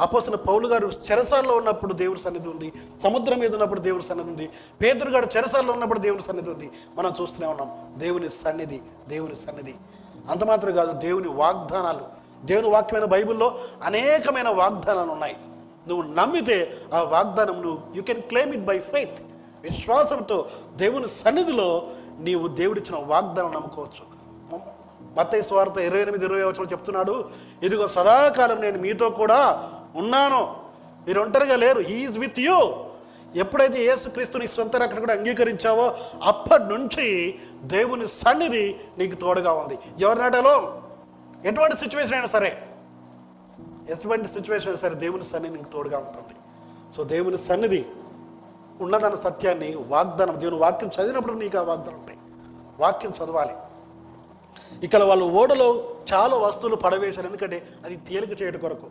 అపోసిన 0.00 0.34
పౌలు 0.34 0.68
గారు 0.68 0.90
చెరసాల్లో 1.10 1.56
ఉన్నప్పుడు 1.56 1.92
దేవుడి 1.92 2.20
సన్నిధి 2.20 2.48
ఉంది. 2.48 2.72
సముద్రం 3.02 3.38
మీద 3.38 3.52
ఉన్నప్పుడు 3.52 3.80
దేవుడి 3.80 4.04
సన్నిధి 4.04 4.30
ఉంది. 4.30 4.50
పేదరు 4.82 5.10
గారు 5.10 5.28
చెరసాల్లో 5.36 5.72
ఉన్నప్పుడు 5.72 5.98
దేవుడి 5.98 6.22
సన్నిధి 6.22 6.50
ఉంది. 6.50 6.70
మనం 6.94 7.14
చూస్తూనే 7.20 7.46
ఉన్నాం. 7.46 7.94
దేవుని 7.98 8.28
సన్నిధి 8.28 8.80
దేవుని 9.08 9.36
సన్నిధి. 9.36 9.74
అంత 10.30 10.44
మాత్రం 10.44 10.74
కాదు 10.74 10.92
దేవుని 10.92 11.28
వాగ్దానాలు. 11.28 12.24
దేవుని 12.46 12.68
వాక్యమైన 12.68 13.04
బైబిల్లో 13.04 13.58
అనేకమైన 13.82 14.48
వాగ్దానాలు 14.48 15.10
ఉన్నాయి. 15.10 15.36
నువ్వు 15.88 16.14
నమ్మితే 16.14 16.72
ఆ 16.94 17.02
వాగ్దానం 17.02 17.62
నువ్వు 17.62 17.96
you 17.96 18.02
can 18.02 18.20
claim 18.20 18.54
it 18.54 18.64
by 18.64 18.78
faith 18.78 19.20
విశ్వాసంతో 19.62 20.48
దేవుని 20.76 21.08
సన్నిధిలో 21.08 21.88
నీవు 22.18 22.48
దేవుడిచ్చిన 22.48 23.02
వాగ్దానం 23.04 23.52
నమ్ముకోవచ్చు. 23.52 24.14
మత్తయ్య 25.18 25.42
స్వార్థ 25.42 25.78
ఇరవై 25.78 26.00
ఎనిమిది 26.00 26.24
ఇరవై 26.24 26.44
వచ్చిన 26.44 26.66
చెప్తున్నాడు. 26.66 27.30
ఇదిగో 27.62 27.88
సదాకాలం 27.88 28.60
నేను 28.60 28.78
మీతో 28.78 29.10
కూడా 29.10 29.70
ఉన్నాను. 29.96 30.56
మీరు 31.06 31.20
ఒంటరిగా 31.20 31.56
లేరు 31.56 31.80
హీఈస్ 31.80 32.18
విత్ 32.18 32.40
యూ 32.40 32.74
ఎప్పుడైతే 33.36 33.84
యేసుక్రీస్తుని 33.84 34.48
సొంత 34.48 34.76
రక్షకుడు 34.76 35.12
అంగీకరించావో 35.12 35.94
అప్పటి 36.22 36.64
నుంచి 36.64 37.38
దేవుని 37.62 38.08
సన్నిధి 38.08 38.76
నీకు 38.98 39.14
తోడుగా 39.14 39.52
ఉంది. 39.52 39.78
ఎవరి 40.00 40.18
నాటలో? 40.18 40.82
ఎటువంటి 41.44 41.76
సిచ్యువేషన్ 41.76 42.14
అయినా 42.14 42.26
సరే. 42.26 42.62
ఎటువంటి 43.88 44.28
సిచ్యువేషన్ 44.28 44.68
అయినా 44.68 44.88
సరే 44.88 44.94
దేవుని 44.94 45.24
సన్నిధి 45.24 45.56
నీకు 45.56 45.72
తోడుగా 45.72 45.98
ఉంటుంది. 45.98 46.34
సో 46.96 47.04
దేవుని 47.04 47.38
సన్నిధి 47.38 47.86
ఉన్నదన్న 48.84 49.14
సత్యాన్ని 49.14 49.74
వాగ్దానం 49.74 50.40
దేవుని 50.40 50.56
వాక్యం 50.56 50.90
చదివినప్పుడు 51.00 51.32
నీకు 51.32 51.58
ఆ 51.58 51.62
వాగ్దానం 51.62 51.98
ఉంటాయి. 51.98 52.18
వాక్యం 52.80 53.12
చదవాలి. 53.24 53.54
ఇక్కడ 54.82 55.02
వాళ్ళు 55.02 55.24
ఓడలో 55.24 55.96
చాలా 56.12 56.36
వస్తువులు 56.36 56.76
పడవేశారు. 56.76 57.26
ఎందుకంటే 57.26 57.68
అది 57.84 57.96
తేలిక 57.96 58.42
చేయడం 58.42 58.60
కొరకు. 58.60 58.86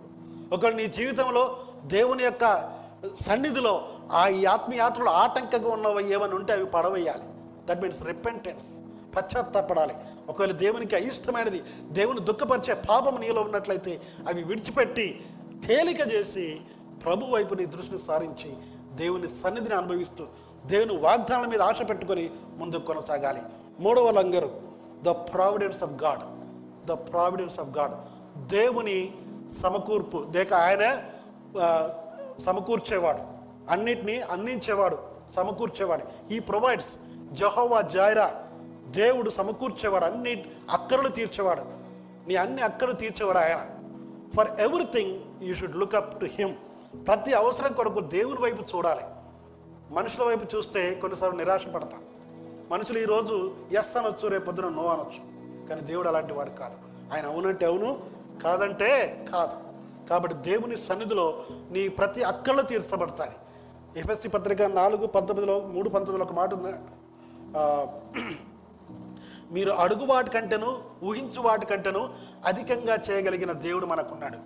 ఒకవేళ 0.53 0.75
నీ 0.75 0.87
జీవితంలో 0.87 1.57
దేవుని 1.85 2.23
యొక్క 2.23 2.73
సన్నిధిలో 3.21 3.87
ఆ 4.11 4.19
ఆత్మీయాత్రలు 4.19 4.47
ఆత్మయాత్రలో 4.47 5.11
ఆటంకంగా 5.11 5.69
ఉన్నవి 5.69 6.13
ఏమైనా 6.13 6.35
ఉంటే 6.35 6.53
అవి 6.53 6.65
పడవేయాలి. 6.65 7.23
దట్ 7.65 7.81
మీన్స్ 7.81 8.03
రిపెంటెన్స్ 8.03 8.79
పశ్చాత్తాపడాలి. 9.15 9.93
ఒకవేళ 10.29 10.51
దేవునికి 10.51 10.95
అయిష్టమైనది 10.95 11.63
దేవుని 11.89 12.19
దుఃఖపరిచే 12.19 12.73
పాపం 12.73 13.19
నీలో 13.19 13.41
ఉన్నట్లయితే 13.41 14.01
అవి 14.29 14.43
విడిచిపెట్టి 14.43 15.25
తేలిక 15.67 15.99
చేసి 16.13 16.61
ప్రభు 17.03 17.25
వైపు 17.25 17.53
నీ 17.53 17.65
దృష్టిని 17.65 17.99
సారించి 17.99 18.53
దేవుని 18.95 19.27
సన్నిధిని 19.27 19.75
అనుభవిస్తూ 19.75 20.25
దేవుని 20.65 20.97
వాగ్దానాల 20.97 21.47
మీద 21.47 21.61
ఆశ 21.61 21.81
పెట్టుకొని 21.89 22.29
ముందుకు 22.57 22.85
కొనసాగాలి. 22.85 23.41
మూడవ 23.79 24.11
లంగరు 24.11 24.61
the 25.01 25.09
providence 25.09 25.83
of 25.83 26.03
God. 26.03 26.23
The 26.85 26.91
providence 26.91 27.59
of 27.59 27.77
God. 27.77 27.95
దేవుని 28.47 29.11
సమకూర్పు 29.57 30.25
లేక 30.35 30.53
ఆయన 30.53 31.03
సమకూర్చేవాడు. 32.39 33.19
అన్నిటినీ 33.69 34.19
అందించేవాడు 34.19 34.97
సమకూర్చేవాడు. 35.35 36.33
ఈ 36.33 36.39
ప్రొవైడ్స్ 36.39 36.95
జహోవా 37.33 37.81
జాయిరా. 37.81 38.43
దేవుడు 38.87 39.29
సమకూర్చేవాడు 39.29 40.05
అన్ని 40.05 40.45
అక్కరలు 40.69 41.07
తీర్చేవాడు. 41.07 41.61
నీ 42.27 42.35
అన్ని 42.35 42.61
అక్కరలు 42.61 42.93
తీర్చేవాడు 42.93 43.37
ఆయన. 43.37 43.61
For 44.35 44.59
everything 44.59 45.43
you 45.43 45.53
should 45.55 45.75
look 45.75 45.95
up 45.95 46.19
to 46.19 46.25
him 46.25 46.55
ప్రతి 46.95 47.33
అవసరం 47.33 47.73
కొరకు 47.73 47.99
దేవుని 47.99 48.41
వైపు 48.41 48.63
చూడాలి. 48.75 49.01
మనుషుల 49.93 50.23
వైపు 50.23 50.55
చూస్తే 50.55 50.95
కొన్నిసార్లు 50.95 51.37
నిరాశ 51.37 51.67
పడతాం 51.67 52.03
మనుషులు 52.71 52.99
ఈరోజు 52.99 53.55
ఎస్ 53.71 53.97
అనొచ్చు 53.97 54.27
రేపు 54.27 54.45
పొద్దున 54.45 54.69
నో 54.69 54.85
అనొచ్చు. 54.87 55.21
కానీ 55.67 55.81
దేవుడు 55.81 56.07
అలాంటి 56.07 56.33
వాడు 56.33 56.49
కాదు. 56.49 56.77
ఆయన 57.13 57.25
అవునంటే 57.25 57.65
అవును 57.65 58.03
కాదంటే 58.43 59.25
కాదు. 59.31 59.55
కాబట్టి 60.09 60.37
దేవుని 60.37 60.77
సన్నిధిలో 60.77 61.43
నీ 61.71 61.87
ప్రతి 61.87 62.23
అక్కళ్ళు 62.23 62.61
తీర్చబడతాయి. 62.61 63.31
ఎఫ్ఎస్సి 63.99 64.29
పత్రిక 64.29 64.61
నాలుగు 64.61 65.07
పంతొమ్మిదిలో 65.07 65.59
మూడు 65.59 65.89
పంతొమ్మిదిలో 65.89 66.25
ఒక 66.25 66.33
మాట 66.33 66.53
ఉంది. 66.53 66.73
మీరు 69.53 69.71
అడుగు 69.71 70.05
వాటి 70.05 70.29
కంటేను 70.29 70.83
ఊహించు 71.03 71.41
వాటి 71.41 71.65
కంటేను 71.65 72.13
అధికంగా 72.45 72.97
చేయగలిగిన 73.09 73.51
దేవుడు 73.51 73.85
మనకున్నాడు. 73.85 74.37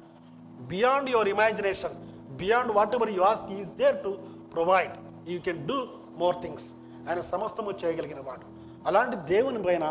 Beyond 0.62 1.10
your 1.10 1.30
imagination 1.30 2.17
beyond 2.38 2.72
whatever 2.96 3.12
you 3.12 3.22
ask 3.22 3.52
is 3.52 3.72
there 3.82 3.98
to 4.04 4.18
provide 4.54 4.96
you 5.30 5.40
can 5.40 5.68
do 5.68 5.78
more 6.18 6.36
things 6.42 6.68
ఆయన 7.10 7.22
సమస్తము 7.22 7.74
చేయగలిగిన 7.84 8.22
వాడు. 8.28 8.46
అలాంటి 8.88 9.18
దేవుని 9.34 9.64
పైన 9.64 9.86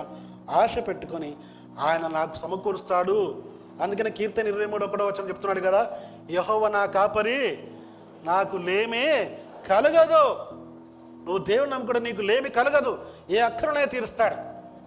ఆశ 0.50 0.78
పెట్టుకొని 0.88 1.30
ఆయన 1.78 2.06
నాకు 2.06 2.34
సమకూరుస్తాడు. 2.36 3.16
అందుకని 3.82 4.10
కీర్తన 4.10 4.46
ఇరవై 4.46 4.66
మూడు 4.66 4.84
ఒకటో 4.84 5.06
వచ్చిన 5.06 5.28
చెప్తున్నాడు 5.28 5.60
కదా 5.60 5.80
యహోవ 6.30 6.68
నా 6.68 6.86
కాపరి 6.86 7.58
నాకు 8.24 8.56
లేమే 8.56 9.38
కలగదు. 9.68 10.24
నువ్వు 11.26 11.38
దేవుని 11.38 11.70
నమ్ముకుడు 11.70 11.98
నీకు 11.98 12.20
లేమి 12.20 12.48
కలగదు. 12.48 12.92
ఏ 13.30 13.38
అక్కరనే 13.38 13.86
తీరుస్తాడు. 13.86 14.36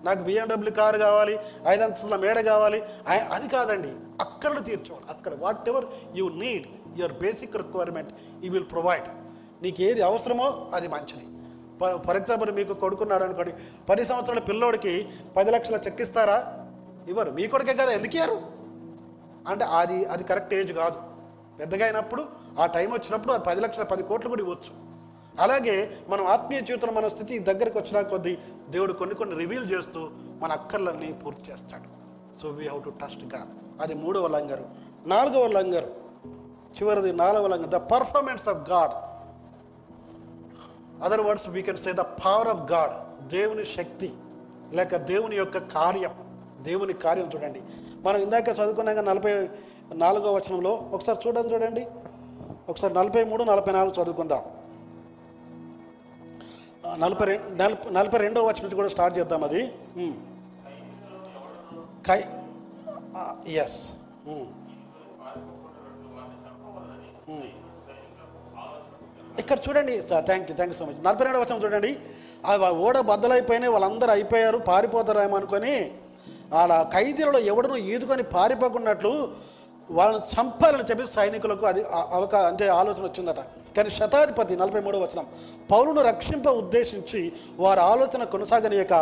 నాకు 0.05 0.21
బిఎండబ్ల్యూ 0.23 0.73
కారు 0.73 0.97
కావాలి 0.97 1.39
ఐదు 1.67 1.83
అంతస్తుల 1.83 2.15
మేడ 2.15 2.39
కావాలి. 2.39 2.83
అది 3.07 3.47
కాదండి 3.47 3.91
అక్కడ 4.21 4.65
తీర్చేవాడు. 4.65 5.09
అక్కడ 5.09 5.33
whatever 5.69 5.85
you 6.15 6.29
need 6.29 6.67
your 6.97 7.13
basic 7.13 7.55
requirement 7.55 8.13
he 8.43 8.49
will 8.49 8.65
provide 8.71 9.05
నీకు 9.63 9.81
ఏది 9.81 10.01
అవసరమో 10.01 10.69
అది 10.73 10.87
మంచిది. 10.87 11.25
ఫర్ 12.07 12.17
ఎగ్జాంపుల్ 12.17 12.51
మీకు 12.51 12.73
కొడుకున్నాడు 12.73 13.23
అనుకోండి 13.23 13.53
పది 13.89 14.05
సంవత్సరాల 14.05 14.39
పిల్లోడికి 14.39 15.09
పది 15.37 15.51
లక్షల 15.51 15.75
చెక్ 15.75 16.01
ఇస్తారా? 16.01 16.67
ఇవ్వరు. 17.07 17.31
మీ 17.31 17.47
కొడుకే 17.47 17.73
కదా 17.73 17.91
ఎందుకు 17.91 18.15
ఇయ్యారు? 18.15 18.41
అంటే 19.47 19.65
అది 19.65 20.05
అది 20.05 20.23
కరెక్ట్ 20.23 20.53
ఏజ్ 20.53 20.73
కాదు. 20.73 20.99
పెద్దగా 21.59 21.85
అయినప్పుడు 21.85 22.25
ఆ 22.59 22.65
టైం 22.65 22.91
వచ్చినప్పుడు 22.91 23.33
ఆ 23.33 23.37
పది 23.37 23.61
లక్షల 23.61 23.83
పది 23.83 24.03
కోట్లు 24.03 24.29
కూడా 24.29 24.41
ఇవ్వచ్చు. 24.41 24.89
అలాగే 25.39 25.91
మనం 26.09 26.25
ఆత్మీయ 26.25 26.61
జీవితంలో 26.61 26.93
మన 26.93 27.07
స్థితి 27.07 27.39
దగ్గరికి 27.39 27.77
వచ్చిన 27.77 28.01
కొద్దీ 28.01 28.37
దేవుడు 28.69 28.93
కొన్ని 28.93 29.15
కొన్ని 29.15 29.35
రివీల్ 29.35 29.71
చేస్తూ 29.71 30.09
మన 30.41 30.51
అక్కర్లన్నీ 30.51 31.13
పూర్తి 31.13 31.51
చేస్తాడు. 31.51 31.99
So 32.41 32.49
we 32.49 32.67
how 32.67 32.79
to 32.79 32.89
trust 32.89 33.23
God 33.23 33.81
అది 33.81 33.93
మూడవ 33.93 34.27
లంగరు. 34.27 34.65
నాలుగవ 35.05 35.47
లంగరు. 35.47 36.08
చివరిది 36.77 37.13
నాలుగవ 37.13 37.57
the 37.57 37.75
performance 37.75 38.49
of 38.49 38.69
God 38.69 38.93
other 41.03 41.21
words 41.21 41.49
we 41.49 41.61
can 41.61 41.77
say 41.77 41.93
the 41.93 42.03
power 42.25 42.47
of 42.47 42.71
God 42.71 42.93
దేవుని 43.27 43.65
శక్తి 43.65 44.13
లేక 44.71 44.95
దేవుని 44.95 45.35
యొక్క 45.35 45.57
కార్యం. 45.57 46.11
దేవుని 46.61 46.93
కార్యం 46.93 47.29
చూడండి. 47.35 47.61
మనం 48.01 48.17
ఇందాక 48.17 48.49
చదువుకున్నాక 48.49 48.97
నలభై 48.97 49.49
నాలుగో 49.93 50.33
వచనంలో 50.33 50.71
ఒకసారి 50.91 51.27
చూడండి 51.27 51.53
చూడండి. 51.53 51.87
ఒకసారి 52.69 52.93
నలభై 52.93 53.23
మూడు 53.23 53.43
నలభై 53.43 53.71
నాలుగు 53.71 54.03
చదువుకుందాం. 54.03 54.43
నలభై 56.99 57.25
రెండు 57.25 57.49
నలభై 57.49 57.91
నలభై 57.91 58.19
రెండో 58.19 58.43
వచనం 58.43 58.61
నుంచి 58.61 58.75
కూడా 58.75 58.87
స్టార్ట్ 58.87 59.17
చేద్దాం 59.17 59.43
అది. 59.43 59.71
కై 62.07 62.23
ఎస్ 63.47 63.93
ఇక్కడ 69.41 69.57
చూడండి 69.65 69.95
sir 70.09 70.23
thank 70.29 70.47
you 70.49 70.55
thank 70.57 70.73
you 70.73 70.79
so 70.79 70.85
much 70.89 71.03
నలభై 71.07 71.25
రెండు 71.27 71.41
వచ్చిన 71.43 71.59
చూడండి. 71.65 71.91
ఆ 72.49 72.71
ఓడ 72.87 72.97
బద్దలైపోయినాయి 73.11 73.73
వాళ్ళందరూ 73.75 74.11
అయిపోయారు 74.17 74.59
పారిపోతారేమో 74.71 75.37
అనుకొని 75.41 75.75
వాళ్ళ 76.55 76.73
ఖైదీలలో 76.95 77.39
ఎవడనూ 77.53 77.77
ఈదుకొని 77.93 78.23
పారిపోకున్నట్లు 78.35 79.13
వాళ్ళని 79.97 80.19
చంపాలని 80.31 80.83
చెప్పి 80.89 81.05
సైనికులకు 81.13 81.65
అది 81.69 81.81
అవకా 82.17 82.39
అంటే 82.49 82.65
ఆలోచన 82.79 83.03
వచ్చిందట. 83.07 83.39
కానీ 83.75 83.89
శతాధిపతి 83.95 84.53
నలభై 84.61 84.81
మూడో 84.85 84.97
వచనం 85.03 85.25
పౌరును 85.71 86.01
రక్షింప 86.09 86.47
ఉద్దేశించి 86.61 87.21
వారి 87.63 87.81
ఆలోచన 87.91 88.23
కొనసాగనీయక 88.33 88.93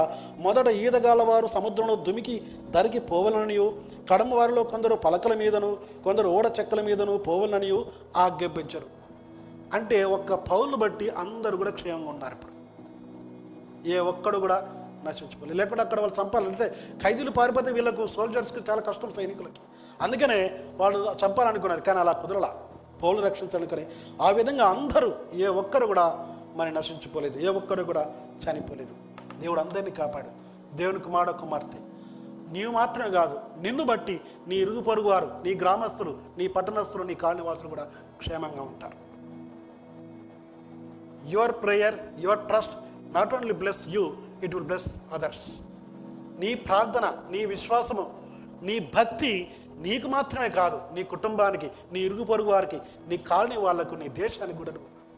మొదట 0.46 0.68
ఈదగాల 0.84 1.22
వారు 1.32 1.48
సముద్రంలో 1.56 1.96
దుమికి 2.08 2.36
దరికి 2.76 3.02
పోవలననియు 3.10 3.68
కడమ 4.12 4.34
వారిలో 4.40 4.64
కొందరు 4.74 4.98
పలకల 5.08 5.36
మీదను 5.42 5.72
కొందరు 6.06 6.30
ఓడ 6.38 6.46
చెక్కల 6.60 6.82
మీదను 6.90 7.16
పోవలననియు 7.28 7.80
ఆజ్ఞాపించరు. 8.26 8.88
అంటే 9.74 10.04
ఒక్క 10.04 10.34
పౌరులు 10.34 10.76
బట్టి 10.76 11.10
అందరూ 11.10 11.58
కూడా 11.58 11.72
క్షేమంగా 11.72 12.10
ఉన్నారు 12.10 12.34
ఇప్పుడు. 12.34 12.52
ఏ 13.88 14.00
ఒక్కడు 14.00 14.38
కూడా 14.38 14.74
నశించుకోలేదు 15.04 15.58
లేకుంటే 15.58 15.84
అక్కడ 15.84 16.00
వాళ్ళు 16.00 16.24
చంపాలంటే 16.24 16.76
ఖైదీలు 17.04 17.32
పారిపోతే 17.32 17.72
వీళ్ళకు 17.72 18.08
సోల్జర్స్కి 18.08 18.72
చాలా 18.72 18.82
కష్టం 18.82 19.12
సైనికులకి. 19.12 19.60
అందుకనే 20.02 20.60
వాళ్ళు 20.76 21.16
చంపాలనుకున్నారు. 21.26 21.82
కానీ 21.82 22.00
అలా 22.00 22.12
కుదరలా. 22.12 22.64
పౌరులు 23.04 23.22
రక్షించాలనుకుని 23.22 23.86
ఆ 24.22 24.30
విధంగా 24.30 24.66
అందరూ 24.66 25.14
ఏ 25.34 25.48
ఒక్కరు 25.48 25.86
కూడా 25.86 26.36
మరి 26.56 26.72
నశించుకోలేదు 26.72 27.40
ఏ 27.40 27.48
ఒక్కరు 27.48 27.84
కూడా 27.84 28.14
చనిపోలేదు. 28.44 28.92
దేవుడు 29.40 29.60
అందరినీ 29.60 29.92
కాపాడు. 29.92 30.30
దేవుని 30.76 31.00
కుమారుడు 31.00 31.34
కుమార్తె. 31.34 31.78
నీవు 32.52 32.72
మాత్రమే 32.72 33.10
కాదు 33.10 33.40
నిన్ను 33.62 33.84
బట్టి 33.84 34.22
నీ 34.48 34.56
ఇరుగు 34.56 34.82
పొరుగు 34.82 35.10
వారు 35.10 35.26
నీ 35.46 35.56
గ్రామస్తులు 35.56 36.18
నీ 36.38 36.48
పట్టణస్తులు 36.48 37.04
నీ 37.04 37.14
కాలనివాసులు 37.14 37.70
కూడా 37.70 37.84
క్షేమంగా 38.18 38.62
ఉంటారు. 38.62 39.07
Your 41.28 41.52
prayer 41.64 41.96
your 42.20 42.48
trust 42.48 42.76
not 43.14 43.34
only 43.34 43.54
bless 43.54 43.88
you 43.88 44.04
it 44.44 44.56
will 44.56 44.66
bless 44.66 44.90
others 45.14 45.60
నీ 46.40 46.54
ప్రార్థన 46.54 47.06
నీ 47.32 47.46
విశ్వాసము 47.46 48.06
నీ 48.62 48.80
భక్తి 48.80 49.56
నీకు 49.72 50.08
మాత్రమే 50.08 50.50
కాదు 50.50 50.82
నీ 50.94 51.04
కుటుంబానికి 51.04 51.72
నీ 51.92 52.00
ఇరుగు 52.00 52.24
పొరుగు 52.24 52.52
వారికి 52.52 52.80
నీ 53.08 53.18
కాలనీ 53.18 53.58
వాళ్ళకు 53.58 53.96
నీ 53.96 54.08
దేశానికి 54.08 54.58
కూడా 54.58 54.72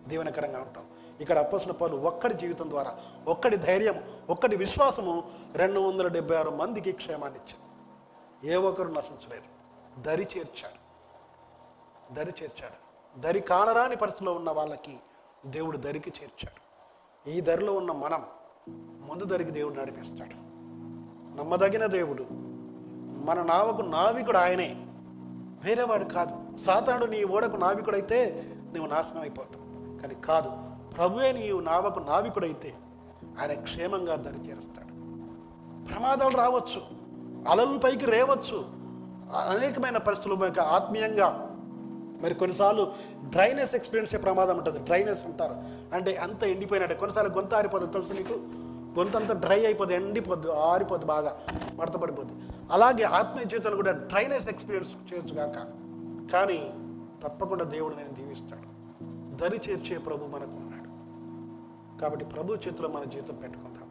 దీవెనకరంగా 0.08 0.62
ఉంటావు. 0.62 0.86
ఇక్కడ 1.22 1.38
అప్పసిన 1.38 1.72
పలు 1.72 1.96
ఒక్కడి 1.96 2.34
జీవితం 2.34 2.70
ద్వారా 2.70 2.98
ఒక్కడి 3.28 3.58
ధైర్యం 3.58 4.04
ఒక్కడి 4.30 4.56
విశ్వాసము 4.56 5.24
రెండు 5.56 5.80
వందల 5.80 6.08
డెబ్బై 6.08 6.36
ఆరు 6.36 6.50
మందికి 6.50 6.92
క్షేమాన్ని 6.92 7.40
ఇచ్చింది. 7.40 7.66
ఏ 8.54 8.56
ఒక్కరు 8.56 8.88
నశించలేదు. 8.88 9.48
దరి 10.02 10.28
చేర్చాడు. 10.38 10.80
దరి 12.14 12.34
చేర్చాడు. 12.44 12.78
దరి 13.20 13.40
కానరాని 13.40 13.96
పరిస్థితిలో 13.96 14.34
ఉన్న 14.34 14.52
వాళ్ళకి 14.52 14.98
దేవుడు 15.46 15.78
దరికి 15.78 16.10
చేర్చాడు. 16.10 16.70
ఈ 17.30 17.42
దరిలో 17.42 17.74
ఉన్న 17.74 17.92
మనం 17.92 18.24
ముందు 19.08 19.24
దరికి 19.24 19.52
దేవుడు 19.52 19.74
నడిపిస్తాడు. 19.74 20.34
నమ్మదగిన 21.38 21.86
దేవుడు. 21.86 22.26
మన 23.26 23.44
నావకు 23.44 23.82
నావికుడు 23.82 24.38
ఆయనే. 24.38 24.76
వేరేవాడు 25.64 26.04
కాదు. 26.04 26.58
సాతానుడు 26.58 27.12
నీ 27.12 27.24
ఓడకు 27.24 27.56
నావికుడైతే 27.56 28.44
నువ్వు 28.74 28.88
నాశనం 28.88 29.22
అయిపోతావు 29.22 30.00
కానీ 30.00 30.16
కాదు 30.16 30.52
ప్రభువే 30.96 31.32
నీవు 31.32 31.60
నావకు 31.60 32.00
నావికుడైతే 32.00 32.76
ఆయన 33.42 33.64
క్షేమంగా 33.64 34.16
దరి 34.16 34.50
చేరుస్తాడు. 34.50 34.88
ప్రమాదాలు 35.88 36.38
రావచ్చు. 36.38 36.82
అలలు 37.50 37.78
పైకి 37.78 38.06
రేవచ్చు. 38.06 38.66
అనేకమైన 39.38 39.98
పరిస్థితులు 39.98 40.62
ఆత్మీయంగా 40.62 41.49
మరి 42.22 42.36
కొన్నిసార్లు 42.36 42.92
డ్రైనెస్ 43.24 43.76
ఎక్స్పీరియన్స్ 43.76 44.24
ప్రమాదం 44.24 44.58
ఉంటుంది. 44.58 44.80
డ్రైనెస్ 44.80 45.26
అంటారు. 45.26 45.56
అంటే 45.96 46.16
అంత 46.16 46.44
ఎండిపోయినట్టు. 46.44 46.96
కొన్నిసార్లు 46.96 47.34
గొంత 47.34 47.54
ఆరిపోతుంది. 47.54 47.94
తెలుసు 47.94 48.14
నీకు? 48.14 48.70
గొంత 48.90 49.16
అంతా 49.16 49.34
డ్రై 49.34 49.66
అయిపోద్ది 49.66 49.96
ఎండిపోద్ది 49.96 50.52
ఆరిపోద్ది 50.52 51.08
బాగా 51.08 51.40
మడతపడిపోద్ది 51.76 52.34
అలాగే 52.72 53.04
ఆత్మీయ 53.04 53.46
జీవితంలో 53.46 53.76
కూడా 53.76 53.92
డ్రైనెస్ 53.92 54.50
ఎక్స్పీరియన్స్ 54.50 55.14
చేయొచ్చు 55.14 55.36
కాక 55.36 55.56
కానీ 56.34 56.74
తప్పకుండా 57.24 57.64
దేవుడు 57.64 57.96
నేను 57.96 58.10
దీవిస్తాడు. 58.10 58.80
దరి 59.36 59.62
చేర్చే 59.70 59.98
ప్రభు 59.98 60.26
మనకు 60.26 60.52
ఉన్నాడు 60.52 60.90
కాబట్టి 62.02 62.26
ప్రభు 62.26 62.54
చేతిలో 62.54 62.90
మన 62.90 63.04
జీవితం 63.04 63.36
పెట్టుకుందాం. 63.36 63.90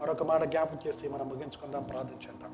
మరొక 0.00 0.22
మాట 0.22 0.44
జ్ఞాపం 0.44 0.78
చేసి 0.86 1.08
మనం 1.08 1.28
ముగించుకుందాం 1.28 1.82
ప్రార్థన 1.82 2.14
చేద్దాం. 2.14 2.52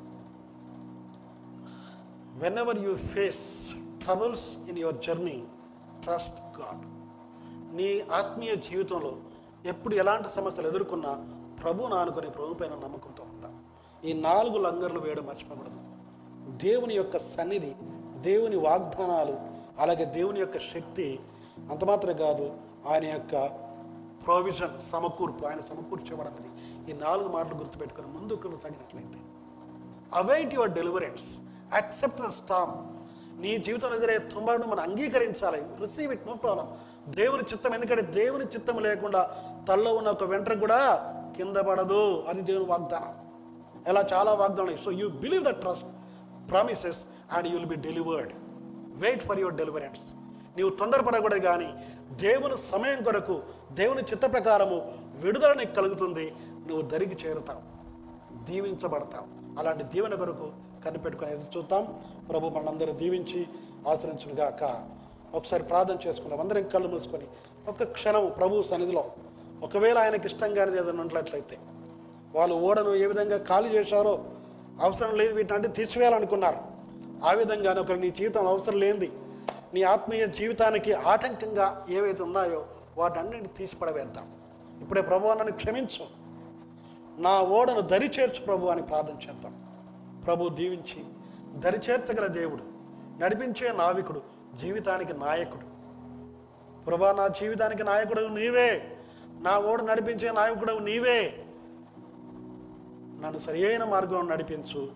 Whenever 2.59 2.79
you 2.79 2.97
face 2.97 3.71
troubles 4.05 4.69
in 4.69 4.79
your 4.79 4.97
journey 4.97 5.47
trust 6.03 6.61
God 6.61 6.83
నీ 7.77 8.01
ఆత్మీయ 8.01 8.55
జీవితంలో 8.55 9.13
ఎప్పుడు 9.67 9.95
ఎలాంటి 9.95 10.29
సమస్యలు 10.29 10.67
ఎదుర్కొన్నా 10.67 11.13
ప్రభు 11.63 11.87
నానుకునే 11.87 12.29
ప్రభు 12.29 12.55
పైన 12.55 12.75
నమ్మకంతో 12.75 13.23
ఉందా. 13.23 13.51
ఈ 14.05 14.13
నాలుగు 14.13 14.59
లంగర్లు 14.59 15.01
వేయడం 15.01 15.27
మర్చిపోకూడదు. 15.27 15.79
దేవుని 16.57 16.95
యొక్క 16.95 17.19
సన్నిధి 17.19 17.75
దేవుని 18.21 18.57
వాగ్దానాలు 18.57 19.37
అలాగే 19.79 20.05
దేవుని 20.05 20.41
యొక్క 20.41 20.59
శక్తి 20.59 21.21
అంత 21.71 21.85
మాత్రమే 21.85 22.15
కాదు 22.15 22.53
ఆయన 22.91 23.05
యొక్క 23.05 23.35
ప్రొవిజన్ 24.25 24.81
సమకూర్పు 24.93 25.47
ఆయన 25.47 25.61
సమకూర్చేవాడన్నది. 25.61 26.51
ఈ 26.91 26.93
నాలుగు 26.93 27.29
మాటలు 27.29 27.55
గుర్తుపెట్టుకొని 27.55 28.07
ముందుకు 28.07 28.43
కొనసాగినట్లయితే 28.43 29.21
await 30.15 30.55
your 30.55 30.71
deliverance 30.71 31.41
accept 31.75 32.23
the 32.23 32.31
storm 32.31 32.94
నీ 33.41 33.59
జీవితంలో 33.59 33.97
ఎదురే 33.97 34.19
తుంబను 34.19 34.67
మనం 34.67 34.81
అంగీకరించాలి. 34.81 35.63
రిసీవ్ 35.81 36.13
ఇట్ 36.13 36.27
నో 36.27 36.35
ప్రాబ్లం 36.35 36.69
దేవుని 37.09 37.43
చిత్తం 37.43 37.75
ఎందుకంటే 37.75 38.03
దేవుని 38.03 38.45
చిత్తం 38.45 38.79
లేకుండా 38.79 39.31
తల్లో 39.69 39.95
ఉన్న 39.95 40.09
ఒక 40.09 40.25
వెంట్ర 40.25 40.59
కూడా 40.59 41.11
కింద 41.37 41.57
పడదు 41.57 42.25
అది 42.29 42.41
దేవుని 42.41 42.65
వాగ్దానం. 42.65 43.15
ఇలా 43.91 44.05
చాలా 44.13 44.35
వాగ్దానం 44.35 44.77
so 44.85 44.91
you 44.91 45.09
believe 45.09 45.45
the 45.45 45.49
trust 45.49 45.87
promises 46.51 47.07
and 47.33 47.49
you 47.49 47.55
will 47.55 47.69
be 47.69 47.75
delivered 47.75 48.33
wait 48.95 49.23
for 49.23 49.41
your 49.41 49.55
deliverance 49.55 50.01
నీవు 50.57 50.71
తొందరపడకూడదు 50.71 51.41
కానీ 51.41 51.75
దేవుని 52.11 52.57
సమయం 52.59 53.03
కొరకు 53.03 53.43
దేవుని 53.73 54.01
చిత్త 54.01 54.33
ప్రకారము 54.33 54.93
విడుదల 55.15 55.53
నీకు 55.53 55.75
కలుగుతుంది. 55.75 56.35
నువ్వు 56.67 56.83
దరికి 56.83 57.27
చేరుతావు. 57.27 57.75
దీవించబడతావు. 58.45 59.59
అలాంటి 59.59 59.85
దీవెన 59.85 60.15
కొరకు 60.15 60.53
కనిపెట్టుకొని 60.87 61.31
ఎదురు 61.37 61.51
చూద్దాం. 61.57 61.85
ప్రభు 62.31 62.53
మనందరూ 62.57 62.93
దీవించి 63.03 63.41
ఆశ్రయించునుగాక 63.91 64.63
ఒకసారి 65.39 65.65
ప్రార్థన 65.71 65.97
చేసుకుందాం. 66.07 66.41
అందరం 66.45 66.69
కళ్ళు 66.75 66.89
మూసుకొని 66.95 67.27
ఒక 67.71 67.83
క్షణం 67.97 68.25
ప్రభు 68.39 68.63
సన్నిధిలో 68.71 69.05
ఒకవేళ 69.67 69.97
ఆయనకి 70.05 70.27
ఇష్టం 70.31 70.51
కానిది 70.55 70.79
ఏదైనా 70.83 71.03
ఉన్నట్లయితే 71.07 71.57
వాళ్ళు 72.37 72.55
ఓడను 72.69 72.93
ఏ 73.05 73.07
విధంగా 73.13 73.39
ఖాళీ 73.51 73.69
చేశారో 73.77 74.15
అవసరం 74.85 75.13
లేదు 75.21 75.33
వీటిని 75.39 75.57
అంటే 75.57 75.69
తీసివేయాలనుకున్నారు. 75.79 76.61
ఆ 77.29 77.33
విధంగానే 77.41 77.81
ఒకరు 77.85 77.99
నీ 78.05 78.11
జీవితం 78.19 78.47
అవసరం 78.53 78.79
లేనిది 78.85 79.09
నీ 79.75 79.83
ఆత్మీయ 79.93 80.25
జీవితానికి 80.39 80.93
ఆటంకంగా 81.13 81.67
ఏవైతే 81.97 82.23
ఉన్నాయో 82.29 82.61
వాటన్నిటిని 82.99 83.51
తీసి 83.59 83.77
పడవేద్దాం 83.81 84.27
ఇప్పుడే 84.83 85.03
ప్రభు 85.11 85.33
నన్ను 85.41 85.55
క్షమించు. 85.63 86.05
నా 87.27 87.35
ఓడను 87.59 87.83
దరి 87.93 88.09
చేర్చు 88.17 88.41
ప్రభు 88.49 88.71
అని 88.73 88.83
ప్రార్థన 88.91 89.17
చేద్దాం. 89.27 89.55
ప్రభు 90.27 90.49
దీవించి 90.49 91.05
దరి 91.61 91.77
చేర్చగల 91.77 92.27
దేవుడు 92.27 92.63
నడిపించే 93.23 93.73
నావికుడు 93.73 94.23
జీవితానికి 94.61 95.13
నాయకుడు. 95.13 95.75
ప్రభా 96.85 97.13
నా 97.13 97.29
జీవితానికి 97.29 97.85
నాయకుడు 97.85 98.21
నీవే. 98.21 98.99
నా 99.41 99.59
ఓడు 99.59 99.83
నడిపించే 99.83 100.33
నాయకుడు 100.33 100.73
నీవే. 100.73 101.45
నన్ను 103.23 103.39
సరియైన 103.39 103.85
మార్గంలో 103.85 104.23
నడిపించు. 104.23 104.93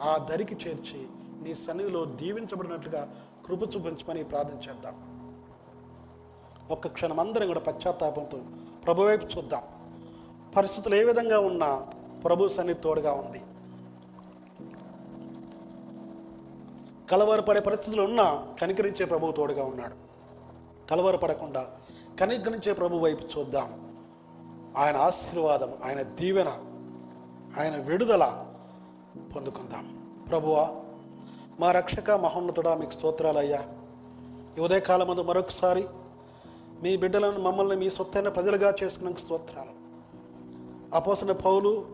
ఆ 0.00 0.26
దరికి 0.30 0.54
చేర్చి 0.54 1.06
నీ 1.42 1.54
సన్నిధిలో 1.54 2.04
దీవించబడినట్లుగా 2.04 3.14
కృప 3.46 3.62
చూపించమని 3.62 4.24
ప్రార్థన 4.24 4.54
చేద్దాం. 4.54 5.14
ఒక్క 6.70 6.88
క్షణం 6.88 7.20
అందరం 7.20 7.46
కూడా 7.46 7.60
పశ్చాత్తాపంతో 7.60 8.38
ప్రభు 8.84 9.02
వైపు 9.02 9.26
చూద్దాం. 9.26 9.62
పరిస్థితులు 10.56 10.94
ఏ 10.94 11.04
విధంగా 11.04 11.38
ఉన్నా 11.38 11.86
ప్రభు 12.24 12.48
సన్నిధి 12.48 12.80
తోడుగా 12.80 13.12
ఉంది. 13.12 13.40
కలవరపడే 17.10 17.60
పరిస్థితులు 17.60 18.02
ఉన్నా 18.02 18.46
కనికరించే 18.60 19.04
ప్రభు 19.04 19.30
తోడుగా 19.30 19.64
ఉన్నాడు. 19.64 19.94
కలవరపడకుండా 20.90 21.66
కనికరించే 22.20 22.72
ప్రభు 22.72 22.96
వైపు 22.96 23.38
చూద్దాం. 23.38 23.96
ఆయన 24.76 24.96
ఆశీర్వాదం 24.96 25.72
ఆయన 25.84 26.02
దీవెన 26.02 26.48
ఆయన 27.60 27.76
విడుదల 27.76 28.46
పొందుకుందాం. 29.36 30.06
ప్రభువా 30.28 30.70
మా 31.60 31.72
రక్షక 31.72 32.10
మహోన్నతుడా 32.10 32.74
మీకు 32.74 32.90
స్తోత్రాలయ్యా. 32.90 33.68
ఈ 34.58 34.60
ఉదయకాలం 34.60 35.08
ముందు 35.08 35.20
మరొకసారి 35.20 35.84
మీ 36.82 36.96
బిడ్డలను 36.96 37.38
మమ్మల్ని 37.38 37.76
మీ 37.76 37.90
సొత్తైన 37.90 38.28
ప్రజలుగా 38.28 38.74
చేసుకున్న 38.82 39.14
స్తోత్రాలు. 39.14 39.84
అపోసిన 40.96 41.32
పౌలు 41.32 41.86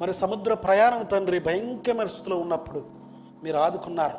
మరి 0.00 0.14
సముద్ర 0.14 0.54
ప్రయాణం 0.54 1.04
తండ్రి 1.04 1.38
భయంకరమైన 1.38 2.06
స్థితిలో 2.06 2.38
ఉన్నప్పుడు 2.38 3.01
మీరు 3.44 3.56
ఆదుకున్నారు. 3.56 4.18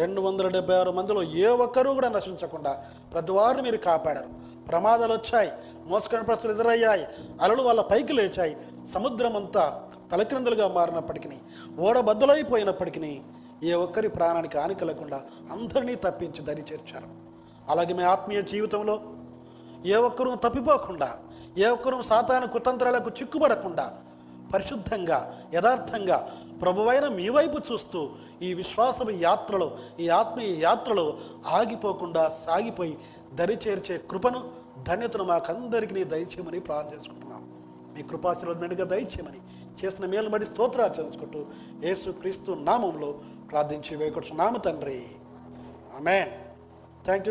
రెండు 0.00 0.20
వందల 0.20 0.46
డెబ్బై 0.48 0.76
ఆరు 0.76 0.92
మందిలో 0.98 1.20
ఏ 1.22 1.48
ఒక్కరూ 1.64 1.90
కూడా 1.98 2.08
నశించకుండా 2.08 2.72
ప్రతివారు 3.12 3.60
మీరు 3.66 3.76
కాపాడారు. 3.88 4.30
ప్రమాదాలు 4.68 5.12
వచ్చాయి 5.12 5.50
మోసకరణ 5.90 6.22
పరిస్థితులు 6.22 6.54
ఎదురయ్యాయి 6.56 7.04
అలలు 7.42 7.62
వాళ్ళ 7.62 7.80
పైకి 7.80 8.12
లేచాయి 8.12 8.54
సముద్రం 8.94 9.36
అంతా 9.36 9.64
తలక్రిందులుగా 10.12 10.66
మారినప్పటికీ 10.68 11.38
ఓడబద్దలైపోయినప్పటికీ 11.78 13.12
ఏ 13.62 13.72
ఒక్కరి 13.84 14.08
ప్రాణానికి 14.08 14.58
హాని 14.58 14.74
కలగకుండా 14.74 15.18
అందరినీ 15.52 15.94
తప్పించి 15.94 16.42
దరి 16.44 16.64
చేర్చారు. 16.72 17.08
అలాగే 17.68 17.92
మీ 17.94 18.04
ఆత్మీయ 18.04 18.42
జీవితంలో 18.42 18.94
ఏ 19.86 19.96
ఒక్కరూ 20.08 20.34
తప్పిపోకుండా 20.34 21.08
ఏ 21.58 21.66
ఒక్కరూ 21.66 22.02
సాతాను 22.02 22.46
కుతంత్రాలకు 22.46 23.10
చిక్కుపడకుండా 23.20 23.86
పరిశుద్ధంగా 24.54 25.48
యథార్థంగా 25.54 26.34
ప్రభువైన 26.62 27.08
మీ 27.08 27.28
వైపు 27.28 27.72
చూస్తూ 27.72 28.10
ఈ 28.42 28.54
విశ్వాసపు 28.54 29.10
యాత్రలో 29.10 29.78
ఈ 30.00 30.08
ఆత్మీయ 30.08 30.62
యాత్రలో 30.62 31.18
ఆగిపోకుండా 31.46 32.28
సాగిపోయి 32.28 32.98
దరి 33.34 33.58
చేర్చే 33.68 33.98
కృపను 33.98 34.50
ధన్యతను 34.82 35.24
మాకందరికీ 35.24 35.94
నీ 35.94 36.04
దయచేయమని 36.04 36.60
ప్రార్థన 36.60 36.96
చేసుకుంటున్నాం. 36.96 37.52
మీ 37.94 38.02
కృపాశీలుగా 38.02 38.84
దయచేయమని 38.84 39.40
చేసిన 39.84 40.06
మేలు 40.06 40.28
మడి 40.28 40.46
స్తోత్రాలు 40.46 41.04
చేసుకుంటూ 41.04 41.46
యేసు 41.84 42.10
క్రీస్తు 42.10 42.52
నామంలో 42.52 43.18
ప్రార్థించి 43.50 43.96
వేకొచ్చు 43.96 44.34
నామ 44.34 44.56
తండ్రి. 44.56 45.04
ఆమెన్. 45.96 46.28
Thank 47.04 47.22
you 47.22 47.26